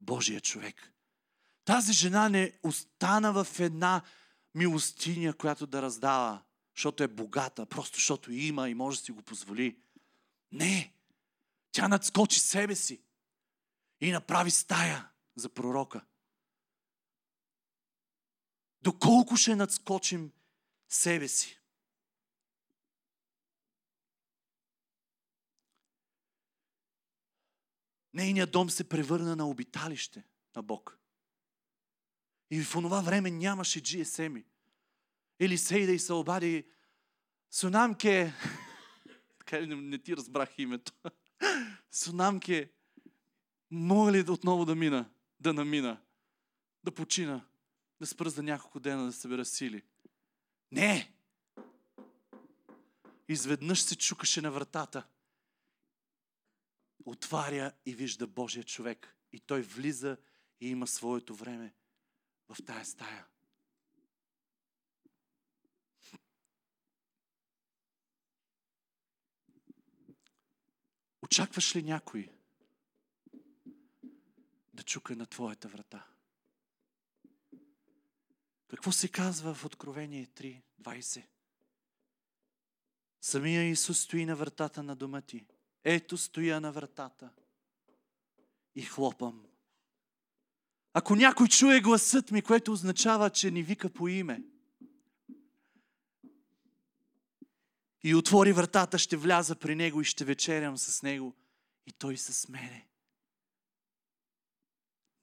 Божия 0.00 0.40
човек. 0.40 0.92
Тази 1.68 1.92
жена 1.92 2.28
не 2.28 2.58
остана 2.62 3.44
в 3.44 3.60
една 3.60 4.02
милостиня, 4.54 5.34
която 5.34 5.66
да 5.66 5.82
раздава 5.82 6.42
защото 6.74 7.02
е 7.02 7.08
богата, 7.08 7.66
просто 7.66 7.96
защото 7.96 8.32
има 8.32 8.68
и 8.68 8.74
може 8.74 8.98
да 8.98 9.04
си 9.04 9.12
го 9.12 9.22
позволи. 9.22 9.78
Не! 10.52 10.94
Тя 11.72 11.88
надскочи 11.88 12.40
себе 12.40 12.74
си 12.74 13.02
и 14.00 14.10
направи 14.10 14.50
стая 14.50 15.10
за 15.36 15.48
пророка. 15.48 16.04
Доколко 18.82 19.36
ще 19.36 19.56
надскочим 19.56 20.32
себе 20.88 21.28
си? 21.28 21.60
Нейният 28.12 28.50
дом 28.50 28.70
се 28.70 28.88
превърна 28.88 29.36
на 29.36 29.48
обиталище 29.48 30.24
на 30.56 30.62
Бог. 30.62 30.97
И 32.50 32.62
в 32.62 32.76
онова 32.76 33.00
време 33.00 33.30
нямаше 33.30 33.82
GSM-и. 33.82 34.44
Елисей 35.40 35.86
да 35.86 35.92
й 35.92 35.98
се 35.98 36.12
обади, 36.12 36.64
Сунамке, 37.50 38.32
така 39.38 39.60
не, 39.60 39.76
не 39.76 39.98
ти 39.98 40.16
разбрах 40.16 40.58
името. 40.58 40.92
Сунамке, 41.90 42.70
мога 43.70 44.12
ли 44.12 44.30
отново 44.30 44.64
да 44.64 44.74
мина, 44.74 45.10
да 45.40 45.52
намина, 45.52 46.00
да 46.84 46.90
почина, 46.94 47.44
да 48.00 48.06
спра 48.06 48.42
няколко 48.42 48.80
дена, 48.80 49.04
да 49.04 49.12
събера 49.12 49.44
сили? 49.44 49.82
Не! 50.72 51.12
Изведнъж 53.28 53.82
се 53.82 53.96
чукаше 53.96 54.40
на 54.40 54.50
вратата. 54.50 55.06
Отваря 57.04 57.72
и 57.86 57.94
вижда 57.94 58.26
Божия 58.26 58.64
човек. 58.64 59.16
И 59.32 59.40
той 59.40 59.62
влиза 59.62 60.16
и 60.60 60.68
има 60.68 60.86
своето 60.86 61.34
време 61.34 61.74
в 62.48 62.64
тая 62.64 62.84
стая. 62.84 63.26
Очакваш 71.22 71.76
ли 71.76 71.82
някой 71.82 72.32
да 74.74 74.82
чука 74.82 75.16
на 75.16 75.26
твоята 75.26 75.68
врата? 75.68 76.06
Какво 78.68 78.92
се 78.92 79.08
казва 79.08 79.54
в 79.54 79.64
Откровение 79.64 80.26
3.20? 80.26 81.26
Самия 83.20 83.70
Исус 83.70 84.00
стои 84.00 84.24
на 84.24 84.36
вратата 84.36 84.82
на 84.82 84.96
дома 84.96 85.20
ти. 85.20 85.46
Ето 85.84 86.18
стоя 86.18 86.60
на 86.60 86.72
вратата 86.72 87.30
и 88.74 88.82
хлопам. 88.82 89.47
Ако 90.92 91.16
някой 91.16 91.48
чуе 91.48 91.80
гласът 91.80 92.30
ми, 92.30 92.42
което 92.42 92.72
означава, 92.72 93.30
че 93.30 93.50
ни 93.50 93.62
вика 93.62 93.90
по 93.90 94.08
име, 94.08 94.42
и 98.02 98.14
отвори 98.14 98.52
вратата, 98.52 98.98
ще 98.98 99.16
вляза 99.16 99.56
при 99.56 99.74
него 99.74 100.00
и 100.00 100.04
ще 100.04 100.24
вечерям 100.24 100.78
с 100.78 101.02
него 101.02 101.36
и 101.86 101.92
той 101.92 102.16
с 102.16 102.48
мене. 102.48 102.88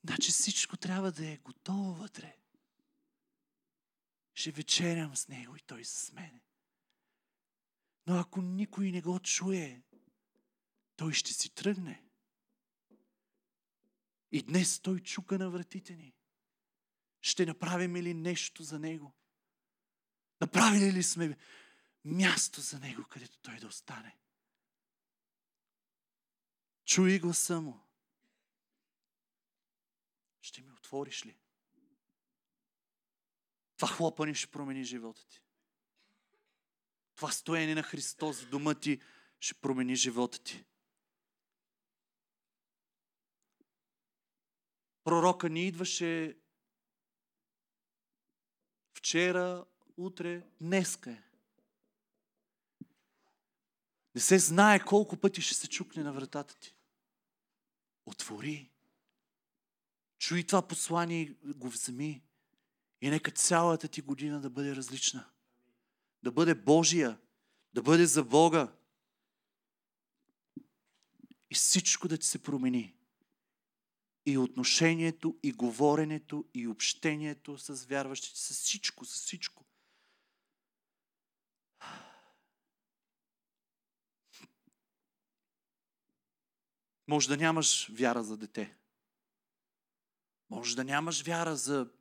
Значи 0.06 0.32
всичко 0.32 0.78
трябва 0.78 1.12
да 1.12 1.28
е 1.28 1.38
готово 1.38 1.94
вътре. 1.94 2.38
Ще 4.34 4.52
вечерям 4.52 5.16
с 5.16 5.28
него 5.28 5.56
и 5.56 5.60
той 5.60 5.86
с 5.86 6.12
мене. 6.12 6.42
Но 8.08 8.20
ако 8.20 8.42
никой 8.42 8.92
не 8.92 9.02
го 9.02 9.20
чуе, 9.20 9.82
той 10.96 11.14
ще 11.14 11.34
си 11.34 11.50
тръгне. 11.50 12.05
И 14.36 14.44
днес 14.44 14.80
той 14.80 15.00
чука 15.00 15.38
на 15.38 15.50
вратите 15.50 15.96
ни. 15.96 16.14
Ще 17.22 17.46
направим 17.46 17.96
ли 17.96 18.14
нещо 18.14 18.64
за 18.64 18.80
него? 18.80 19.14
Направили 20.42 20.94
ли 20.94 21.04
сме 21.04 21.38
място 22.06 22.62
за 22.62 22.80
него, 22.80 23.04
където 23.10 23.40
той 23.40 23.60
да 23.60 23.68
остане? 23.68 24.18
Чуй 26.86 27.20
гласа 27.20 27.62
му. 27.62 27.80
Ще 30.42 30.62
ми 30.62 30.72
отвориш 30.72 31.26
ли? 31.26 31.38
Това 33.76 33.88
хлопане 33.88 34.34
ще 34.34 34.52
промени 34.52 34.84
живота 34.84 35.28
ти. 35.28 35.42
Това 37.16 37.32
стоене 37.32 37.76
на 37.76 37.84
Христос 37.84 38.42
в 38.42 38.50
дома 38.50 38.74
ти 38.74 39.02
ще 39.40 39.54
промени 39.54 39.96
живота 39.96 40.44
ти. 40.44 40.66
Пророка 45.06 45.50
ни 45.50 45.68
идваше 45.68 46.38
вчера, 48.94 49.66
утре, 49.98 50.44
днеска 50.62 51.12
е. 51.12 51.24
Не 54.16 54.22
се 54.22 54.40
знае 54.40 54.86
колко 54.86 55.18
пъти 55.18 55.42
ще 55.42 55.54
се 55.54 55.70
чукне 55.70 56.04
на 56.04 56.14
вратата 56.14 56.56
ти. 56.60 56.76
Отвори. 58.06 58.72
Чуй 60.18 60.44
това 60.44 60.68
послание 60.68 61.22
и 61.22 61.36
го 61.44 61.70
вземи. 61.70 62.24
И 63.02 63.10
нека 63.10 63.32
цялата 63.32 63.88
ти 63.88 64.02
година 64.02 64.42
да 64.42 64.50
бъде 64.50 64.76
различна. 64.76 65.30
Да 66.24 66.32
бъде 66.32 66.56
Божия. 66.56 67.20
Да 67.74 67.82
бъде 67.82 68.06
за 68.06 68.24
Бога. 68.24 68.74
И 71.50 71.56
всичко 71.56 72.08
да 72.08 72.18
ти 72.18 72.28
се 72.28 72.44
промени 72.44 72.95
и 74.26 74.38
отношението, 74.38 75.40
и 75.44 75.52
говоренето, 75.52 76.46
и 76.54 76.68
общението 76.68 77.58
с 77.58 77.86
вярващите, 77.86 78.40
с 78.40 78.54
всичко, 78.54 79.06
с 79.06 79.16
всичко. 79.16 79.66
Може 87.08 87.28
да 87.28 87.38
нямаш 87.38 87.90
вяра 87.90 88.24
за 88.24 88.38
дете. 88.38 88.78
Може 90.50 90.76
да 90.76 90.84
нямаш 90.84 91.24
вяра 91.24 91.56
за 91.56 91.92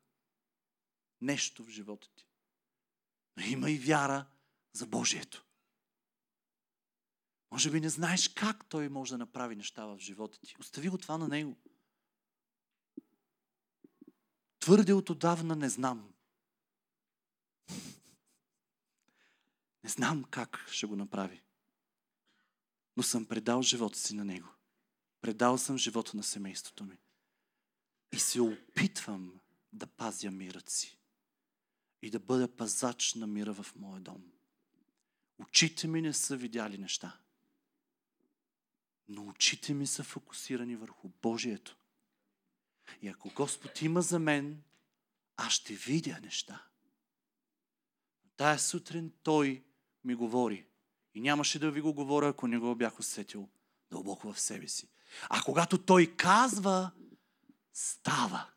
нещо 1.21 1.65
в 1.65 1.69
живота 1.69 2.09
ти. 2.17 2.27
Но 3.37 3.43
има 3.47 3.71
и 3.71 3.79
вяра 3.79 4.27
за 4.73 4.87
Божието. 4.87 5.45
Може 7.51 7.71
би 7.71 7.81
не 7.81 7.89
знаеш 7.89 8.29
как 8.29 8.69
Той 8.69 8.89
може 8.89 9.13
да 9.13 9.19
направи 9.19 9.57
неща 9.57 9.87
в 9.87 9.99
живота 9.99 10.41
ти. 10.41 10.57
Остави 10.61 10.89
го 10.89 10.99
това 10.99 11.19
на 11.19 11.29
Него. 11.29 11.57
Твърде 14.65 14.93
от 14.93 15.11
отдавна 15.11 15.57
не 15.57 15.69
знам. 15.69 16.13
Не 19.85 19.91
знам 19.91 20.25
как 20.25 20.69
ще 20.71 20.87
го 20.87 20.97
направи. 20.97 21.43
Но 22.97 23.03
съм 23.03 23.27
предал 23.27 23.63
живота 23.63 23.99
си 23.99 24.15
на 24.15 24.25
Него. 24.25 24.49
Предал 25.21 25.59
съм 25.59 25.79
живота 25.79 26.17
на 26.17 26.23
семейството 26.23 26.85
ми. 26.85 26.99
И 28.13 28.19
се 28.19 28.41
опитвам 28.41 29.41
да 29.73 29.87
пазя 29.87 30.31
мирът 30.31 30.71
си. 30.71 30.99
И 32.03 32.11
да 32.11 32.19
бъда 32.21 32.57
пазач 32.57 33.15
на 33.15 33.27
мира 33.27 33.55
в 33.55 33.75
моя 33.77 34.01
дом. 34.01 34.33
Очите 35.39 35.89
ми 35.89 36.03
не 36.03 36.13
са 36.13 36.37
видяли 36.37 36.79
неща. 36.79 37.19
Но 39.09 39.27
очите 39.27 39.75
ми 39.75 39.87
са 39.87 40.05
фокусирани 40.05 40.77
върху 40.77 41.09
Божието. 41.23 41.77
И 43.03 43.09
ако 43.09 43.31
Господ 43.31 43.83
има 43.83 44.03
за 44.03 44.19
мен, 44.19 44.63
аз 45.37 45.53
ще 45.53 45.75
видя 45.75 46.21
неща. 46.23 46.67
Тая 48.37 48.59
сутрин 48.59 49.13
Той 49.23 49.65
ми 50.05 50.15
говори. 50.15 50.67
И 51.15 51.21
нямаше 51.21 51.59
да 51.59 51.71
ви 51.71 51.81
го 51.81 51.95
говоря, 51.95 52.29
ако 52.29 52.47
не 52.47 52.59
го 52.59 52.75
бях 52.75 52.99
усетил 52.99 53.49
дълбоко 53.91 54.33
в 54.33 54.41
себе 54.41 54.69
си. 54.69 54.89
А 55.23 55.43
когато 55.43 55.79
Той 55.79 56.17
казва, 56.17 56.91
става. 57.73 58.51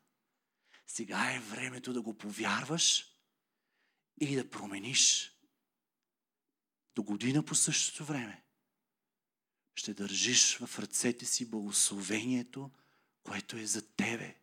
Сега 0.87 1.33
е 1.33 1.39
времето 1.39 1.93
да 1.93 2.01
го 2.01 2.17
повярваш 2.17 3.15
и 4.21 4.35
да 4.35 4.49
промениш. 4.49 5.33
До 6.95 7.03
година 7.03 7.43
по 7.43 7.55
същото 7.55 8.05
време 8.05 8.43
ще 9.75 9.93
държиш 9.93 10.57
в 10.57 10.79
ръцете 10.79 11.25
си 11.25 11.49
благословението, 11.49 12.71
което 13.27 13.57
е 13.57 13.65
за 13.65 13.87
тебе. 13.95 14.35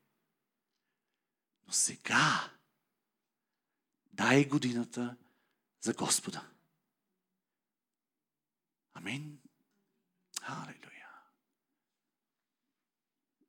Но 1.67 1.73
сега 1.73 2.53
дай 4.13 4.49
годината 4.49 5.17
за 5.81 5.95
Господа. 5.95 6.51
Амин. 8.95 9.41
Халелуя. 10.43 11.09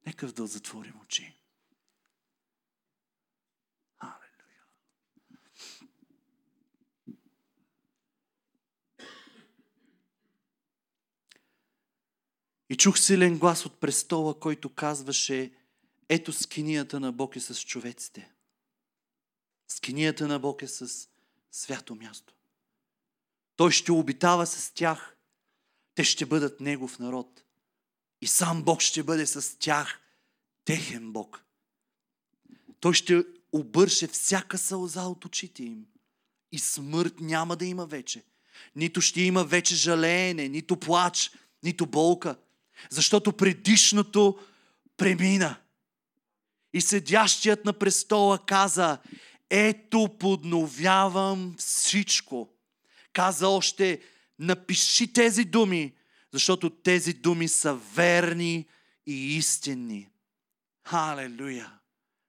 Нека 0.05 0.27
да 0.27 0.47
затворим 0.47 1.01
очи. 1.01 1.44
И 12.75 12.77
чух 12.77 12.99
силен 12.99 13.37
глас 13.37 13.65
от 13.65 13.79
престола, 13.79 14.39
който 14.39 14.69
казваше 14.69 15.51
ето 16.09 16.33
скинията 16.33 16.99
на 16.99 17.11
Бог 17.11 17.35
е 17.35 17.39
с 17.39 17.61
човеците. 17.61 18.31
Скинията 19.67 20.27
на 20.27 20.39
Бог 20.39 20.61
е 20.61 20.67
с 20.67 21.07
свято 21.51 21.95
място. 21.95 22.33
Той 23.55 23.71
ще 23.71 23.91
обитава 23.91 24.45
с 24.45 24.71
тях. 24.73 25.15
Те 25.93 26.03
ще 26.03 26.25
бъдат 26.25 26.61
Негов 26.61 26.99
народ. 26.99 27.43
И 28.21 28.27
сам 28.27 28.63
Бог 28.63 28.81
ще 28.81 29.03
бъде 29.03 29.25
с 29.25 29.59
тях 29.59 29.99
техен 30.65 31.11
Бог. 31.11 31.43
Той 32.79 32.93
ще 32.93 33.23
обърше 33.51 34.07
всяка 34.07 34.57
сълза 34.57 35.03
от 35.03 35.25
очите 35.25 35.63
им. 35.63 35.85
И 36.51 36.59
смърт 36.59 37.19
няма 37.19 37.55
да 37.55 37.65
има 37.65 37.85
вече. 37.85 38.23
Нито 38.75 39.01
ще 39.01 39.21
има 39.21 39.43
вече 39.43 39.75
жалеене, 39.75 40.49
нито 40.49 40.77
плач, 40.77 41.31
нито 41.63 41.85
болка. 41.85 42.35
Защото 42.89 43.33
предишното 43.33 44.39
премина. 44.97 45.55
И 46.73 46.81
седящият 46.81 47.65
на 47.65 47.73
престола 47.73 48.39
каза, 48.45 48.97
ето 49.49 50.09
подновявам 50.19 51.55
всичко. 51.57 52.49
Каза 53.13 53.47
още, 53.47 54.01
напиши 54.39 55.13
тези 55.13 55.45
думи, 55.45 55.93
защото 56.31 56.69
тези 56.69 57.13
думи 57.13 57.47
са 57.47 57.73
верни 57.75 58.65
и 59.07 59.37
истинни. 59.37 60.09
Халелуя! 60.83 61.79